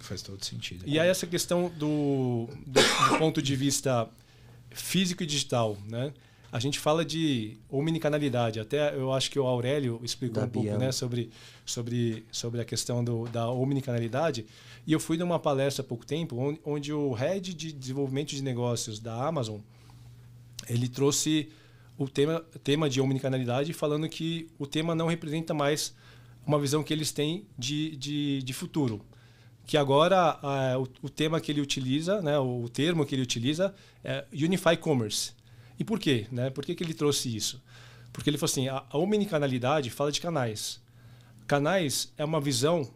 Faz 0.00 0.22
todo 0.22 0.44
sentido. 0.44 0.84
E 0.86 0.98
aí 0.98 1.08
essa 1.08 1.26
questão 1.26 1.70
do, 1.70 2.48
do, 2.66 2.80
do 2.80 3.18
ponto 3.18 3.40
de 3.40 3.56
vista 3.56 4.08
físico 4.70 5.22
e 5.22 5.26
digital, 5.26 5.76
né? 5.88 6.12
A 6.56 6.58
gente 6.58 6.78
fala 6.78 7.04
de 7.04 7.58
omnicanalidade. 7.68 8.58
Até 8.58 8.94
eu 8.94 9.12
acho 9.12 9.30
que 9.30 9.38
o 9.38 9.46
Aurélio 9.46 10.00
explicou 10.02 10.40
da 10.40 10.46
um 10.46 10.48
pouco 10.48 10.78
né, 10.78 10.90
sobre, 10.90 11.28
sobre, 11.66 12.24
sobre 12.32 12.62
a 12.62 12.64
questão 12.64 13.04
do, 13.04 13.28
da 13.28 13.50
omnicanalidade. 13.50 14.46
E 14.86 14.90
eu 14.90 14.98
fui 14.98 15.18
numa 15.18 15.38
palestra 15.38 15.84
há 15.84 15.86
pouco 15.86 16.06
tempo, 16.06 16.34
onde, 16.34 16.58
onde 16.64 16.92
o 16.94 17.12
head 17.12 17.52
de 17.52 17.70
desenvolvimento 17.70 18.30
de 18.30 18.42
negócios 18.42 18.98
da 18.98 19.22
Amazon 19.26 19.58
ele 20.66 20.88
trouxe 20.88 21.50
o 21.98 22.08
tema, 22.08 22.42
tema 22.64 22.88
de 22.88 23.02
omnicanalidade, 23.02 23.74
falando 23.74 24.08
que 24.08 24.48
o 24.58 24.66
tema 24.66 24.94
não 24.94 25.08
representa 25.08 25.52
mais 25.52 25.94
uma 26.46 26.58
visão 26.58 26.82
que 26.82 26.94
eles 26.94 27.12
têm 27.12 27.44
de, 27.58 27.94
de, 27.96 28.42
de 28.42 28.52
futuro. 28.54 29.02
Que 29.66 29.76
agora 29.76 30.40
o, 30.80 31.06
o, 31.06 31.10
tema 31.10 31.38
que 31.38 31.52
ele 31.52 31.60
utiliza, 31.60 32.22
né, 32.22 32.38
o 32.38 32.66
termo 32.66 33.04
que 33.04 33.14
ele 33.14 33.22
utiliza 33.22 33.74
é 34.02 34.24
Unify 34.32 34.74
Commerce. 34.74 35.36
E 35.78 35.84
por 35.84 35.98
quê? 35.98 36.26
Né? 36.30 36.50
Por 36.50 36.64
que, 36.64 36.74
que 36.74 36.82
ele 36.82 36.94
trouxe 36.94 37.34
isso? 37.34 37.62
Porque 38.12 38.30
ele 38.30 38.38
falou 38.38 38.50
assim: 38.50 38.68
a, 38.68 38.84
a 38.88 38.98
omnicanalidade 38.98 39.90
fala 39.90 40.10
de 40.10 40.20
canais. 40.20 40.80
Canais 41.46 42.12
é 42.16 42.24
uma 42.24 42.40
visão 42.40 42.90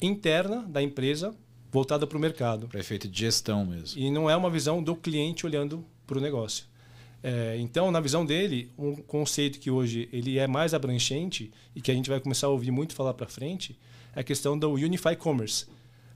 interna 0.00 0.62
da 0.62 0.82
empresa 0.82 1.34
voltada 1.70 2.06
para 2.06 2.16
o 2.16 2.20
mercado. 2.20 2.68
Para 2.68 2.80
efeito 2.80 3.08
de 3.08 3.20
gestão 3.20 3.64
mesmo. 3.66 4.00
E 4.00 4.10
não 4.10 4.28
é 4.28 4.36
uma 4.36 4.50
visão 4.50 4.82
do 4.82 4.94
cliente 4.94 5.46
olhando 5.46 5.84
para 6.06 6.18
o 6.18 6.20
negócio. 6.20 6.66
É, 7.26 7.56
então, 7.58 7.90
na 7.90 8.00
visão 8.00 8.24
dele, 8.24 8.70
um 8.76 8.96
conceito 8.96 9.58
que 9.58 9.70
hoje 9.70 10.08
ele 10.12 10.38
é 10.38 10.46
mais 10.46 10.74
abrangente 10.74 11.50
e 11.74 11.80
que 11.80 11.90
a 11.90 11.94
gente 11.94 12.10
vai 12.10 12.20
começar 12.20 12.48
a 12.48 12.50
ouvir 12.50 12.70
muito 12.70 12.94
falar 12.94 13.14
para 13.14 13.26
frente 13.26 13.78
é 14.14 14.20
a 14.20 14.22
questão 14.22 14.58
do 14.58 14.72
Unify 14.72 15.16
Commerce, 15.16 15.66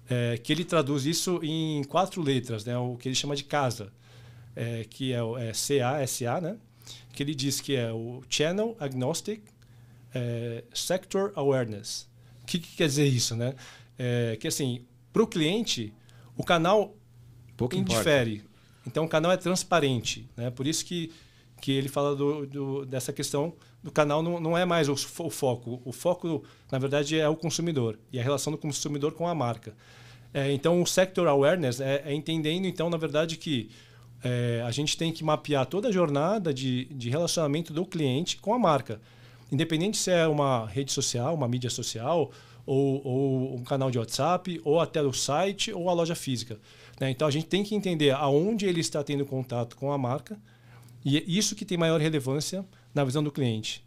é, 0.08 0.36
que 0.36 0.52
ele 0.52 0.64
traduz 0.64 1.06
isso 1.06 1.40
em 1.42 1.82
quatro 1.84 2.22
letras, 2.22 2.64
né, 2.64 2.76
o 2.76 2.96
que 2.96 3.08
ele 3.08 3.14
chama 3.14 3.34
de 3.34 3.44
casa, 3.44 3.90
é, 4.58 4.84
que 4.84 5.12
é 5.12 5.22
o 5.22 5.38
é 5.38 5.52
CASA, 5.52 6.40
né, 6.40 6.56
que 7.12 7.22
ele 7.22 7.34
diz 7.34 7.60
que 7.60 7.76
é 7.76 7.92
o 7.92 8.22
Channel 8.28 8.76
Agnostic 8.80 9.42
é, 10.14 10.64
Sector 10.74 11.32
Awareness. 11.36 12.08
O 12.42 12.46
que, 12.46 12.58
que, 12.58 12.76
quer 12.76 12.86
dizer 12.86 13.06
isso? 13.06 13.36
Né? 13.36 13.54
É, 13.98 14.36
que 14.40 14.48
assim, 14.48 14.84
para 15.12 15.22
o 15.22 15.26
cliente, 15.26 15.92
o 16.36 16.42
canal 16.42 16.96
Pouco 17.56 17.76
indifere. 17.76 18.36
Importa. 18.36 18.48
Então 18.86 19.04
o 19.04 19.08
canal 19.08 19.30
é 19.30 19.36
transparente, 19.36 20.28
né? 20.36 20.50
Por 20.50 20.66
isso 20.66 20.84
que 20.84 21.12
que 21.60 21.72
ele 21.72 21.88
fala 21.88 22.14
do, 22.14 22.46
do, 22.46 22.86
dessa 22.86 23.12
questão 23.12 23.52
do 23.82 23.90
canal 23.90 24.22
não, 24.22 24.38
não 24.38 24.56
é 24.56 24.64
mais 24.64 24.88
o, 24.88 24.92
o, 24.92 25.30
foco. 25.30 25.82
O 25.84 25.92
foco, 25.92 26.44
na 26.70 26.78
verdade, 26.78 27.18
é 27.18 27.28
o 27.28 27.34
consumidor 27.34 27.98
e 28.12 28.18
a 28.20 28.22
relação 28.22 28.52
do 28.52 28.58
consumidor 28.58 29.12
com 29.12 29.26
a 29.26 29.34
marca. 29.34 29.74
É, 30.32 30.52
então, 30.52 30.80
o 30.80 30.86
sector 30.86 31.26
awareness 31.26 31.80
é, 31.80 32.02
é, 32.04 32.14
entendendo, 32.14 32.66
então, 32.66 32.88
na 32.88 32.96
verdade, 32.96 33.36
que 33.36 33.70
é, 34.22 34.62
a 34.66 34.70
gente 34.70 34.96
tem 34.96 35.12
que 35.12 35.22
mapear 35.22 35.66
toda 35.66 35.88
a 35.88 35.92
jornada 35.92 36.52
de, 36.52 36.86
de 36.86 37.08
relacionamento 37.08 37.72
do 37.72 37.84
cliente 37.84 38.36
com 38.38 38.52
a 38.52 38.58
marca. 38.58 39.00
Independente 39.50 39.96
se 39.96 40.10
é 40.10 40.26
uma 40.26 40.66
rede 40.66 40.92
social, 40.92 41.34
uma 41.34 41.48
mídia 41.48 41.70
social, 41.70 42.30
ou, 42.66 43.00
ou 43.06 43.54
um 43.56 43.64
canal 43.64 43.90
de 43.90 43.98
WhatsApp, 43.98 44.60
ou 44.64 44.80
até 44.80 45.00
o 45.02 45.12
site, 45.12 45.72
ou 45.72 45.88
a 45.88 45.92
loja 45.94 46.14
física. 46.14 46.58
Né? 47.00 47.10
Então, 47.10 47.26
a 47.26 47.30
gente 47.30 47.46
tem 47.46 47.64
que 47.64 47.74
entender 47.74 48.10
aonde 48.10 48.66
ele 48.66 48.80
está 48.80 49.02
tendo 49.02 49.24
contato 49.24 49.76
com 49.76 49.90
a 49.90 49.96
marca, 49.96 50.38
e 51.04 51.16
é 51.16 51.24
isso 51.26 51.54
que 51.54 51.64
tem 51.64 51.78
maior 51.78 52.00
relevância 52.00 52.64
na 52.94 53.04
visão 53.04 53.22
do 53.22 53.30
cliente. 53.30 53.82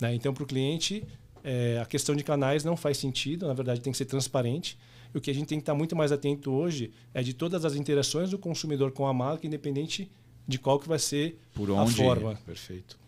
Né? 0.00 0.14
Então, 0.14 0.34
para 0.34 0.42
o 0.42 0.46
cliente, 0.46 1.04
é, 1.44 1.78
a 1.80 1.86
questão 1.86 2.16
de 2.16 2.24
canais 2.24 2.64
não 2.64 2.76
faz 2.76 2.96
sentido, 2.96 3.46
na 3.46 3.54
verdade, 3.54 3.80
tem 3.80 3.92
que 3.92 3.98
ser 3.98 4.06
transparente. 4.06 4.76
O 5.14 5.20
que 5.20 5.30
a 5.30 5.34
gente 5.34 5.46
tem 5.46 5.58
que 5.58 5.62
estar 5.62 5.74
muito 5.74 5.94
mais 5.94 6.10
atento 6.12 6.50
hoje 6.50 6.90
é 7.12 7.22
de 7.22 7.32
todas 7.32 7.64
as 7.64 7.76
interações 7.76 8.30
do 8.30 8.38
consumidor 8.38 8.90
com 8.92 9.06
a 9.06 9.12
marca, 9.12 9.46
independente 9.46 10.10
de 10.46 10.58
qual 10.58 10.78
que 10.78 10.88
vai 10.88 10.98
ser 10.98 11.38
Por 11.54 11.70
onde? 11.70 11.92
a 11.92 11.94
forma. 11.94 12.34
Perfeito. 12.44 12.98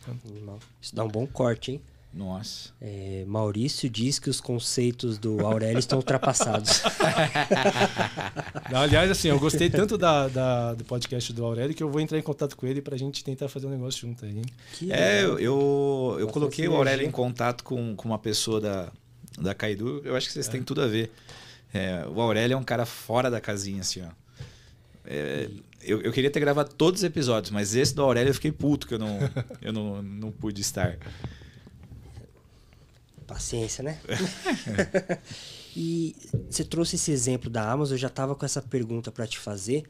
Isso 0.81 0.95
dá 0.95 1.05
um 1.05 1.09
bom 1.09 1.27
corte, 1.27 1.73
hein? 1.73 1.83
Nossa. 2.17 2.71
É, 2.81 3.25
Maurício 3.27 3.91
diz 3.91 4.19
que 4.19 4.31
os 4.31 4.41
conceitos 4.41 5.19
do 5.19 5.45
Aurélio 5.45 5.79
estão 5.79 5.99
ultrapassados. 5.99 6.83
Não, 8.73 8.81
aliás, 8.81 9.11
assim, 9.11 9.29
eu 9.29 9.39
gostei 9.39 9.69
tanto 9.69 9.99
da, 9.99 10.27
da, 10.27 10.73
do 10.73 10.83
podcast 10.83 11.31
do 11.35 11.45
Aurélio 11.45 11.75
que 11.75 11.83
eu 11.83 11.91
vou 11.91 12.01
entrar 12.01 12.19
em 12.19 12.23
contato 12.23 12.57
com 12.57 12.67
ele 12.67 12.81
para 12.81 12.95
a 12.95 12.99
gente 12.99 13.23
tentar 13.23 13.51
fazer 13.51 13.67
um 13.67 13.71
negócio 13.71 14.01
junto 14.01 14.25
aí. 14.25 14.39
Hein? 14.39 14.45
Que 14.73 14.91
É, 14.91 15.23
legal. 15.23 15.39
eu, 15.39 16.17
eu, 16.21 16.29
coloquei 16.29 16.67
o 16.67 16.75
Aurélio 16.75 17.07
em 17.07 17.11
contato 17.11 17.63
com, 17.63 17.95
com 17.95 18.09
uma 18.09 18.19
pessoa 18.19 18.63
da, 18.63 18.91
da 19.39 19.55
Caidu. 19.55 20.01
Eu 20.03 20.17
acho 20.17 20.27
que 20.27 20.33
vocês 20.33 20.49
têm 20.49 20.63
tudo 20.63 20.81
a 20.81 20.87
ver. 20.87 21.13
É, 21.73 22.07
o 22.07 22.21
Aurélio 22.21 22.55
é 22.55 22.57
um 22.57 22.65
cara 22.65 22.87
fora 22.87 23.31
da 23.31 23.41
casinha, 23.41 23.81
assim, 23.81 24.03
ó. 24.03 24.09
É, 25.05 25.49
eu, 25.83 26.01
eu 26.03 26.13
queria 26.13 26.31
ter 26.31 26.41
gravado 26.41 26.75
todos 26.75 27.01
os 27.01 27.05
episódios, 27.05 27.51
mas 27.51 27.75
esse 27.75 27.95
do 27.95 28.03
Aurélio 28.03 28.31
eu 28.31 28.35
fiquei 28.35 28.51
puto 28.51 28.87
que 28.89 28.95
eu 28.95 28.99
não, 28.99 29.19
eu 29.63 29.73
não, 29.73 30.03
não 30.03 30.33
pude 30.33 30.61
estar. 30.61 30.99
Paciência, 33.27 33.83
né? 33.83 33.99
e 35.77 36.15
você 36.49 36.65
trouxe 36.65 36.97
esse 36.97 37.11
exemplo 37.11 37.51
da 37.51 37.71
Amazon, 37.71 37.95
eu 37.95 37.99
já 37.99 38.07
estava 38.07 38.35
com 38.35 38.45
essa 38.47 38.63
pergunta 38.63 39.11
para 39.11 39.27
te 39.27 39.39
fazer, 39.39 39.85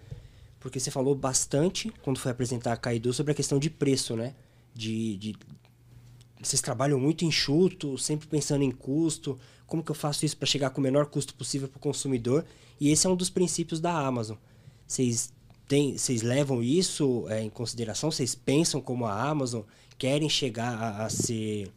porque 0.58 0.80
você 0.80 0.90
falou 0.90 1.14
bastante, 1.14 1.92
quando 2.02 2.18
foi 2.18 2.32
apresentar 2.32 2.72
a 2.72 2.76
Kaido, 2.76 3.12
sobre 3.12 3.32
a 3.32 3.34
questão 3.34 3.58
de 3.58 3.68
preço, 3.70 4.16
né? 4.16 4.34
De, 4.74 5.16
de- 5.18 5.36
Vocês 6.42 6.60
trabalham 6.60 6.98
muito 7.00 7.24
enxuto, 7.24 7.96
sempre 7.98 8.26
pensando 8.28 8.62
em 8.62 8.70
custo, 8.70 9.38
como 9.66 9.82
que 9.82 9.90
eu 9.90 9.94
faço 9.94 10.24
isso 10.24 10.36
para 10.36 10.46
chegar 10.46 10.70
com 10.70 10.80
o 10.80 10.84
menor 10.84 11.06
custo 11.06 11.34
possível 11.34 11.66
para 11.68 11.78
o 11.78 11.80
consumidor? 11.80 12.44
E 12.80 12.90
esse 12.90 13.06
é 13.06 13.10
um 13.10 13.16
dos 13.16 13.30
princípios 13.30 13.80
da 13.80 13.92
Amazon. 13.92 14.36
Vocês, 14.86 15.32
têm, 15.66 15.96
vocês 15.96 16.22
levam 16.22 16.62
isso 16.62 17.24
é, 17.28 17.42
em 17.42 17.48
consideração? 17.50 18.10
Vocês 18.10 18.34
pensam 18.34 18.80
como 18.80 19.06
a 19.06 19.20
Amazon? 19.28 19.62
Querem 19.98 20.28
chegar 20.28 20.74
a, 20.76 21.06
a 21.06 21.08
ser, 21.10 21.72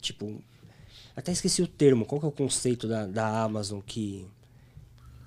tipo, 0.00 0.42
até 1.14 1.30
esqueci 1.30 1.60
o 1.62 1.66
termo. 1.66 2.06
Qual 2.06 2.18
que 2.18 2.24
é 2.24 2.28
o 2.28 2.32
conceito 2.32 2.88
da, 2.88 3.06
da 3.06 3.42
Amazon 3.42 3.80
que 3.84 4.26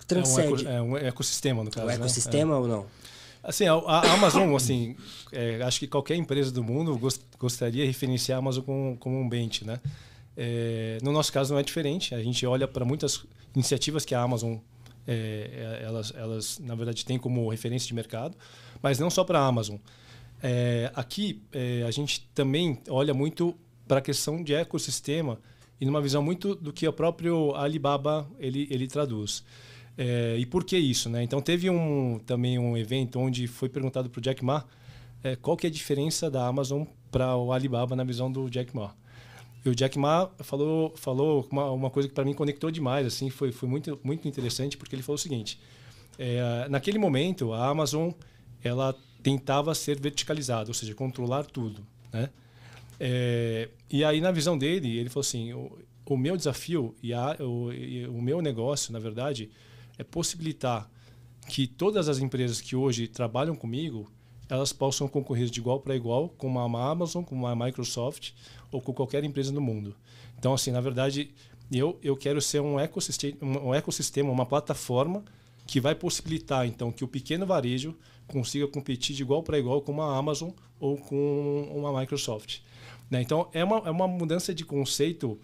transcende 0.08 0.66
É 0.68 0.82
um, 0.82 0.96
eco- 0.98 0.98
é 0.98 1.04
um 1.06 1.08
ecossistema, 1.08 1.64
no 1.64 1.70
caso. 1.72 1.86
o 1.86 1.90
né? 1.90 1.96
ecossistema 1.96 2.58
ou 2.58 2.68
não? 2.68 2.82
É. 2.82 3.06
Assim, 3.48 3.68
a, 3.68 3.74
a 3.76 4.14
Amazon, 4.14 4.56
assim, 4.56 4.96
é, 5.32 5.62
acho 5.62 5.80
que 5.80 5.88
qualquer 5.88 6.16
empresa 6.16 6.52
do 6.52 6.64
mundo 6.64 6.98
gos- 6.98 7.20
gostaria 7.46 7.84
de 7.84 7.88
referenciar 7.88 8.38
a 8.38 8.40
Amazon 8.40 8.64
como, 8.64 8.98
como 8.98 9.20
um 9.20 9.30
bench, 9.30 9.64
né? 9.66 9.80
É, 10.36 10.98
no 11.02 11.12
nosso 11.12 11.32
caso 11.32 11.54
não 11.54 11.60
é 11.60 11.64
diferente. 11.64 12.14
A 12.14 12.22
gente 12.22 12.46
olha 12.46 12.68
para 12.68 12.84
muitas 12.84 13.24
iniciativas 13.56 14.04
que 14.04 14.14
a 14.14 14.22
Amazon 14.22 14.58
é, 15.08 15.80
é, 15.82 15.86
elas, 15.86 16.12
elas 16.16 16.60
na 16.60 16.74
verdade 16.74 17.06
têm 17.06 17.20
como 17.20 17.48
referência 17.50 17.88
de 17.88 17.94
mercado, 17.94 18.36
mas 18.82 18.98
não 18.98 19.10
só 19.10 19.24
para 19.24 19.40
a 19.40 19.46
Amazon. 19.46 19.78
É, 20.42 20.92
aqui 20.96 21.42
é, 21.52 21.84
a 21.88 21.92
gente 21.92 22.28
também 22.34 22.80
olha 22.90 23.14
muito 23.14 23.56
para 23.88 24.00
a 24.00 24.02
questão 24.02 24.44
de 24.44 24.54
ecossistema 24.54 25.40
e 25.80 25.86
numa 25.86 26.02
visão 26.02 26.24
muito 26.24 26.56
do 26.56 26.74
que 26.74 26.88
o 26.88 26.94
próprio 26.94 27.54
Alibaba 27.56 28.28
ele, 28.40 28.68
ele 28.72 28.88
traduz. 28.88 29.44
É, 29.98 30.36
e 30.38 30.46
por 30.46 30.64
que 30.64 30.78
isso? 30.78 31.08
Né? 31.10 31.24
Então 31.24 31.42
teve 31.42 31.70
um, 31.70 32.20
também 32.26 32.58
um 32.58 32.76
evento 32.76 33.20
onde 33.20 33.48
foi 33.48 33.70
perguntado 33.70 34.10
para 34.10 34.20
o 34.20 34.22
Jack 34.22 34.44
Ma 34.44 34.66
qual 35.42 35.58
que 35.58 35.66
é 35.66 35.70
a 35.70 35.74
diferença 35.74 36.30
da 36.30 36.46
Amazon 36.46 36.84
para 37.16 37.34
o 37.38 37.54
Alibaba 37.54 37.96
na 37.96 38.04
visão 38.04 38.30
do 38.30 38.50
Jack 38.50 38.76
Ma. 38.76 38.94
E 39.64 39.70
o 39.70 39.74
Jack 39.74 39.98
Ma 39.98 40.30
falou, 40.40 40.94
falou 40.98 41.48
uma, 41.50 41.72
uma 41.72 41.90
coisa 41.90 42.10
que 42.10 42.14
para 42.14 42.26
mim 42.26 42.34
conectou 42.34 42.70
demais, 42.70 43.08
assim, 43.08 43.30
foi, 43.30 43.54
foi 43.54 43.70
muito, 43.70 43.98
muito 44.04 44.28
interessante, 44.28 44.76
porque 44.76 44.94
ele 44.94 45.02
falou 45.02 45.16
o 45.16 45.18
seguinte: 45.18 45.58
é, 46.20 46.68
naquele 46.70 47.00
momento, 47.00 47.54
a 47.54 47.70
Amazon 47.70 48.12
ela 48.62 48.94
tentava 49.24 49.74
ser 49.74 49.98
verticalizada, 49.98 50.70
ou 50.70 50.74
seja, 50.74 50.94
controlar 50.94 51.46
tudo, 51.46 51.88
né? 52.12 52.30
É, 53.00 53.70
e 53.90 54.04
aí, 54.04 54.20
na 54.20 54.32
visão 54.32 54.58
dele, 54.58 54.98
ele 54.98 55.08
falou 55.08 55.22
assim: 55.22 55.54
o, 55.54 55.72
o 56.06 56.18
meu 56.18 56.36
desafio 56.36 56.94
e, 57.02 57.14
a, 57.14 57.38
o, 57.40 57.72
e 57.72 58.06
o 58.08 58.22
meu 58.22 58.42
negócio, 58.42 58.92
na 58.92 59.00
verdade, 59.00 59.50
é 59.98 60.04
possibilitar 60.04 60.92
que 61.48 61.66
todas 61.66 62.10
as 62.10 62.20
empresas 62.20 62.60
que 62.60 62.76
hoje 62.76 63.08
trabalham 63.08 63.56
comigo 63.56 64.06
elas 64.50 64.72
possam 64.72 65.08
concorrer 65.08 65.48
de 65.50 65.60
igual 65.60 65.80
para 65.80 65.96
igual 65.96 66.30
com 66.30 66.48
uma 66.48 66.64
Amazon, 66.64 67.24
com 67.24 67.36
uma 67.36 67.56
Microsoft 67.56 68.32
ou 68.72 68.82
com 68.82 68.94
qualquer 68.94 69.24
empresa 69.24 69.52
no 69.52 69.62
mundo. 69.62 69.96
Então, 70.38 70.54
assim, 70.54 70.72
na 70.72 70.82
verdade, 70.82 71.32
eu, 71.72 71.98
eu 72.04 72.16
quero 72.16 72.42
ser 72.42 72.60
um 72.60 72.80
ecossistema, 72.80 73.38
um 73.42 73.74
ecossistema, 73.74 74.32
uma 74.32 74.46
plataforma 74.46 75.24
que 75.66 75.80
vai 75.80 75.96
possibilitar, 75.96 76.68
então, 76.68 76.92
que 76.92 77.04
o 77.04 77.08
pequeno 77.08 77.46
varejo 77.46 77.96
consiga 78.28 78.68
competir 78.68 79.16
de 79.16 79.24
igual 79.24 79.42
para 79.42 79.58
igual 79.58 79.82
com 79.82 79.92
uma 79.92 80.16
Amazon 80.16 80.52
ou 80.80 80.98
com 80.98 81.72
uma 81.74 82.00
Microsoft. 82.00 82.60
Né? 83.10 83.22
Então, 83.22 83.50
é 83.54 83.64
uma, 83.64 83.78
é 83.78 83.90
uma 83.90 84.08
mudança 84.08 84.54
de 84.54 84.64
conceito 84.64 85.40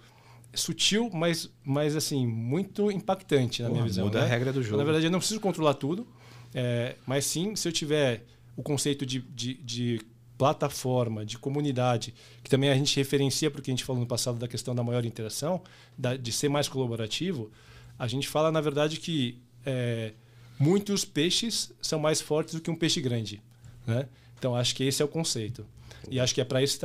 sutil, 0.53 1.09
mas, 1.11 1.49
mas 1.63 1.95
assim, 1.95 2.27
muito 2.27 2.91
impactante 2.91 3.61
na 3.61 3.69
Porra, 3.69 3.79
minha 3.79 3.87
visão. 3.87 4.05
muda 4.05 4.19
né? 4.19 4.25
a 4.25 4.27
regra 4.27 4.53
do 4.53 4.61
jogo. 4.61 4.77
Na 4.77 4.83
verdade, 4.83 5.05
eu 5.05 5.11
não 5.11 5.19
preciso 5.19 5.39
controlar 5.39 5.75
tudo, 5.75 6.07
é, 6.53 6.95
mas 7.07 7.25
sim, 7.25 7.55
se 7.55 7.67
eu 7.67 7.71
tiver 7.71 8.25
o 8.55 8.63
conceito 8.63 9.05
de, 9.05 9.21
de, 9.21 9.53
de 9.55 10.01
plataforma, 10.37 11.25
de 11.25 11.37
comunidade, 11.37 12.13
que 12.43 12.49
também 12.49 12.69
a 12.69 12.75
gente 12.75 12.95
referencia 12.97 13.51
porque 13.51 13.69
a 13.69 13.73
gente 13.73 13.83
falou 13.83 14.01
no 14.01 14.07
passado 14.07 14.39
da 14.39 14.47
questão 14.47 14.73
da 14.73 14.83
maior 14.83 15.05
interação, 15.05 15.61
da, 15.97 16.17
de 16.17 16.31
ser 16.31 16.49
mais 16.49 16.67
colaborativo, 16.67 17.51
a 17.97 18.07
gente 18.07 18.27
fala, 18.27 18.51
na 18.51 18.59
verdade, 18.59 18.97
que 18.97 19.37
é, 19.63 20.13
muitos 20.57 21.05
peixes 21.05 21.71
são 21.81 21.99
mais 21.99 22.19
fortes 22.19 22.55
do 22.55 22.61
que 22.61 22.71
um 22.71 22.75
peixe 22.75 22.99
grande. 22.99 23.41
Né? 23.85 24.07
Então, 24.37 24.55
acho 24.55 24.75
que 24.75 24.83
esse 24.83 25.01
é 25.01 25.05
o 25.05 25.07
conceito. 25.07 25.65
E 26.09 26.19
acho 26.19 26.33
que 26.33 26.41
é 26.41 26.43
para 26.43 26.63
esse, 26.63 26.79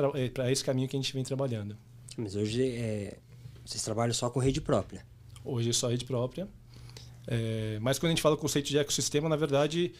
é 0.44 0.52
esse 0.52 0.62
caminho 0.62 0.86
que 0.86 0.96
a 0.96 1.00
gente 1.00 1.12
vem 1.14 1.24
trabalhando. 1.24 1.74
Mas 2.18 2.36
hoje 2.36 2.62
é, 2.62 3.16
vocês 3.64 3.82
trabalham 3.82 4.12
só 4.12 4.28
com 4.28 4.38
rede 4.38 4.60
própria. 4.60 5.02
Hoje 5.42 5.70
é 5.70 5.72
só 5.72 5.88
rede 5.88 6.04
própria. 6.04 6.46
É, 7.26 7.78
mas 7.80 7.98
quando 7.98 8.10
a 8.10 8.14
gente 8.14 8.22
fala 8.22 8.36
conceito 8.36 8.66
de 8.66 8.78
ecossistema, 8.78 9.28
na 9.28 9.36
verdade, 9.36 9.92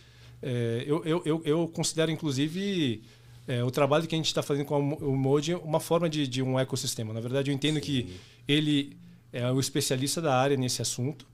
é, 0.43 0.85
eu, 0.87 1.05
eu, 1.05 1.23
eu, 1.25 1.43
eu 1.45 1.69
considero, 1.69 2.11
inclusive, 2.11 3.03
é, 3.47 3.63
o 3.63 3.71
trabalho 3.71 4.07
que 4.07 4.15
a 4.15 4.19
gente 4.19 4.27
está 4.27 4.43
fazendo 4.43 4.67
com 4.67 4.79
o 4.79 5.17
Modi 5.17 5.55
uma 5.55 5.81
forma 5.81 6.09
de, 6.09 6.27
de 6.27 6.43
um 6.43 6.59
ecossistema. 6.59 7.13
Na 7.13 7.21
verdade, 7.21 7.51
eu 7.51 7.55
entendo 7.55 7.81
que 7.81 8.17
ele 8.47 8.97
é 9.33 9.51
o 9.51 9.61
especialista 9.61 10.21
da 10.21 10.37
área 10.37 10.57
nesse 10.57 10.81
assunto. 10.83 11.27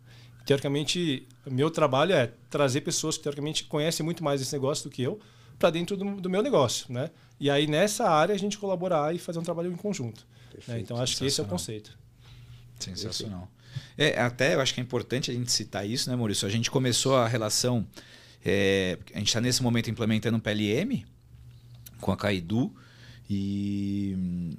Teoricamente, 0.44 1.26
meu 1.46 1.70
trabalho 1.70 2.12
é 2.12 2.32
trazer 2.50 2.80
pessoas 2.80 3.16
que, 3.16 3.22
teoricamente, 3.22 3.64
conhecem 3.64 4.04
muito 4.04 4.24
mais 4.24 4.40
esse 4.40 4.52
negócio 4.52 4.84
do 4.84 4.90
que 4.90 5.02
eu 5.02 5.20
para 5.58 5.70
dentro 5.70 5.96
do, 5.96 6.20
do 6.20 6.28
meu 6.28 6.42
negócio. 6.42 6.92
Né? 6.92 7.10
E 7.38 7.48
aí, 7.48 7.66
nessa 7.66 8.08
área, 8.08 8.34
a 8.34 8.38
gente 8.38 8.58
colaborar 8.58 9.14
e 9.14 9.18
fazer 9.18 9.38
um 9.38 9.42
trabalho 9.42 9.70
em 9.70 9.76
conjunto. 9.76 10.26
né? 10.66 10.80
Então, 10.80 10.96
acho 10.96 11.16
que 11.16 11.26
esse 11.26 11.40
é 11.40 11.44
o 11.44 11.46
conceito. 11.46 11.96
Sensacional. 12.78 13.48
É, 13.96 14.20
até 14.20 14.54
eu 14.54 14.60
acho 14.60 14.74
que 14.74 14.80
é 14.80 14.82
importante 14.82 15.30
a 15.30 15.34
gente 15.34 15.52
citar 15.52 15.88
isso, 15.88 16.10
né, 16.10 16.16
Maurício? 16.16 16.46
A 16.46 16.50
gente 16.50 16.70
começou 16.70 17.16
a 17.16 17.28
relação. 17.28 17.86
É, 18.44 18.98
a 19.14 19.18
gente 19.18 19.28
está 19.28 19.40
nesse 19.40 19.62
momento 19.62 19.90
implementando 19.90 20.36
um 20.36 20.40
PLM 20.40 21.04
com 22.00 22.12
a 22.12 22.16
Caidu. 22.16 22.72
E 23.30 24.56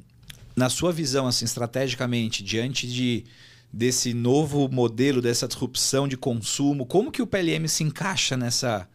na 0.56 0.70
sua 0.70 0.92
visão, 0.92 1.28
assim, 1.28 1.46
estrategicamente, 1.46 2.44
diante 2.44 2.88
de, 2.88 3.26
desse 3.72 4.14
novo 4.14 4.68
modelo, 4.70 5.22
dessa 5.22 5.48
disrupção 5.48 6.08
de 6.08 6.18
consumo, 6.18 6.86
como 6.86 7.12
que 7.12 7.22
o 7.22 7.28
PLM 7.28 7.68
se 7.68 7.84
encaixa 7.84 8.38
nessa, 8.38 8.88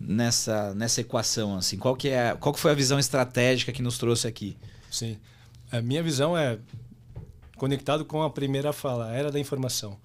nessa, 0.00 0.74
nessa 0.74 1.00
equação? 1.00 1.56
Assim? 1.56 1.76
Qual, 1.76 1.96
que 1.96 2.08
é, 2.08 2.34
qual 2.38 2.54
que 2.54 2.60
foi 2.60 2.70
a 2.70 2.74
visão 2.74 2.98
estratégica 2.98 3.72
que 3.72 3.82
nos 3.82 3.98
trouxe 3.98 4.26
aqui? 4.26 4.56
Sim. 4.90 5.18
A 5.70 5.82
minha 5.82 6.02
visão 6.02 6.36
é 6.36 6.58
conectado 7.56 8.04
com 8.04 8.22
a 8.22 8.30
primeira 8.30 8.72
fala, 8.72 9.10
a 9.10 9.12
era 9.12 9.30
da 9.30 9.40
informação. 9.40 9.98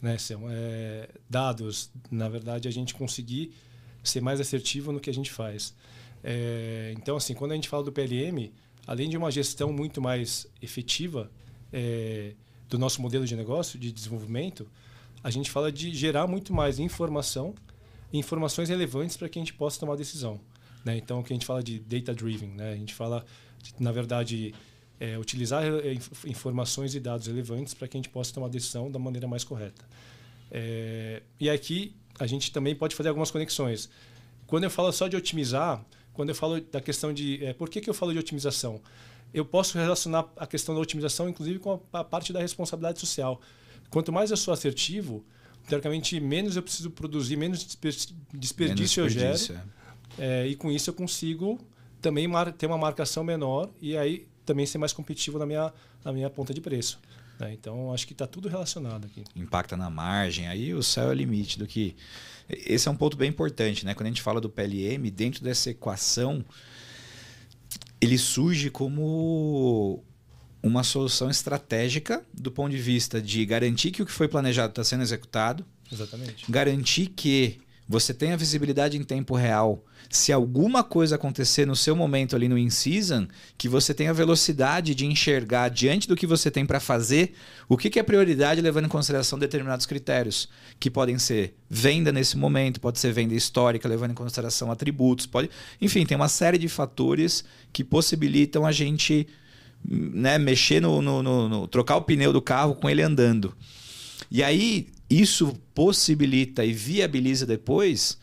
Né? 0.00 0.16
São 0.18 0.42
é, 0.48 1.08
dados, 1.28 1.90
na 2.10 2.28
verdade, 2.28 2.68
a 2.68 2.70
gente 2.70 2.94
conseguir 2.94 3.52
ser 4.02 4.20
mais 4.20 4.40
assertivo 4.40 4.92
no 4.92 5.00
que 5.00 5.10
a 5.10 5.14
gente 5.14 5.30
faz. 5.30 5.74
É, 6.22 6.94
então, 6.96 7.16
assim, 7.16 7.34
quando 7.34 7.52
a 7.52 7.54
gente 7.54 7.68
fala 7.68 7.84
do 7.84 7.92
PLM, 7.92 8.52
além 8.86 9.08
de 9.08 9.16
uma 9.16 9.30
gestão 9.30 9.72
muito 9.72 10.00
mais 10.00 10.46
efetiva 10.62 11.30
é, 11.72 12.32
do 12.68 12.78
nosso 12.78 13.02
modelo 13.02 13.26
de 13.26 13.36
negócio, 13.36 13.78
de 13.78 13.92
desenvolvimento, 13.92 14.68
a 15.22 15.30
gente 15.30 15.50
fala 15.50 15.70
de 15.70 15.94
gerar 15.94 16.26
muito 16.26 16.52
mais 16.52 16.78
informação, 16.78 17.54
informações 18.12 18.68
relevantes 18.68 19.16
para 19.16 19.28
que 19.28 19.38
a 19.38 19.42
gente 19.42 19.54
possa 19.54 19.78
tomar 19.78 19.96
decisão. 19.96 20.40
Né? 20.84 20.96
Então, 20.96 21.20
o 21.20 21.24
que 21.24 21.32
a 21.32 21.36
gente 21.36 21.46
fala 21.46 21.62
de 21.62 21.78
data-driven, 21.78 22.48
né? 22.50 22.72
a 22.72 22.76
gente 22.76 22.94
fala, 22.94 23.24
de, 23.62 23.74
na 23.78 23.92
verdade, 23.92 24.54
é, 25.00 25.18
utilizar 25.18 25.64
é, 25.64 25.96
informações 26.26 26.94
e 26.94 27.00
dados 27.00 27.26
relevantes 27.26 27.74
para 27.74 27.86
que 27.86 27.96
a 27.96 27.98
gente 27.98 28.08
possa 28.08 28.32
tomar 28.32 28.48
decisão 28.48 28.90
da 28.90 28.98
maneira 28.98 29.26
mais 29.26 29.44
correta. 29.44 29.84
É, 30.50 31.22
e 31.38 31.48
aqui 31.48 31.94
a 32.18 32.26
gente 32.26 32.50
também 32.50 32.74
pode 32.74 32.94
fazer 32.94 33.08
algumas 33.08 33.30
conexões. 33.30 33.88
Quando 34.46 34.64
eu 34.64 34.70
falo 34.70 34.90
só 34.92 35.06
de 35.08 35.16
otimizar, 35.16 35.84
quando 36.12 36.30
eu 36.30 36.34
falo 36.34 36.60
da 36.60 36.80
questão 36.80 37.12
de. 37.12 37.44
É, 37.44 37.52
por 37.52 37.68
que, 37.68 37.80
que 37.80 37.88
eu 37.88 37.94
falo 37.94 38.12
de 38.12 38.18
otimização? 38.18 38.80
Eu 39.32 39.44
posso 39.44 39.78
relacionar 39.78 40.26
a 40.36 40.46
questão 40.46 40.74
da 40.74 40.80
otimização, 40.80 41.28
inclusive, 41.28 41.58
com 41.58 41.80
a, 41.92 42.00
a 42.00 42.04
parte 42.04 42.32
da 42.32 42.40
responsabilidade 42.40 42.98
social. 42.98 43.40
Quanto 43.90 44.10
mais 44.10 44.30
eu 44.30 44.36
sou 44.36 44.52
assertivo, 44.52 45.24
teoricamente, 45.68 46.18
menos 46.18 46.56
eu 46.56 46.62
preciso 46.62 46.90
produzir, 46.90 47.36
menos 47.36 47.64
desperdício, 48.32 49.04
menos 49.04 49.16
eu 49.16 49.48
gero. 49.48 49.60
É. 50.18 50.44
é, 50.44 50.46
e 50.48 50.56
com 50.56 50.72
isso 50.72 50.90
eu 50.90 50.94
consigo 50.94 51.58
também 52.00 52.26
ter 52.56 52.66
uma 52.66 52.78
marcação 52.78 53.22
menor 53.22 53.68
e 53.80 53.96
aí 53.96 54.26
também 54.48 54.66
ser 54.66 54.78
mais 54.78 54.92
competitivo 54.92 55.38
na 55.38 55.46
minha, 55.46 55.72
na 56.04 56.12
minha 56.12 56.30
ponta 56.30 56.54
de 56.54 56.60
preço. 56.60 56.98
Né? 57.38 57.52
Então, 57.52 57.92
acho 57.92 58.06
que 58.06 58.14
está 58.14 58.26
tudo 58.26 58.48
relacionado 58.48 59.04
aqui. 59.04 59.22
Impacta 59.36 59.76
na 59.76 59.90
margem, 59.90 60.48
aí 60.48 60.74
o 60.74 60.82
céu 60.82 61.08
é 61.08 61.10
o 61.10 61.12
limite 61.12 61.58
do 61.58 61.66
que. 61.66 61.94
Esse 62.48 62.88
é 62.88 62.90
um 62.90 62.96
ponto 62.96 63.16
bem 63.16 63.28
importante, 63.28 63.84
né? 63.84 63.92
Quando 63.92 64.06
a 64.06 64.08
gente 64.08 64.22
fala 64.22 64.40
do 64.40 64.48
PLM, 64.48 65.10
dentro 65.10 65.44
dessa 65.44 65.68
equação, 65.68 66.42
ele 68.00 68.16
surge 68.16 68.70
como 68.70 70.02
uma 70.62 70.82
solução 70.82 71.28
estratégica 71.28 72.24
do 72.32 72.50
ponto 72.50 72.70
de 72.70 72.78
vista 72.78 73.20
de 73.20 73.44
garantir 73.44 73.90
que 73.90 74.02
o 74.02 74.06
que 74.06 74.12
foi 74.12 74.28
planejado 74.28 74.70
está 74.70 74.82
sendo 74.82 75.02
executado. 75.02 75.64
Exatamente. 75.92 76.50
Garantir 76.50 77.08
que 77.08 77.60
você 77.88 78.12
tenha 78.12 78.36
visibilidade 78.36 78.98
em 78.98 79.02
tempo 79.02 79.34
real 79.34 79.82
se 80.10 80.32
alguma 80.32 80.82
coisa 80.82 81.16
acontecer 81.16 81.66
no 81.66 81.76
seu 81.76 81.94
momento 81.94 82.34
ali 82.34 82.48
no 82.48 82.56
in-season, 82.56 83.26
que 83.58 83.68
você 83.68 83.92
tenha 83.92 84.12
velocidade 84.14 84.94
de 84.94 85.04
enxergar 85.04 85.68
diante 85.68 86.08
do 86.08 86.16
que 86.16 86.26
você 86.26 86.50
tem 86.50 86.64
para 86.64 86.80
fazer, 86.80 87.34
o 87.68 87.76
que, 87.76 87.90
que 87.90 87.98
é 87.98 88.02
prioridade 88.02 88.60
levando 88.60 88.86
em 88.86 88.88
consideração 88.88 89.38
determinados 89.38 89.84
critérios, 89.84 90.48
que 90.80 90.90
podem 90.90 91.18
ser 91.18 91.54
venda 91.68 92.10
nesse 92.10 92.38
momento, 92.38 92.80
pode 92.80 92.98
ser 92.98 93.12
venda 93.12 93.34
histórica, 93.34 93.88
levando 93.88 94.12
em 94.12 94.14
consideração 94.14 94.70
atributos, 94.70 95.26
pode, 95.26 95.50
enfim, 95.80 96.06
tem 96.06 96.16
uma 96.16 96.28
série 96.28 96.56
de 96.56 96.68
fatores 96.68 97.44
que 97.70 97.84
possibilitam 97.84 98.64
a 98.64 98.72
gente 98.72 99.26
né, 99.84 100.38
mexer 100.38 100.80
no, 100.80 101.02
no, 101.02 101.22
no, 101.22 101.48
no 101.48 101.68
trocar 101.68 101.96
o 101.96 102.02
pneu 102.02 102.32
do 102.32 102.40
carro 102.40 102.74
com 102.74 102.88
ele 102.88 103.02
andando. 103.02 103.54
E 104.30 104.42
aí 104.42 104.88
isso 105.08 105.56
possibilita 105.74 106.64
e 106.64 106.72
viabiliza 106.72 107.46
depois 107.46 108.18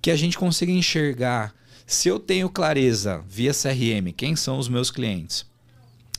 que 0.00 0.10
a 0.10 0.16
gente 0.16 0.36
consiga 0.36 0.72
enxergar 0.72 1.54
se 1.86 2.08
eu 2.08 2.18
tenho 2.18 2.48
clareza 2.48 3.22
via 3.28 3.52
CRM 3.52 4.12
quem 4.16 4.34
são 4.34 4.58
os 4.58 4.68
meus 4.68 4.90
clientes, 4.90 5.46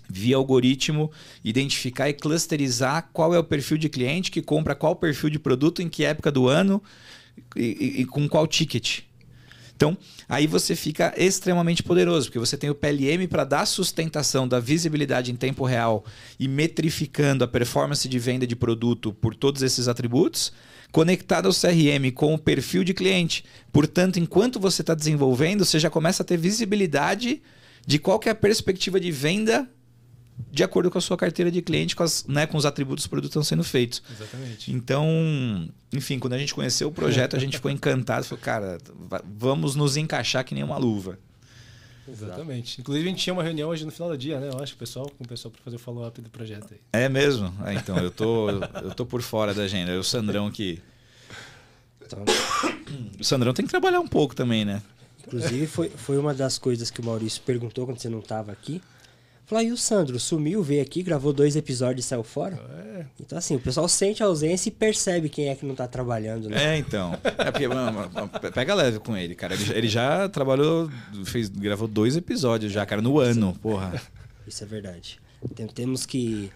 via 0.08 0.36
algoritmo, 0.36 1.12
identificar 1.44 2.10
e 2.10 2.14
clusterizar 2.14 3.10
qual 3.12 3.34
é 3.34 3.40
o 3.40 3.44
perfil 3.44 3.78
de 3.78 3.90
cliente 3.90 4.32
que 4.32 4.42
compra 4.42 4.76
qual 4.76 4.96
perfil 4.96 5.30
de 5.30 5.40
produto, 5.40 5.82
em 5.82 5.90
que 5.90 6.06
época 6.06 6.32
do 6.32 6.48
ano 6.48 6.82
e, 7.56 7.64
e, 7.64 8.02
e 8.02 8.06
com 8.06 8.28
qual 8.30 8.48
ticket. 8.48 9.02
Então, 9.76 9.98
aí 10.30 10.48
você 10.48 10.76
fica 10.76 11.14
extremamente 11.18 11.84
poderoso, 11.84 12.28
porque 12.28 12.40
você 12.40 12.58
tem 12.58 12.70
o 12.70 12.76
PLM 12.76 13.28
para 13.30 13.44
dar 13.44 13.66
sustentação 13.66 14.48
da 14.48 14.60
visibilidade 14.60 15.32
em 15.32 15.36
tempo 15.36 15.66
real 15.66 16.06
e 16.40 16.48
metrificando 16.48 17.44
a 17.44 17.48
performance 17.48 18.08
de 18.08 18.18
venda 18.18 18.48
de 18.48 18.56
produto 18.56 19.14
por 19.14 19.36
todos 19.36 19.62
esses 19.62 19.88
atributos 19.88 20.54
conectado 20.92 21.48
ao 21.48 21.54
CRM 21.54 22.10
com 22.14 22.34
o 22.34 22.38
perfil 22.38 22.82
de 22.82 22.94
cliente. 22.94 23.44
Portanto, 23.70 24.18
enquanto 24.18 24.62
você 24.62 24.82
está 24.82 24.96
desenvolvendo, 24.96 25.66
você 25.66 25.78
já 25.78 25.90
começa 25.90 26.24
a 26.24 26.26
ter 26.26 26.38
visibilidade 26.38 27.42
de 27.86 28.00
qual 28.00 28.18
é 28.26 28.30
a 28.30 28.36
perspectiva 28.36 28.98
de 28.98 29.12
venda 29.12 29.70
de 30.52 30.64
acordo 30.64 30.92
com 30.92 30.98
a 30.98 31.02
sua 31.02 31.18
carteira 31.18 31.50
de 31.50 31.62
cliente, 31.62 31.96
com, 31.96 32.04
as, 32.04 32.26
né, 32.28 32.46
com 32.46 32.58
os 32.58 32.66
atributos 32.66 33.06
do 33.06 33.10
produto 33.10 33.30
que 33.30 33.32
estão 33.32 33.44
sendo 33.44 33.64
feitos. 33.64 34.02
Exatamente. 34.10 34.72
Então, 34.72 35.70
enfim, 35.94 36.20
quando 36.20 36.34
a 36.34 36.38
gente 36.38 36.54
conheceu 36.54 36.90
o 36.90 36.92
projeto, 36.92 37.36
a 37.36 37.40
gente 37.40 37.58
ficou 37.58 37.72
encantado. 37.72 38.26
Falou, 38.26 38.42
cara, 38.42 38.78
vamos 39.38 39.76
nos 39.76 39.98
encaixar 39.98 40.44
que 40.44 40.54
nem 40.54 40.64
uma 40.64 40.78
luva. 40.78 41.18
Exatamente. 42.08 42.80
Inclusive, 42.80 43.08
a 43.08 43.10
gente 43.10 43.24
tinha 43.24 43.34
uma 43.34 43.44
reunião 43.44 43.70
hoje 43.70 43.84
no 43.86 43.92
final 43.92 44.10
do 44.10 44.18
dia, 44.18 44.40
né? 44.40 44.50
Eu 44.54 44.62
acho, 44.62 44.76
pessoal, 44.76 45.10
com 45.10 45.24
o 45.24 45.28
pessoal 45.28 45.52
para 45.52 45.62
fazer 45.64 45.78
o 45.78 45.80
follow-up 45.80 46.22
do 46.22 46.30
projeto 46.30 46.68
aí. 46.72 46.80
É 46.94 47.10
mesmo? 47.10 47.52
É, 47.66 47.74
então, 47.74 47.98
eu 47.98 48.12
tô, 48.12 48.50
eu 48.50 48.94
tô 48.94 49.06
por 49.06 49.22
fora 49.22 49.54
da 49.54 49.64
agenda. 49.64 49.92
É 49.92 49.98
o 49.98 50.04
Sandrão 50.04 50.52
que. 50.52 50.82
Então... 52.06 52.24
O 53.20 53.24
Sandrão 53.24 53.52
tem 53.52 53.66
que 53.66 53.72
trabalhar 53.72 54.00
um 54.00 54.08
pouco 54.08 54.36
também, 54.36 54.64
né? 54.64 54.82
Inclusive, 55.26 55.66
foi, 55.66 55.90
foi 55.90 56.18
uma 56.18 56.34
das 56.34 56.58
coisas 56.58 56.92
que 56.92 57.02
o 57.02 57.04
Maurício 57.04 57.42
perguntou 57.42 57.86
quando 57.86 58.00
você 58.00 58.10
não 58.10 58.20
estava 58.20 58.52
aqui. 58.52 58.82
Falou, 59.46 59.62
aí 59.62 59.72
o 59.72 59.78
Sandro 59.78 60.20
sumiu, 60.20 60.64
veio 60.64 60.82
aqui, 60.82 61.04
gravou 61.04 61.32
dois 61.32 61.56
episódios 61.56 62.06
e 62.06 62.10
saiu 62.10 62.24
fora. 62.24 62.60
É. 62.96 63.06
Então, 63.20 63.38
assim, 63.38 63.56
o 63.56 63.60
pessoal 63.60 63.88
sente 63.88 64.24
a 64.24 64.26
ausência 64.26 64.70
e 64.70 64.72
percebe 64.72 65.30
quem 65.30 65.50
é 65.50 65.56
que 65.56 65.66
não 65.66 65.76
tá 65.76 65.88
trabalhando, 65.88 66.50
né? 66.50 66.76
É, 66.76 66.78
então. 66.78 67.14
É 67.38 67.52
porque, 67.52 67.68
mano, 67.68 68.10
pega 68.54 68.74
leve 68.74 68.98
com 69.00 69.16
ele, 69.16 69.36
cara. 69.36 69.54
Ele, 69.54 69.72
ele, 69.74 69.88
já 69.88 70.28
trabalhou, 70.30 70.90
fez, 71.26 71.48
gravou 71.48 71.88
dois 71.88 72.18
episódios 72.18 72.72
já, 72.72 72.84
cara, 72.88 73.04
no 73.04 73.20
ano, 73.20 73.54
porra. 73.62 74.02
Isso 74.48 74.64
é 74.64 74.68
verdade. 74.68 75.20
Tem, 75.54 75.68
temos 75.68 76.08
que, 76.08 76.52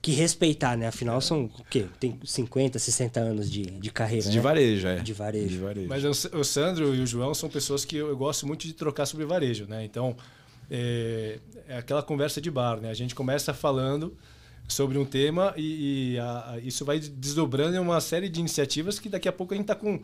que 0.00 0.12
respeitar, 0.12 0.76
né? 0.76 0.86
Afinal, 0.86 1.20
são 1.20 1.46
o 1.46 1.64
quê? 1.68 1.86
Tem 1.98 2.16
50, 2.24 2.78
60 2.78 3.18
anos 3.18 3.50
de, 3.50 3.62
de 3.62 3.90
carreira, 3.90 4.30
De 4.30 4.36
né? 4.36 4.42
varejo, 4.42 4.86
é. 4.86 4.96
De 5.00 5.12
varejo. 5.12 5.48
De 5.48 5.58
varejo. 5.58 5.88
Mas 5.88 6.04
o 6.04 6.44
Sandro 6.44 6.94
e 6.94 7.00
o 7.00 7.06
João 7.06 7.34
são 7.34 7.48
pessoas 7.48 7.84
que 7.84 7.96
eu 7.96 8.16
gosto 8.16 8.46
muito 8.46 8.68
de 8.68 8.72
trocar 8.72 9.06
sobre 9.06 9.26
varejo, 9.26 9.66
né? 9.66 9.84
Então 9.84 10.16
é, 10.70 11.38
é 11.68 11.78
aquela 11.78 12.02
conversa 12.02 12.40
de 12.40 12.50
bar, 12.50 12.80
né? 12.80 12.90
A 12.90 12.94
gente 12.94 13.14
começa 13.14 13.52
falando 13.52 14.16
sobre 14.68 14.96
um 14.96 15.04
tema 15.04 15.52
e, 15.56 16.12
e 16.12 16.18
a, 16.18 16.52
a, 16.52 16.58
isso 16.60 16.84
vai 16.84 16.98
desdobrando 16.98 17.76
em 17.76 17.78
uma 17.78 18.00
série 18.00 18.28
de 18.28 18.40
iniciativas 18.40 18.98
que 18.98 19.08
daqui 19.08 19.28
a 19.28 19.32
pouco 19.32 19.52
a 19.52 19.56
gente 19.56 19.64
está 19.64 19.74
com 19.74 20.00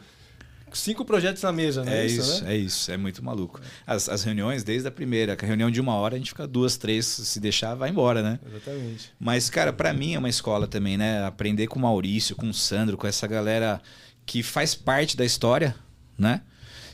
cinco 0.73 1.05
projetos 1.05 1.43
na 1.43 1.53
mesa, 1.53 1.85
né? 1.85 2.03
É 2.03 2.07
isso, 2.07 2.21
isso 2.21 2.45
né? 2.45 2.55
é 2.55 2.57
isso, 2.57 2.93
é 2.93 2.97
muito 2.97 3.25
maluco. 3.25 3.61
As, 3.87 4.09
as 4.09 4.25
reuniões, 4.25 4.65
desde 4.65 4.89
a 4.89 4.91
primeira, 4.91 5.37
a 5.41 5.47
reunião 5.47 5.71
de 5.71 5.81
uma 5.81 5.95
hora, 5.95 6.17
a 6.17 6.19
gente 6.19 6.31
fica 6.31 6.47
duas, 6.47 6.77
três, 6.77 7.07
se 7.07 7.41
deixar, 7.41 7.75
vai 7.75 7.91
embora, 7.91 8.23
né? 8.23 8.41
Exatamente. 8.47 9.13
Mas, 9.19 9.49
cara, 9.49 9.73
para 9.73 9.93
mim 9.93 10.15
é 10.15 10.19
uma 10.19 10.29
escola 10.29 10.67
também, 10.67 10.97
né? 10.97 11.25
Aprender 11.25 11.69
com 11.69 11.79
o 11.79 11.83
Maurício, 11.83 12.37
com 12.37 12.49
o 12.49 12.55
Sandro, 12.55 12.97
com 12.97 13.07
essa 13.07 13.27
galera 13.27 13.81
que 14.25 14.43
faz 14.43 14.75
parte 14.75 15.17
da 15.17 15.25
história, 15.25 15.75
né? 16.19 16.43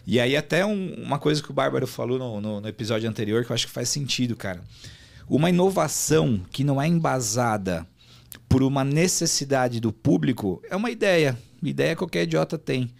E 0.06 0.18
aí, 0.18 0.36
até 0.36 0.66
um, 0.66 0.94
uma 0.94 1.18
coisa 1.18 1.42
que 1.42 1.50
o 1.50 1.54
Bárbaro 1.54 1.86
falou 1.86 2.18
no, 2.18 2.40
no, 2.40 2.60
no 2.60 2.68
episódio 2.68 3.08
anterior 3.08 3.44
que 3.44 3.52
eu 3.52 3.54
acho 3.54 3.66
que 3.66 3.72
faz 3.72 3.88
sentido, 3.88 4.34
cara. 4.36 4.62
Uma 5.28 5.50
inovação 5.50 6.40
que 6.50 6.64
não 6.64 6.82
é 6.82 6.86
embasada 6.86 7.86
por 8.48 8.62
uma 8.62 8.84
necessidade 8.84 9.80
do 9.80 9.92
público 9.92 10.62
é 10.68 10.76
uma 10.76 10.90
ideia. 10.90 11.38
Ideia 11.62 11.94
qualquer 11.94 12.24
idiota 12.24 12.58
tem. 12.58 12.90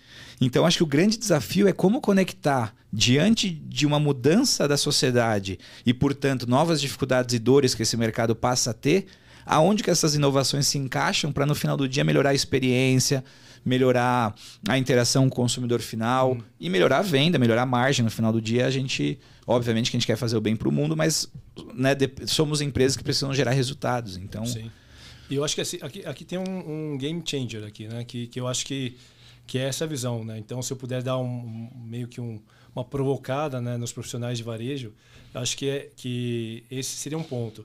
Então, 0.40 0.64
acho 0.64 0.78
que 0.78 0.82
o 0.84 0.86
grande 0.86 1.18
desafio 1.18 1.68
é 1.68 1.72
como 1.72 2.00
conectar 2.00 2.74
diante 2.92 3.50
de 3.50 3.86
uma 3.86 3.98
mudança 3.98 4.68
da 4.68 4.76
sociedade 4.76 5.59
e, 5.84 5.92
portanto, 5.92 6.48
novas 6.48 6.80
dificuldades 6.80 7.34
e 7.34 7.38
dores 7.38 7.74
que 7.74 7.82
esse 7.82 7.96
mercado 7.96 8.36
passa 8.36 8.70
a 8.70 8.74
ter, 8.74 9.07
aonde 9.45 9.82
que 9.82 9.90
essas 9.90 10.14
inovações 10.14 10.66
se 10.66 10.78
encaixam 10.78 11.32
para 11.32 11.47
no 11.47 11.55
final 11.55 11.76
do 11.76 11.88
dia 11.88 12.05
melhorar 12.05 12.30
a 12.30 12.34
experiência, 12.34 13.24
melhorar 13.64 14.34
a 14.68 14.78
interação 14.78 15.28
com 15.28 15.40
o 15.40 15.45
consumidor 15.45 15.80
final 15.80 16.32
hum. 16.32 16.40
e 16.59 16.68
melhorar 16.68 16.99
a 16.99 17.03
venda, 17.03 17.38
melhorar 17.38 17.62
a 17.62 17.66
margem. 17.66 18.05
No 18.05 18.11
final 18.11 18.32
do 18.32 18.40
dia, 18.40 18.66
a 18.66 18.70
gente, 18.70 19.18
obviamente, 19.47 19.90
que 19.90 19.97
a 19.97 20.01
gente 20.01 20.07
quer 20.07 20.16
fazer 20.16 20.36
o 20.36 20.40
bem 20.40 20.57
para 20.57 20.68
o 20.68 20.72
mundo, 20.72 20.97
mas 20.97 21.30
né, 21.74 21.90
somos 22.26 22.61
empresas 22.61 22.97
que 22.97 23.05
precisam 23.05 23.32
gerar 23.32 23.53
resultados. 23.53 24.16
Então, 24.16 24.45
Sim. 24.45 24.70
E 25.30 25.34
eu 25.34 25.45
acho 25.45 25.55
que 25.55 25.61
assim, 25.62 25.78
aqui, 25.80 26.05
aqui 26.05 26.24
tem 26.24 26.38
um, 26.38 26.93
um, 26.93 26.99
game 26.99 27.22
changer 27.24 27.64
aqui, 27.64 27.88
né? 27.88 28.05
Que, 28.05 28.26
que 28.26 28.38
eu 28.38 28.47
acho 28.47 28.66
que, 28.66 28.99
que 29.47 29.57
é 29.57 29.62
essa 29.62 29.86
visão, 29.86 30.24
né? 30.24 30.38
Então, 30.38 30.61
se 30.61 30.70
eu 30.70 30.76
puder 30.76 31.03
dar 31.03 31.16
um, 31.16 31.70
meio 31.74 32.07
que 32.07 32.20
um, 32.20 32.38
uma 32.74 32.84
provocada 32.84 33.59
né, 33.59 33.78
nos 33.78 33.93
profissionais 33.93 34.36
de 34.36 34.45
varejo, 34.45 34.93
acho 35.32 35.57
que, 35.57 35.70
é, 35.70 35.90
que 35.97 36.64
esse 36.70 36.97
seria 36.97 37.16
um 37.16 37.22
ponto 37.22 37.64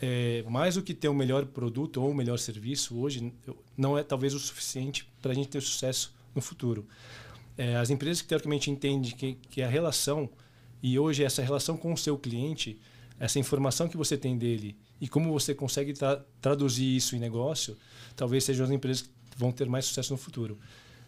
é, 0.00 0.44
mais 0.48 0.74
do 0.74 0.82
que 0.82 0.94
ter 0.94 1.08
um 1.08 1.14
melhor 1.14 1.44
produto 1.46 2.00
ou 2.00 2.10
um 2.10 2.14
melhor 2.14 2.38
serviço 2.38 2.98
hoje 2.98 3.32
não 3.76 3.98
é 3.98 4.02
talvez 4.02 4.34
o 4.34 4.38
suficiente 4.38 5.08
para 5.20 5.32
a 5.32 5.34
gente 5.34 5.48
ter 5.48 5.60
sucesso 5.60 6.14
no 6.34 6.40
futuro. 6.40 6.86
É, 7.56 7.76
as 7.76 7.90
empresas 7.90 8.22
que 8.22 8.28
teoricamente 8.28 8.70
entendem 8.70 9.10
que, 9.10 9.34
que 9.50 9.62
a 9.62 9.68
relação 9.68 10.30
e 10.80 10.98
hoje 10.98 11.24
essa 11.24 11.42
relação 11.42 11.76
com 11.76 11.92
o 11.92 11.96
seu 11.96 12.16
cliente, 12.16 12.78
essa 13.18 13.38
informação 13.38 13.88
que 13.88 13.96
você 13.96 14.16
tem 14.16 14.38
dele 14.38 14.76
e 15.00 15.08
como 15.08 15.32
você 15.32 15.54
consegue 15.54 15.92
tra 15.92 16.24
traduzir 16.40 16.96
isso 16.96 17.16
em 17.16 17.18
negócio, 17.18 17.76
talvez 18.14 18.44
sejam 18.44 18.64
as 18.64 18.70
empresas 18.70 19.02
que 19.02 19.38
vão 19.38 19.50
ter 19.50 19.68
mais 19.68 19.84
sucesso 19.86 20.12
no 20.12 20.18
futuro. 20.18 20.58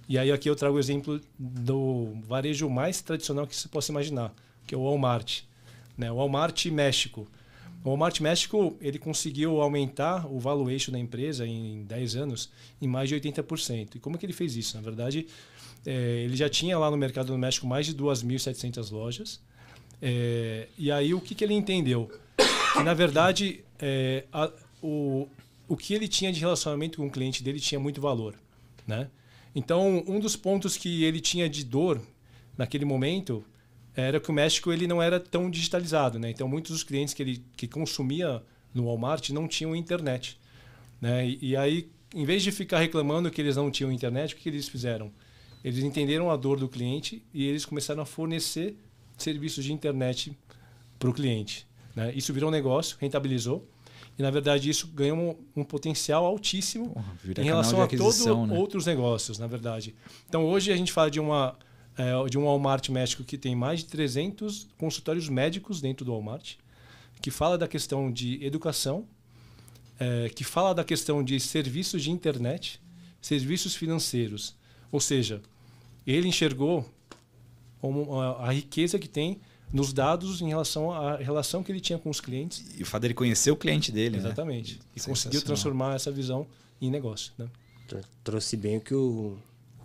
E 0.09 0.19
aí 0.19 0.33
aqui 0.33 0.51
eu 0.51 0.57
trago 0.57 0.77
o 0.77 0.81
exemplo 0.81 1.21
do 1.39 2.13
varejo 2.25 2.69
mais 2.69 3.01
tradicional 3.01 3.47
que 3.47 3.55
você 3.55 3.69
possa 3.69 3.93
imaginar, 3.93 4.35
que 4.67 4.75
é 4.75 4.79
o 4.79 4.83
Walmart. 4.83 5.43
Né? 5.97 6.11
O 6.11 6.17
Walmart 6.17 6.67
México. 6.67 7.29
O 7.83 7.89
Walmart 7.89 8.21
México 8.21 8.77
ele 8.81 8.99
conseguiu 8.99 9.61
aumentar 9.61 10.27
o 10.31 10.39
valuation 10.39 10.93
da 10.93 10.99
empresa 10.99 11.47
em 11.47 11.83
10 11.85 12.17
anos 12.17 12.51
em 12.81 12.87
mais 12.87 13.09
de 13.09 13.15
80%. 13.15 13.95
E 13.95 13.99
como 13.99 14.17
é 14.17 14.19
que 14.19 14.27
ele 14.27 14.33
fez 14.33 14.55
isso? 14.55 14.77
Na 14.77 14.83
verdade, 14.83 15.27
é, 15.87 16.23
ele 16.25 16.37
já 16.37 16.49
tinha 16.49 16.79
lá 16.79 16.91
no 16.91 16.97
mercado 16.97 17.29
do 17.29 17.39
México 17.39 17.67
mais 17.67 17.87
de 17.87 17.95
2.700 17.95 18.91
lojas. 18.91 19.41
É, 20.03 20.69
e 20.79 20.91
aí 20.91 21.15
o 21.15 21.21
que, 21.21 21.35
que 21.35 21.43
ele 21.43 21.55
entendeu? 21.55 22.11
Que 22.73 22.83
na 22.83 22.95
verdade 22.95 23.65
é, 23.79 24.25
a, 24.33 24.51
o, 24.83 25.27
o 25.67 25.77
que 25.77 25.95
ele 25.95 26.07
tinha 26.07 26.33
de 26.33 26.41
relacionamento 26.41 26.99
com 26.99 27.07
o 27.07 27.11
cliente 27.11 27.43
dele 27.43 27.61
tinha 27.61 27.81
muito 27.81 28.01
valor. 28.01 28.35
Né? 28.87 29.09
Então, 29.55 30.05
um 30.07 30.21
dos 30.21 30.37
pontos 30.37 30.77
que 30.77 31.05
ele 31.05 31.21
tinha 31.21 31.49
de 31.49 31.65
dor 31.65 32.01
naquele 32.57 32.85
momento 32.85 33.45
era 33.95 34.21
que 34.21 34.31
o 34.31 34.33
México 34.33 34.73
ele 34.73 34.87
não 34.87 35.03
era 35.03 35.19
tão 35.19 35.51
digitalizado, 35.51 36.19
né? 36.19 36.31
Então 36.31 36.49
muitos 36.49 36.73
dos 36.73 36.83
clientes 36.83 37.15
que 37.15 37.23
ele 37.23 37.45
que 37.57 37.67
consumia 37.67 38.43
no 38.75 38.87
Walmart 38.87 39.31
não 39.31 39.49
tinham 39.49 39.75
internet, 39.75 40.39
né? 41.01 41.27
E, 41.27 41.39
e 41.41 41.57
aí, 41.57 41.91
em 42.15 42.25
vez 42.25 42.43
de 42.43 42.53
ficar 42.53 42.79
reclamando 42.79 43.31
que 43.31 43.41
eles 43.41 43.57
não 43.57 43.71
tinham 43.71 43.91
internet, 43.91 44.35
o 44.35 44.37
que, 44.37 44.49
eles 44.49 44.69
fizeram? 44.69 45.11
Eles 45.63 45.83
entenderam 45.83 46.31
a 46.31 46.37
dor 46.37 46.59
do 46.59 46.69
cliente 46.69 47.23
e 47.35 47.47
eles 47.47 47.65
começaram 47.65 48.03
a 48.03 48.07
fornecer 48.07 48.77
serviços 49.19 49.65
de 49.65 49.73
internet 49.73 50.37
para 50.99 51.11
o 51.11 51.13
cliente. 51.13 51.67
Né? 51.95 52.13
Isso 52.15 52.33
virou 52.33 52.49
um 52.49 52.53
negócio, 52.53 52.97
rentabilizou. 52.99 53.67
E, 54.19 54.23
na 54.23 54.31
verdade, 54.31 54.69
isso 54.69 54.87
ganhou 54.89 55.17
um, 55.17 55.61
um 55.61 55.65
potencial 55.65 56.25
altíssimo 56.25 56.91
Porra, 56.91 57.17
em 57.39 57.45
relação 57.45 57.83
a 57.83 57.87
todos 57.87 58.27
né? 58.27 58.33
outros 58.33 58.87
negócios, 58.87 59.39
na 59.39 59.47
verdade. 59.47 59.95
Então, 60.29 60.45
hoje 60.45 60.73
a 60.73 60.77
gente 60.77 60.93
fala 60.93 61.11
de 61.11 61.21
uma 61.21 61.57
é, 61.97 62.29
de 62.29 62.39
um 62.39 62.45
Walmart 62.45 62.89
México 62.89 63.25
que 63.25 63.37
tem 63.37 63.55
mais 63.55 63.81
de 63.81 63.87
300 63.87 64.69
consultórios 64.79 65.29
médicos 65.29 65.81
dentro 65.81 66.05
do 66.05 66.13
Walmart, 66.13 66.55
que 67.21 67.31
fala 67.31 67.59
da 67.59 67.69
questão 67.69 68.11
de 68.11 68.43
educação, 68.45 69.07
é, 69.99 70.29
que 70.31 70.45
fala 70.45 70.75
da 70.75 70.85
questão 70.85 71.23
de 71.23 71.39
serviços 71.39 72.03
de 72.03 72.11
internet, 72.11 72.81
serviços 73.21 73.75
financeiros. 73.75 74.55
Ou 74.91 75.01
seja, 75.01 75.43
ele 76.07 76.29
enxergou 76.29 76.89
a, 77.83 78.49
a 78.49 78.53
riqueza 78.53 78.99
que 78.99 79.09
tem 79.09 79.41
nos 79.73 79.93
dados 79.93 80.41
em 80.41 80.49
relação 80.49 80.91
à 80.91 81.17
relação 81.17 81.63
que 81.63 81.71
ele 81.71 81.81
tinha 81.81 81.99
com 81.99 82.11
os 82.11 82.21
clientes. 82.21 82.65
E 82.77 82.83
o 82.83 82.87
fato 82.87 83.03
dele 83.03 83.15
conhecer 83.15 83.51
o 83.51 83.57
cliente 83.57 83.93
dele. 83.93 84.17
Né? 84.17 84.25
Exatamente. 84.25 84.75
Né? 84.77 84.81
E 84.97 85.01
conseguiu 85.01 85.43
transformar 85.43 85.95
essa 85.95 86.11
visão 86.11 86.47
em 86.81 86.91
negócio. 86.91 87.33
Né? 87.39 87.49
Trouxe 88.25 88.57
bem 88.57 88.79
o 88.79 88.81
que 88.81 88.95
o 88.95 89.39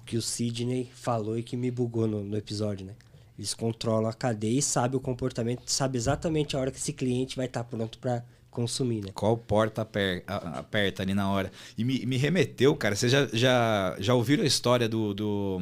que 0.05 0.17
o 0.17 0.21
Sidney 0.21 0.89
falou 0.93 1.37
e 1.37 1.43
que 1.43 1.57
me 1.57 1.71
bugou 1.71 2.07
no, 2.07 2.23
no 2.23 2.37
episódio, 2.37 2.85
né? 2.85 2.93
Eles 3.37 3.53
controlam 3.53 4.09
a 4.09 4.13
cadeia 4.13 4.59
e 4.59 4.61
sabem 4.61 4.97
o 4.97 5.01
comportamento, 5.01 5.63
sabe 5.65 5.97
exatamente 5.97 6.55
a 6.55 6.59
hora 6.59 6.71
que 6.71 6.77
esse 6.77 6.93
cliente 6.93 7.35
vai 7.35 7.47
estar 7.47 7.63
tá 7.63 7.69
pronto 7.69 7.97
para 7.99 8.23
consumir, 8.49 9.03
né? 9.03 9.11
Qual 9.13 9.37
porta 9.37 9.81
aper, 9.81 10.23
aperta 10.25 11.03
ali 11.03 11.13
na 11.13 11.29
hora. 11.29 11.51
E 11.77 11.83
me, 11.83 12.05
me 12.05 12.15
remeteu, 12.15 12.73
cara, 12.75 12.95
vocês 12.95 13.11
já, 13.11 13.27
já, 13.33 13.97
já 13.99 14.13
ouviram 14.13 14.43
a 14.43 14.47
história 14.47 14.87
do, 14.87 15.13
do... 15.13 15.59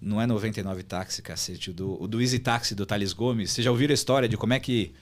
Não 0.00 0.20
é 0.20 0.26
99 0.26 0.82
táxi, 0.82 1.22
cacete, 1.22 1.72
do, 1.72 2.08
do 2.08 2.20
Easy 2.20 2.40
Taxi 2.40 2.74
do 2.74 2.84
Thales 2.84 3.12
Gomes. 3.12 3.52
Vocês 3.52 3.64
já 3.64 3.70
ouviram 3.70 3.92
a 3.92 3.94
história 3.94 4.28
de 4.28 4.36
como 4.36 4.52
é 4.52 4.58
que 4.58 4.92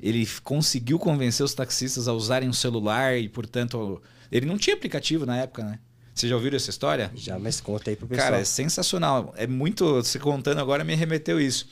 ele 0.00 0.26
conseguiu 0.42 0.98
convencer 0.98 1.44
os 1.44 1.52
taxistas 1.52 2.08
a 2.08 2.14
usarem 2.14 2.48
um 2.48 2.54
celular 2.54 3.18
e, 3.18 3.28
portanto, 3.28 4.00
ele 4.32 4.46
não 4.46 4.56
tinha 4.56 4.74
aplicativo 4.74 5.26
na 5.26 5.36
época, 5.36 5.62
né? 5.64 5.78
Você 6.16 6.28
já 6.28 6.34
ouviu 6.34 6.56
essa 6.56 6.70
história? 6.70 7.12
Já, 7.14 7.38
mas 7.38 7.60
conta 7.60 7.90
aí 7.90 7.96
pro 7.96 8.06
pessoal. 8.06 8.28
Cara, 8.28 8.40
é 8.40 8.44
sensacional. 8.44 9.34
É 9.36 9.46
muito. 9.46 9.96
Você 9.96 10.18
contando 10.18 10.58
agora 10.58 10.82
me 10.82 10.94
remeteu 10.94 11.38
isso. 11.38 11.68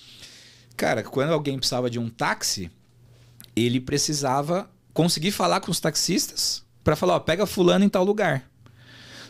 Cara, 0.77 1.03
quando 1.03 1.33
alguém 1.33 1.57
precisava 1.57 1.89
de 1.89 1.99
um 1.99 2.11
táxi, 2.11 2.71
ele 3.57 3.81
precisava 3.81 4.71
conseguir 4.93 5.31
falar 5.31 5.61
com 5.61 5.71
os 5.71 5.81
taxistas 5.81 6.63
para 6.85 6.95
falar: 6.95 7.15
ó, 7.15 7.21
pega 7.21 7.47
Fulano 7.47 7.87
em 7.87 7.89
tal 7.89 8.05
lugar. 8.05 8.45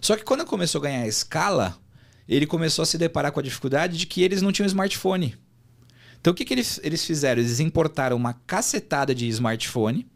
Só 0.00 0.16
que 0.16 0.24
quando 0.24 0.44
começou 0.44 0.80
a 0.80 0.82
ganhar 0.82 1.06
escala, 1.06 1.78
ele 2.28 2.44
começou 2.44 2.82
a 2.82 2.86
se 2.86 2.98
deparar 2.98 3.30
com 3.30 3.38
a 3.38 3.42
dificuldade 3.42 3.96
de 3.96 4.06
que 4.06 4.20
eles 4.20 4.42
não 4.42 4.50
tinham 4.50 4.66
smartphone. 4.66 5.36
Então 6.20 6.32
o 6.32 6.34
que, 6.34 6.44
que 6.44 6.54
eles, 6.54 6.80
eles 6.82 7.04
fizeram? 7.04 7.40
Eles 7.40 7.60
importaram 7.60 8.16
uma 8.16 8.32
cacetada 8.32 9.14
de 9.14 9.28
smartphone 9.28 10.08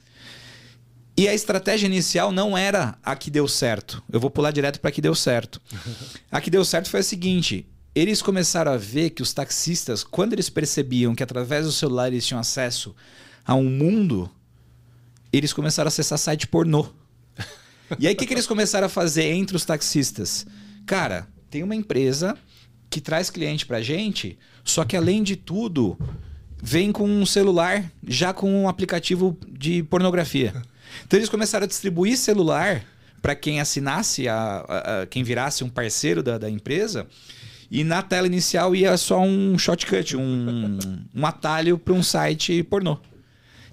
e 1.18 1.26
a 1.26 1.34
estratégia 1.34 1.88
inicial 1.88 2.30
não 2.30 2.56
era 2.56 2.96
a 3.02 3.16
que 3.16 3.28
deu 3.28 3.48
certo. 3.48 4.00
Eu 4.10 4.20
vou 4.20 4.30
pular 4.30 4.52
direto 4.52 4.78
para 4.78 4.90
a 4.90 4.92
que 4.92 5.02
deu 5.02 5.16
certo. 5.16 5.60
A 6.30 6.40
que 6.40 6.48
deu 6.48 6.64
certo 6.64 6.88
foi 6.88 7.00
a 7.00 7.02
seguinte: 7.02 7.66
eles 7.92 8.22
começaram 8.22 8.70
a 8.70 8.76
ver 8.76 9.10
que 9.10 9.20
os 9.20 9.32
taxistas, 9.32 10.04
quando 10.04 10.34
eles 10.34 10.48
percebiam 10.48 11.16
que 11.16 11.22
através 11.22 11.66
do 11.66 11.72
celular 11.72 12.06
eles 12.06 12.24
tinham 12.24 12.38
acesso 12.38 12.94
a 13.44 13.52
um 13.56 13.64
mundo, 13.64 14.30
eles 15.32 15.52
começaram 15.52 15.88
a 15.88 15.90
acessar 15.90 16.18
site 16.18 16.46
pornô. 16.46 16.86
E 17.98 18.06
aí 18.06 18.14
o 18.14 18.16
que, 18.16 18.24
que 18.24 18.34
eles 18.34 18.46
começaram 18.46 18.86
a 18.86 18.90
fazer 18.90 19.24
entre 19.24 19.56
os 19.56 19.64
taxistas? 19.64 20.46
Cara, 20.86 21.26
tem 21.50 21.64
uma 21.64 21.74
empresa 21.74 22.38
que 22.88 23.00
traz 23.00 23.28
cliente 23.28 23.66
pra 23.66 23.80
gente, 23.80 24.38
só 24.62 24.84
que 24.84 24.96
além 24.96 25.24
de 25.24 25.34
tudo, 25.34 25.98
vem 26.62 26.92
com 26.92 27.08
um 27.08 27.26
celular 27.26 27.90
já 28.06 28.32
com 28.32 28.62
um 28.62 28.68
aplicativo 28.68 29.36
de 29.48 29.82
pornografia. 29.82 30.62
Então 31.06 31.18
eles 31.18 31.28
começaram 31.28 31.64
a 31.64 31.68
distribuir 31.68 32.16
celular 32.16 32.84
para 33.20 33.34
quem 33.34 33.60
assinasse, 33.60 34.28
a, 34.28 34.34
a, 34.36 35.02
a, 35.02 35.06
quem 35.06 35.22
virasse 35.22 35.64
um 35.64 35.68
parceiro 35.68 36.22
da, 36.22 36.38
da 36.38 36.50
empresa. 36.50 37.06
E 37.70 37.84
na 37.84 38.02
tela 38.02 38.26
inicial 38.26 38.74
ia 38.74 38.96
só 38.96 39.20
um 39.20 39.58
shortcut, 39.58 40.16
um, 40.16 40.78
um 41.14 41.26
atalho 41.26 41.78
para 41.78 41.92
um 41.92 42.02
site 42.02 42.62
pornô. 42.62 42.98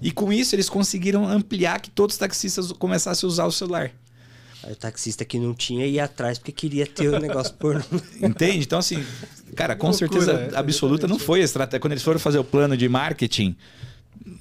E 0.01 0.11
com 0.11 0.31
isso 0.33 0.55
eles 0.55 0.69
conseguiram 0.69 1.27
ampliar 1.27 1.79
que 1.79 1.89
todos 1.89 2.15
os 2.15 2.19
taxistas 2.19 2.71
começassem 2.73 3.25
a 3.25 3.29
usar 3.29 3.45
o 3.45 3.51
celular. 3.51 3.91
Aí 4.63 4.73
o 4.73 4.75
taxista 4.75 5.23
que 5.23 5.39
não 5.39 5.53
tinha 5.53 5.85
ia 5.85 6.03
atrás 6.03 6.37
porque 6.37 6.51
queria 6.51 6.85
ter 6.85 7.07
o 7.07 7.19
negócio 7.19 7.53
pornô. 7.53 7.83
Entende? 8.21 8.65
Então, 8.65 8.79
assim, 8.79 9.03
cara, 9.55 9.75
com 9.75 9.87
loucura, 9.87 10.09
certeza 10.09 10.31
é, 10.53 10.57
absoluta 10.57 11.07
não 11.07 11.19
foi 11.19 11.41
a 11.41 11.45
estratégia. 11.45 11.79
Quando 11.79 11.93
eles 11.93 12.03
foram 12.03 12.19
fazer 12.19 12.39
o 12.39 12.43
plano 12.43 12.75
de 12.75 12.89
marketing, 12.89 13.55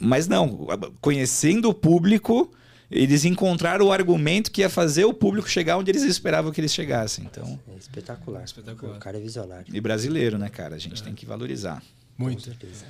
mas 0.00 0.26
não, 0.26 0.66
conhecendo 1.00 1.68
o 1.68 1.74
público, 1.74 2.50
eles 2.90 3.24
encontraram 3.24 3.86
o 3.86 3.92
argumento 3.92 4.50
que 4.50 4.60
ia 4.60 4.70
fazer 4.70 5.04
o 5.04 5.14
público 5.14 5.48
chegar 5.48 5.78
onde 5.78 5.90
eles 5.90 6.02
esperavam 6.02 6.52
que 6.52 6.60
eles 6.60 6.72
chegassem. 6.72 7.24
Então, 7.24 7.58
é 7.72 7.76
espetacular. 7.76 8.44
espetacular. 8.44 8.96
O 8.96 9.00
cara 9.00 9.16
é 9.16 9.20
visionário. 9.20 9.74
E 9.74 9.80
brasileiro, 9.80 10.38
né, 10.38 10.48
cara? 10.48 10.74
A 10.74 10.78
gente 10.78 11.00
é. 11.02 11.04
tem 11.04 11.14
que 11.14 11.26
valorizar. 11.26 11.82
Muito. 12.16 12.38
Com 12.38 12.44
certeza. 12.44 12.84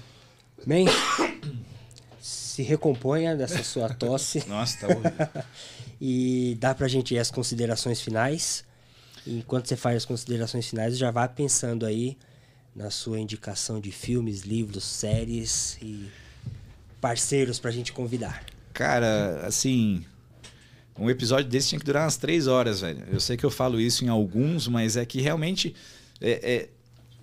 Bem, 0.67 0.87
se 2.21 2.63
recomponha 2.63 3.37
dessa 3.37 3.63
sua 3.63 3.89
tosse. 3.89 4.45
Nossa, 4.49 4.79
tá 4.79 4.87
horrível. 4.89 5.45
e 6.01 6.57
dá 6.61 6.75
pra 6.75 6.89
gente 6.89 7.15
ir 7.15 7.19
as 7.19 7.31
considerações 7.31 8.01
finais. 8.01 8.65
enquanto 9.27 9.69
você 9.69 9.77
faz 9.77 9.99
as 9.99 10.05
considerações 10.05 10.69
finais, 10.69 10.99
já 10.99 11.11
vá 11.11 11.27
pensando 11.29 11.87
aí 11.87 12.17
na 12.75 12.91
sua 12.91 13.21
indicação 13.21 13.81
de 13.81 13.93
filmes, 13.93 14.43
livros, 14.43 14.85
séries 14.85 15.79
e 15.81 16.09
parceiros 17.01 17.59
pra 17.59 17.71
gente 17.71 17.93
convidar. 17.93 18.45
Cara, 18.75 19.47
assim. 19.47 20.05
Um 20.99 21.09
episódio 21.09 21.49
desse 21.49 21.71
tinha 21.71 21.79
que 21.79 21.85
durar 21.85 22.05
umas 22.05 22.17
três 22.17 22.47
horas, 22.47 22.81
velho. 22.81 23.05
Eu 23.11 23.19
sei 23.19 23.37
que 23.37 23.45
eu 23.45 23.51
falo 23.51 23.81
isso 23.81 24.05
em 24.05 24.09
alguns, 24.09 24.69
mas 24.69 24.97
é 24.97 25.05
que 25.05 25.21
realmente 25.21 25.75
é, 26.21 26.31
é, 26.31 26.69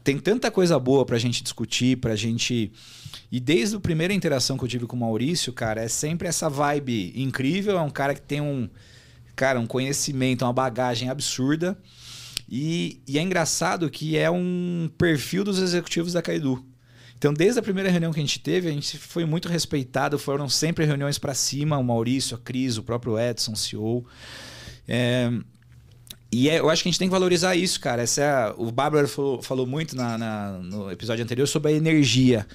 tem 0.03 0.17
tanta 0.17 0.49
coisa 0.49 0.77
boa 0.79 1.05
pra 1.05 1.17
gente 1.17 1.43
discutir, 1.43 1.97
pra 1.97 2.15
gente. 2.15 2.71
E 3.31 3.39
desde 3.39 3.75
a 3.75 3.79
primeira 3.79 4.13
interação 4.13 4.57
que 4.57 4.63
eu 4.63 4.67
tive 4.67 4.85
com 4.85 4.95
o 4.95 4.99
Maurício, 4.99 5.53
cara, 5.53 5.81
é 5.81 5.87
sempre 5.87 6.27
essa 6.27 6.49
vibe 6.49 7.13
incrível. 7.15 7.77
É 7.77 7.81
um 7.81 7.89
cara 7.89 8.13
que 8.13 8.21
tem 8.21 8.41
um. 8.41 8.69
Cara, 9.35 9.59
um 9.59 9.67
conhecimento, 9.67 10.43
uma 10.43 10.53
bagagem 10.53 11.09
absurda. 11.09 11.77
E, 12.49 13.01
e 13.07 13.17
é 13.17 13.21
engraçado 13.21 13.89
que 13.89 14.17
é 14.17 14.29
um 14.29 14.89
perfil 14.97 15.43
dos 15.43 15.59
executivos 15.59 16.13
da 16.13 16.21
Caidu. 16.21 16.65
Então, 17.21 17.31
desde 17.35 17.59
a 17.59 17.61
primeira 17.61 17.87
reunião 17.87 18.11
que 18.11 18.19
a 18.19 18.23
gente 18.23 18.39
teve, 18.39 18.67
a 18.67 18.71
gente 18.71 18.97
foi 18.97 19.25
muito 19.25 19.47
respeitado, 19.47 20.17
foram 20.17 20.49
sempre 20.49 20.85
reuniões 20.85 21.19
para 21.19 21.35
cima, 21.35 21.77
o 21.77 21.83
Maurício, 21.83 22.35
a 22.35 22.39
Cris, 22.39 22.79
o 22.79 22.83
próprio 22.83 23.19
Edson, 23.19 23.53
CEO. 23.55 24.03
É, 24.87 25.31
e 26.31 26.49
é, 26.49 26.57
eu 26.57 26.67
acho 26.67 26.81
que 26.81 26.89
a 26.89 26.91
gente 26.91 26.97
tem 26.97 27.07
que 27.07 27.11
valorizar 27.13 27.55
isso, 27.55 27.79
cara. 27.79 28.01
Essa 28.01 28.23
é 28.23 28.53
o 28.57 28.71
Bárbara 28.71 29.07
falou, 29.07 29.39
falou 29.39 29.67
muito 29.67 29.95
na, 29.95 30.17
na, 30.17 30.51
no 30.63 30.91
episódio 30.91 31.23
anterior 31.23 31.45
sobre 31.45 31.71
a 31.71 31.75
energia. 31.75 32.47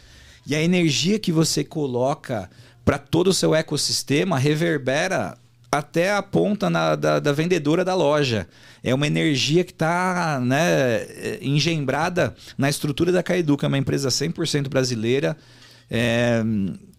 E 0.44 0.52
a 0.52 0.60
energia 0.60 1.16
que 1.20 1.30
você 1.30 1.62
coloca 1.62 2.50
para 2.84 2.98
todo 2.98 3.28
o 3.28 3.32
seu 3.32 3.54
ecossistema 3.54 4.36
reverbera 4.36 5.38
até 5.78 6.12
a 6.12 6.22
ponta 6.22 6.68
na, 6.70 6.94
da, 6.94 7.18
da, 7.18 7.32
vendedora 7.32 7.84
da 7.84 7.94
loja. 7.94 8.48
É 8.82 8.94
uma 8.94 9.06
energia 9.06 9.64
que 9.64 9.72
está 9.72 10.40
né, 10.40 11.38
engembrada 11.40 12.34
na 12.56 12.68
estrutura 12.68 13.10
da 13.12 13.22
Caiduca, 13.22 13.66
é 13.66 13.68
uma 13.68 13.78
empresa 13.78 14.08
100% 14.08 14.68
brasileira. 14.68 15.36
É, 15.90 16.42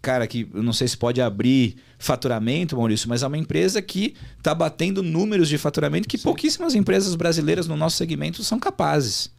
cara, 0.01 0.25
que 0.27 0.47
eu 0.53 0.63
não 0.63 0.73
sei 0.73 0.87
se 0.87 0.97
pode 0.97 1.21
abrir 1.21 1.75
faturamento, 1.99 2.77
Maurício, 2.77 3.09
mas 3.09 3.23
é 3.23 3.27
uma 3.27 3.37
empresa 3.37 3.81
que 3.81 4.15
está 4.37 4.53
batendo 4.55 5.03
números 5.03 5.49
de 5.49 5.57
faturamento 5.57 6.07
que 6.07 6.17
Sim. 6.17 6.23
pouquíssimas 6.23 6.75
empresas 6.75 7.15
brasileiras 7.15 7.67
no 7.67 7.75
nosso 7.75 7.97
segmento 7.97 8.43
são 8.43 8.59
capazes. 8.59 9.29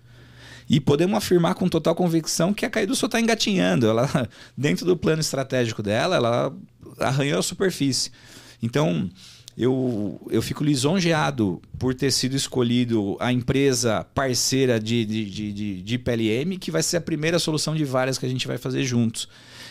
E 0.69 0.79
podemos 0.79 1.17
afirmar 1.17 1.55
com 1.55 1.67
total 1.67 1.95
convicção 1.95 2.53
que 2.53 2.67
a 2.67 2.71
Caidu 2.71 2.95
só 2.95 3.07
está 3.07 3.19
engatinhando. 3.19 3.87
Ela, 3.87 4.29
dentro 4.57 4.85
do 4.85 4.97
plano 4.97 5.21
estratégico 5.21 5.83
dela, 5.83 6.17
ela 6.17 6.55
arranhou 6.99 7.39
a 7.39 7.43
superfície. 7.43 8.11
Então, 8.63 9.09
eu, 9.57 10.21
eu 10.31 10.41
fico 10.41 10.63
lisonjeado 10.63 11.61
por 11.79 11.93
ter 11.93 12.13
sido 12.13 12.37
escolhido 12.37 13.17
a 13.19 13.33
empresa 13.33 14.05
parceira 14.15 14.79
de, 14.79 15.05
de, 15.05 15.53
de, 15.53 15.83
de 15.83 15.99
PLM, 15.99 16.57
que 16.61 16.71
vai 16.71 16.83
ser 16.83 16.99
a 16.99 17.01
primeira 17.01 17.41
solução 17.41 17.75
de 17.75 17.85
várias 17.85 18.19
que 18.19 18.27
a 18.27 18.29
gente 18.29 18.47
vai 18.47 18.57
fazer 18.57 18.85
juntos. 18.85 19.29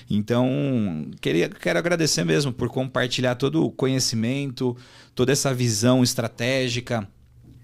Então, 0.09 1.09
queria, 1.21 1.49
quero 1.49 1.79
agradecer 1.79 2.25
mesmo 2.25 2.51
por 2.51 2.69
compartilhar 2.69 3.35
todo 3.35 3.63
o 3.63 3.71
conhecimento, 3.71 4.75
toda 5.15 5.31
essa 5.31 5.53
visão 5.53 6.03
estratégica 6.03 7.07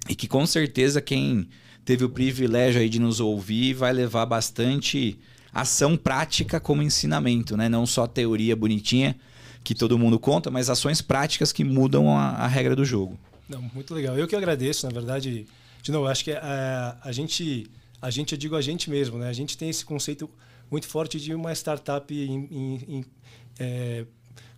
e 0.10 0.16
que 0.16 0.28
com 0.28 0.46
certeza 0.46 1.02
quem 1.02 1.48
teve 1.84 2.06
o 2.06 2.10
privilégio 2.10 2.80
aí 2.82 2.88
de 2.88 3.00
nos 3.00 3.20
ouvir 3.20 3.74
vai 3.74 3.92
levar 3.92 4.26
bastante 4.26 5.20
ação 5.54 5.96
prática 5.98 6.60
como 6.60 6.82
ensinamento, 6.82 7.56
né? 7.56 7.68
Não 7.68 7.86
só 7.86 8.08
teoria 8.08 8.56
bonitinha 8.56 9.16
que 9.64 9.74
todo 9.74 9.98
mundo 9.98 10.20
conta, 10.20 10.52
mas 10.52 10.70
ações 10.70 11.02
práticas 11.02 11.52
que 11.52 11.64
mudam 11.64 12.16
a, 12.16 12.30
a 12.32 12.48
regra 12.48 12.76
do 12.76 12.84
jogo. 12.84 13.18
Não, 13.48 13.62
muito 13.62 13.94
legal. 13.94 14.18
Eu 14.18 14.28
que 14.28 14.36
agradeço, 14.36 14.86
na 14.86 14.92
verdade, 14.92 15.48
de 15.82 15.92
novo, 15.92 16.08
acho 16.08 16.24
que 16.24 16.32
a, 16.32 17.00
é, 17.04 17.08
a 17.08 17.12
gente, 17.12 17.68
a 18.02 18.10
gente, 18.10 18.34
eu 18.34 18.38
digo 18.38 18.56
a 18.56 18.62
gente 18.62 18.90
mesmo, 18.90 19.18
né? 19.18 19.30
A 19.30 19.34
gente 19.34 19.58
tem 19.58 19.70
esse 19.70 19.86
conceito 19.86 20.30
muito 20.70 20.88
forte 20.88 21.20
de 21.20 21.34
uma 21.34 21.54
startup 21.54 22.14
em, 22.14 22.48
em, 22.52 22.76
em 22.88 23.06
é, 23.60 24.06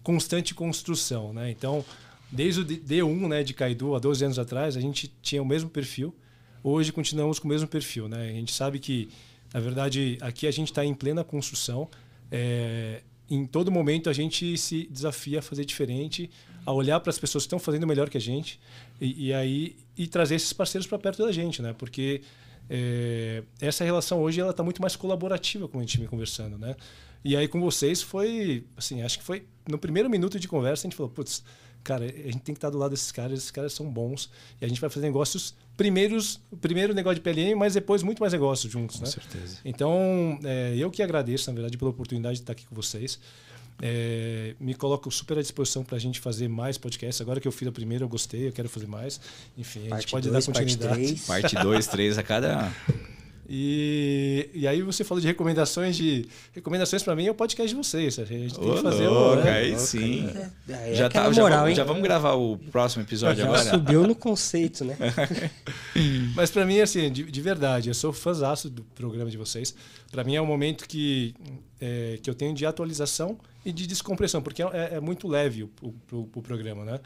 constante 0.02 0.54
construção, 0.54 1.34
né? 1.34 1.50
Então, 1.52 1.84
desde 2.32 2.62
o 2.62 2.66
D1, 2.66 3.28
né, 3.28 3.44
de 3.44 3.54
Kaidu, 3.54 3.96
há 3.96 4.00
12 4.00 4.26
anos 4.26 4.40
atrás, 4.40 4.78
a 4.78 4.82
gente 4.82 5.12
tinha 5.22 5.42
o 5.42 5.46
mesmo 5.46 5.70
perfil. 5.70 6.16
Hoje 6.64 6.92
continuamos 6.92 7.38
com 7.38 7.48
o 7.48 7.52
mesmo 7.52 7.68
perfil, 7.68 8.08
né? 8.08 8.30
A 8.30 8.34
gente 8.34 8.54
sabe 8.54 8.80
que, 8.80 9.10
na 9.54 9.60
verdade, 9.60 10.18
aqui 10.22 10.48
a 10.48 10.52
gente 10.52 10.72
está 10.72 10.84
em 10.84 10.94
plena 10.94 11.24
construção. 11.24 11.90
É, 12.32 13.02
em 13.30 13.46
todo 13.46 13.72
momento 13.72 14.10
a 14.10 14.14
gente 14.14 14.58
se 14.58 14.88
desafia 14.92 15.40
a 15.40 15.42
fazer 15.42 15.66
diferente, 15.66 16.30
a 16.66 16.72
olhar 16.72 17.00
para 17.00 17.10
as 17.10 17.20
pessoas 17.20 17.44
que 17.44 17.48
estão 17.48 17.60
fazendo 17.60 17.86
melhor 17.86 18.10
que 18.10 18.18
a 18.18 18.22
gente 18.22 18.60
e, 19.00 19.28
e 19.28 19.34
aí 19.34 19.76
e 19.98 20.08
trazer 20.08 20.36
esses 20.36 20.54
parceiros 20.54 20.88
para 20.88 20.98
perto 20.98 21.24
da 21.26 21.32
gente, 21.32 21.62
né? 21.62 21.74
Porque 21.74 22.22
é, 22.70 23.44
essa 23.62 23.84
relação 23.84 24.22
hoje 24.22 24.40
ela 24.40 24.52
está 24.52 24.64
muito 24.64 24.82
mais 24.82 24.96
colaborativa 24.96 25.68
com 25.68 25.80
a 25.80 25.82
gente 25.82 26.00
me 26.00 26.08
conversando, 26.08 26.58
né? 26.58 26.76
E 27.24 27.36
aí 27.36 27.48
com 27.48 27.60
vocês 27.60 28.02
foi, 28.02 28.66
assim, 28.78 29.02
acho 29.02 29.18
que 29.18 29.24
foi 29.24 29.46
no 29.68 29.78
primeiro 29.78 30.10
minuto 30.10 30.40
de 30.40 30.48
conversa 30.48 30.86
a 30.86 30.90
gente 30.90 30.96
falou, 30.96 31.12
putz, 31.12 31.44
cara, 31.86 32.04
a 32.04 32.08
gente 32.08 32.40
tem 32.40 32.54
que 32.54 32.58
estar 32.58 32.70
do 32.70 32.78
lado 32.78 32.92
desses 32.92 33.12
caras, 33.12 33.40
esses 33.40 33.52
caras 33.52 33.72
são 33.72 33.90
bons 33.90 34.30
e 34.60 34.66
a 34.66 34.68
gente 34.68 34.82
vai 34.82 34.90
fazer 34.90 35.06
negócios 35.06 35.54
primeiros, 35.78 36.42
primeiro 36.60 36.94
negócio 36.94 37.16
de 37.16 37.22
PLM, 37.22 37.56
mas 37.56 37.76
depois 37.76 38.02
muito 38.02 38.20
mais 38.20 38.34
negócios 38.34 38.72
juntos, 38.72 38.98
com 38.98 39.06
né? 39.06 39.12
certeza. 39.12 39.58
Então, 39.64 40.40
é, 40.44 40.76
eu 40.76 40.90
que 40.90 41.04
agradeço, 41.04 41.50
na 41.50 41.54
verdade, 41.54 41.78
pela 41.78 41.92
oportunidade 41.92 42.36
de 42.36 42.42
estar 42.42 42.54
aqui 42.54 42.66
com 42.66 42.76
vocês. 42.76 43.20
É, 43.82 44.56
me 44.60 44.74
coloco 44.74 45.12
super 45.12 45.38
à 45.38 45.42
disposição 45.42 45.84
para 45.84 45.98
a 45.98 46.00
gente 46.00 46.20
fazer 46.20 46.48
mais 46.48 46.78
podcasts. 46.78 47.22
Agora 47.22 47.40
que 47.40 47.48
eu 47.48 47.52
fiz 47.52 47.68
a 47.68 47.72
primeira, 47.72 48.04
eu 48.04 48.10
gostei, 48.10 48.48
eu 48.48 48.54
quero 48.54 48.70
fazer 48.70 48.88
mais. 48.88 49.20
Enfim, 49.58 49.92
a 49.92 50.00
gente 50.00 50.12
pode 50.12 50.30
dois, 50.30 50.46
dar 50.46 50.54
continuidade. 50.54 51.22
Parte 51.28 51.56
2, 51.56 51.88
3 51.88 52.18
a 52.18 52.24
cada 52.24 52.74
e, 53.48 54.50
e 54.54 54.68
aí 54.68 54.82
você 54.82 55.04
falou 55.04 55.22
de 55.22 55.28
recomendações 55.28 55.96
de 55.96 56.28
recomendações 56.54 57.04
para 57.04 57.16
mim 57.16 57.28
é 57.28 57.32
o 57.32 57.36
podcast 57.36 57.70
de 57.70 57.76
vocês. 57.76 58.18
A 58.18 58.26
gente 58.26 58.60
tem 58.60 58.70
Ô, 58.70 58.76
que 58.76 58.82
fazer 58.82 59.08
louco, 59.08 59.42
o, 59.42 59.44
né? 59.44 59.52
aí 59.52 59.80
sim. 59.80 60.28
É, 60.68 60.92
é 60.92 60.96
já, 60.96 61.10
tá, 61.10 61.30
moral, 61.30 61.50
já, 61.50 61.70
hein? 61.70 61.76
já 61.76 61.84
vamos 61.84 62.02
gravar 62.02 62.34
o 62.34 62.58
próximo 62.58 63.04
episódio 63.04 63.44
já 63.44 63.46
agora. 63.46 63.64
subiu 63.64 64.08
no 64.08 64.16
conceito, 64.16 64.84
né? 64.84 64.98
Mas 66.36 66.50
para 66.50 66.66
mim 66.66 66.80
assim, 66.80 67.12
de, 67.12 67.24
de, 67.24 67.42
verdade, 67.42 67.90
eu 67.90 67.94
sou 67.94 68.12
fãzaço 68.12 68.70
do 68.70 68.84
programa 68.84 69.30
de 69.30 69.38
vocês. 69.38 69.76
Para 70.12 70.24
mim 70.24 70.36
é 70.36 70.42
um 70.42 70.46
momento 70.46 70.88
que 70.88 71.36
é, 71.80 72.20
que 72.22 72.30
eu 72.30 72.34
tenho 72.34 72.54
de 72.54 72.66
atualização 72.66 73.38
e 73.64 73.72
de 73.72 73.86
descompressão, 73.86 74.42
porque 74.42 74.64
é, 74.64 74.96
é 74.96 75.00
muito 75.00 75.28
leve 75.28 75.64
o, 75.64 75.72
o, 75.84 76.30
o 76.36 76.42
programa, 76.42 76.84
né? 76.84 77.00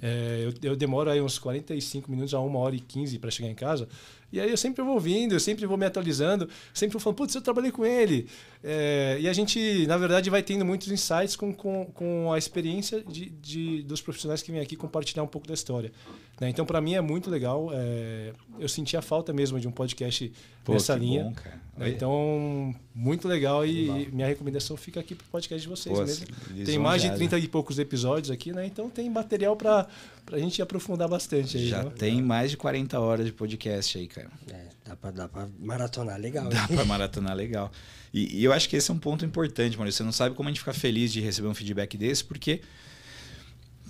É, 0.00 0.42
eu, 0.44 0.70
eu, 0.70 0.76
demoro 0.76 1.10
aí 1.10 1.20
uns 1.20 1.38
45 1.38 2.10
minutos 2.10 2.34
a 2.34 2.40
uma 2.40 2.58
hora 2.58 2.76
e 2.76 2.80
15 2.80 3.18
para 3.18 3.30
chegar 3.30 3.48
em 3.48 3.54
casa. 3.54 3.88
E 4.32 4.40
aí 4.40 4.50
eu 4.50 4.56
sempre 4.56 4.82
vou 4.82 4.94
ouvindo, 4.94 5.34
eu 5.34 5.40
sempre 5.40 5.66
vou 5.66 5.76
me 5.76 5.86
atualizando, 5.86 6.48
sempre 6.74 6.94
vou 6.94 7.00
falando, 7.00 7.16
putz, 7.16 7.34
eu 7.34 7.40
trabalhei 7.40 7.70
com 7.70 7.84
ele. 7.84 8.28
É, 8.62 9.16
e 9.20 9.28
a 9.28 9.32
gente, 9.32 9.86
na 9.86 9.96
verdade, 9.96 10.28
vai 10.28 10.42
tendo 10.42 10.64
muitos 10.64 10.90
insights 10.90 11.36
com, 11.36 11.52
com, 11.52 11.86
com 11.86 12.32
a 12.32 12.38
experiência 12.38 13.02
de, 13.02 13.30
de, 13.30 13.82
dos 13.82 14.00
profissionais 14.00 14.42
que 14.42 14.50
vêm 14.50 14.60
aqui 14.60 14.76
compartilhar 14.76 15.22
um 15.22 15.28
pouco 15.28 15.46
da 15.46 15.54
história. 15.54 15.92
Né? 16.40 16.50
Então, 16.50 16.66
para 16.66 16.80
mim, 16.80 16.94
é 16.94 17.00
muito 17.00 17.30
legal. 17.30 17.70
É, 17.72 18.32
eu 18.58 18.68
senti 18.68 18.96
a 18.96 19.02
falta 19.02 19.32
mesmo 19.32 19.58
de 19.60 19.68
um 19.68 19.72
podcast 19.72 20.32
Pô, 20.64 20.72
nessa 20.72 20.94
linha. 20.94 21.24
Bom, 21.24 21.84
né? 21.84 21.90
Então, 21.90 22.74
muito 22.94 23.28
legal 23.28 23.64
e 23.64 23.90
legal. 23.90 24.12
minha 24.12 24.26
recomendação 24.26 24.76
fica 24.76 25.00
aqui 25.00 25.14
para 25.14 25.24
o 25.24 25.28
podcast 25.28 25.62
de 25.62 25.68
vocês 25.68 25.94
Pô, 25.94 26.04
mesmo. 26.04 26.26
Tem 26.64 26.78
mais 26.78 27.02
de 27.02 27.14
30 27.14 27.38
e 27.38 27.48
poucos 27.48 27.78
episódios 27.78 28.30
aqui, 28.30 28.52
né? 28.52 28.66
Então 28.66 28.90
tem 28.90 29.08
material 29.08 29.56
para 29.56 29.86
a 30.32 30.38
gente 30.38 30.60
aprofundar 30.60 31.08
bastante 31.08 31.56
aí. 31.56 31.68
Já 31.68 31.84
né? 31.84 31.90
tem 31.90 32.20
mais 32.22 32.50
de 32.50 32.56
40 32.56 32.98
horas 32.98 33.26
de 33.26 33.32
podcast 33.32 33.98
aí, 33.98 34.06
cara. 34.06 34.30
É, 34.50 34.66
dá 34.84 34.96
para 34.96 35.10
dá 35.10 35.30
maratonar 35.58 36.18
legal. 36.18 36.48
Dá 36.48 36.66
para 36.66 36.84
maratonar 36.86 37.34
legal. 37.34 37.70
E, 38.12 38.40
e, 38.40 38.44
eu 38.44 38.52
acho 38.52 38.68
que 38.68 38.76
esse 38.76 38.90
é 38.90 38.94
um 38.94 38.98
ponto 38.98 39.24
importante, 39.24 39.78
mano. 39.78 39.90
Você 39.90 40.02
não 40.02 40.12
sabe 40.12 40.34
como 40.34 40.48
a 40.48 40.52
gente 40.52 40.60
fica 40.60 40.72
feliz 40.72 41.12
de 41.12 41.20
receber 41.20 41.48
um 41.48 41.54
feedback 41.54 41.96
desse, 41.96 42.24
porque, 42.24 42.60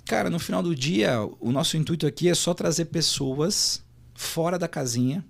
cara, 0.05 0.29
no 0.29 0.39
final 0.39 0.61
do 0.61 0.75
dia, 0.75 1.19
o 1.39 1.51
nosso 1.51 1.77
intuito 1.77 2.05
aqui 2.05 2.29
é 2.29 2.35
só 2.35 2.53
trazer 2.53 2.85
pessoas 2.85 3.83
fora 4.13 4.57
da 4.59 4.67
casinha 4.67 5.23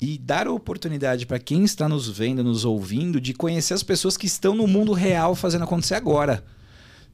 e 0.00 0.16
dar 0.16 0.46
a 0.46 0.52
oportunidade 0.52 1.26
para 1.26 1.38
quem 1.38 1.64
está 1.64 1.88
nos 1.88 2.08
vendo, 2.08 2.42
nos 2.44 2.64
ouvindo, 2.64 3.20
de 3.20 3.34
conhecer 3.34 3.74
as 3.74 3.82
pessoas 3.82 4.16
que 4.16 4.26
estão 4.26 4.54
no 4.54 4.66
mundo 4.66 4.92
real 4.92 5.34
fazendo 5.34 5.64
acontecer 5.64 5.94
agora. 5.94 6.44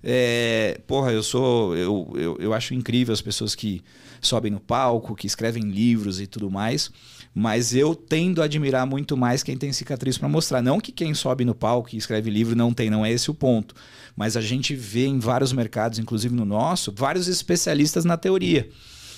É, 0.07 0.81
porra, 0.87 1.13
eu 1.13 1.23
sou. 1.23 1.75
Eu, 1.75 2.13
eu, 2.15 2.37
eu 2.39 2.53
acho 2.53 2.75
incrível 2.75 3.15
as 3.15 3.23
pessoas 3.23 3.55
que 3.55 3.83
sobem 4.21 4.53
no 4.53 4.61
palco, 4.61 5.17
que 5.17 5.27
escrevem 5.27 5.63
livros 5.63 6.21
e 6.21 6.27
tudo 6.27 6.51
mais. 6.51 6.91
Mas 7.35 7.75
eu 7.75 7.95
tendo 7.95 8.43
a 8.43 8.45
admirar 8.45 8.87
muito 8.87 9.17
mais 9.17 9.43
quem 9.43 9.57
tem 9.57 9.73
cicatriz 9.73 10.19
para 10.19 10.29
mostrar. 10.29 10.63
Não 10.63 10.79
que 10.79 10.93
quem 10.93 11.15
sobe 11.15 11.45
no 11.45 11.55
palco 11.55 11.89
e 11.93 11.97
escreve 11.97 12.31
livro 12.31 12.55
não 12.55 12.73
tem, 12.73 12.91
não 12.91 13.05
é 13.05 13.11
esse 13.11 13.31
o 13.31 13.35
ponto. 13.35 13.75
Mas 14.15 14.37
a 14.37 14.41
gente 14.41 14.77
vê 14.77 15.07
em 15.07 15.19
vários 15.19 15.53
mercados, 15.53 15.99
inclusive 15.99 16.35
no 16.35 16.45
nosso, 16.45 16.93
vários 16.95 17.27
especialistas 17.27 18.05
na 18.05 18.17
teoria. 18.17 18.69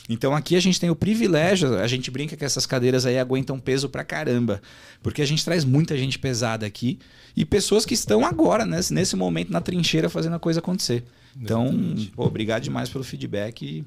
Então 0.09 0.35
aqui 0.35 0.55
a 0.57 0.61
gente 0.61 0.79
tem 0.79 0.89
o 0.89 0.97
privilégio, 0.97 1.79
a 1.79 1.87
gente 1.87 2.11
brinca 2.11 2.37
que 2.37 2.45
essas 2.45 2.65
cadeiras 2.65 3.05
aí 3.05 3.19
aguentam 3.19 3.59
peso 3.59 3.89
pra 3.89 4.05
caramba, 4.05 4.63
porque 5.03 5.21
a 5.21 5.27
gente 5.27 5.45
traz 5.45 5.65
muita 5.65 5.97
gente 5.97 6.19
pesada 6.19 6.65
aqui 6.65 6.99
e 7.37 7.45
pessoas 7.45 7.85
que 7.85 7.95
estão 7.95 8.25
agora, 8.25 8.65
nesse, 8.65 8.95
nesse 8.95 9.17
momento, 9.17 9.53
na 9.53 9.61
trincheira 9.61 10.09
fazendo 10.09 10.37
a 10.37 10.39
coisa 10.39 10.61
acontecer. 10.61 11.05
Então, 11.39 11.71
pô, 12.15 12.25
obrigado 12.25 12.63
demais 12.63 12.89
pelo 12.89 13.05
feedback. 13.05 13.63
E... 13.63 13.85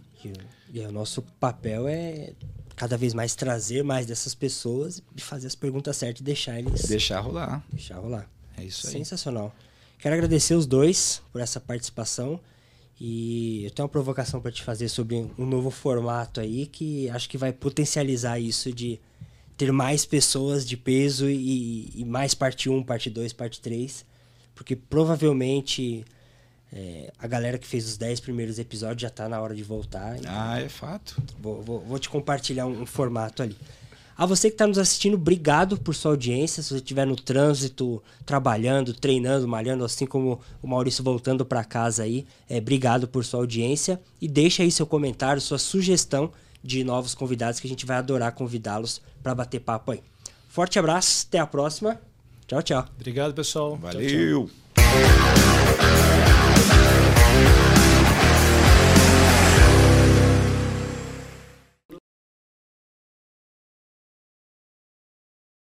E, 0.72 0.80
e 0.80 0.86
o 0.86 0.91
nosso 0.91 1.22
papel 1.39 1.88
é 1.88 2.34
cada 2.76 2.95
vez 2.95 3.13
mais 3.13 3.36
trazer 3.36 3.84
mais 3.84 4.05
dessas 4.05 4.36
pessoas 4.36 5.01
e 5.15 5.22
fazer 5.22 5.47
as 5.47 5.55
perguntas 5.55 5.97
certas 5.97 6.22
e 6.22 6.24
deixar 6.24 6.59
eles. 6.59 6.84
Deixar 6.84 7.20
rolar. 7.20 7.63
Deixar 7.72 7.97
rolar. 7.97 8.30
É 8.57 8.63
isso 8.63 8.88
aí. 8.88 8.93
Sensacional. 8.93 9.53
Quero 9.97 10.15
agradecer 10.15 10.53
os 10.53 10.65
dois 10.65 11.22
por 11.32 11.41
essa 11.41 11.59
participação. 11.59 12.39
E 13.00 13.64
eu 13.64 13.72
tenho 13.72 13.86
uma 13.86 13.91
provocação 13.91 14.41
para 14.41 14.52
te 14.52 14.62
fazer 14.62 14.89
sobre 14.89 15.16
um 15.38 15.45
novo 15.45 15.72
formato 15.72 16.41
aí 16.41 16.66
que 16.66 17.10
acho 17.10 17.30
que 17.30 17.38
vai 17.38 17.54
potencializar 17.54 18.39
isso 18.39 18.74
de 18.74 19.00
ter 19.56 19.72
mais 19.72 20.06
pessoas 20.06 20.66
de 20.66 20.76
peso 20.76 21.30
e, 21.30 21.91
e 21.95 22.04
mais 22.04 22.34
parte 22.34 22.70
1, 22.70 22.84
parte 22.84 23.10
2, 23.10 23.32
parte 23.32 23.62
3. 23.62 24.06
Porque 24.54 24.76
provavelmente 24.76 26.04
é, 26.74 27.12
a 27.18 27.28
galera 27.28 27.58
que 27.58 27.66
fez 27.66 27.88
os 27.88 27.97
10 27.97 28.20
primeiros 28.20 28.60
episódios 28.60 29.02
já 29.02 29.08
está 29.08 29.30
na 29.30 29.39
hora 29.39 29.56
de 29.56 29.64
voltar. 29.64 30.18
Então 30.18 30.32
ah, 30.34 30.60
é 30.60 30.68
fato. 30.68 31.22
Vou, 31.39 31.62
vou, 31.62 31.80
vou 31.80 32.00
te 32.00 32.10
compartilhar 32.10 32.66
um, 32.66 32.82
um 32.82 32.86
formato 32.86 33.41
ali. 33.41 33.58
A 34.20 34.26
você 34.26 34.49
que 34.49 34.55
está 34.55 34.67
nos 34.67 34.78
assistindo, 34.78 35.13
obrigado 35.13 35.78
por 35.78 35.95
sua 35.95 36.11
audiência. 36.11 36.61
Se 36.61 36.67
você 36.67 36.76
estiver 36.76 37.07
no 37.07 37.15
trânsito, 37.15 38.03
trabalhando, 38.26 38.93
treinando, 38.93 39.47
malhando, 39.47 39.86
assim 39.86 40.05
como 40.05 40.41
o 40.61 40.67
Maurício 40.67 41.01
voltando 41.01 41.45
para 41.45 41.63
casa 41.63 42.03
aí, 42.03 42.28
é, 42.49 42.57
obrigado 42.57 43.07
por 43.07 43.24
sua 43.24 43.39
audiência. 43.39 43.97
E 44.20 44.28
deixa 44.28 44.61
aí 44.61 44.70
seu 44.74 44.86
comentário, 44.86 45.41
sua 45.41 45.57
sugestão 45.57 46.34
de 46.61 46.84
novos 46.84 47.15
convidados 47.15 47.61
que 47.61 47.67
a 47.67 47.70
gente 47.70 47.86
vai 47.86 47.95
adorar 47.95 48.34
convidá-los 48.34 49.01
para 49.24 49.34
bater 49.34 49.61
papo 49.61 49.93
aí. 49.93 50.03
Forte 50.49 50.78
abraço, 50.78 51.26
até 51.30 51.39
a 51.39 51.47
próxima. 51.47 51.97
Tchau, 52.45 52.61
tchau. 52.61 52.86
Obrigado, 52.99 53.34
pessoal. 53.34 53.78
Valeu. 53.78 54.49
Tchau, 54.49 54.49
tchau. 54.76 56.18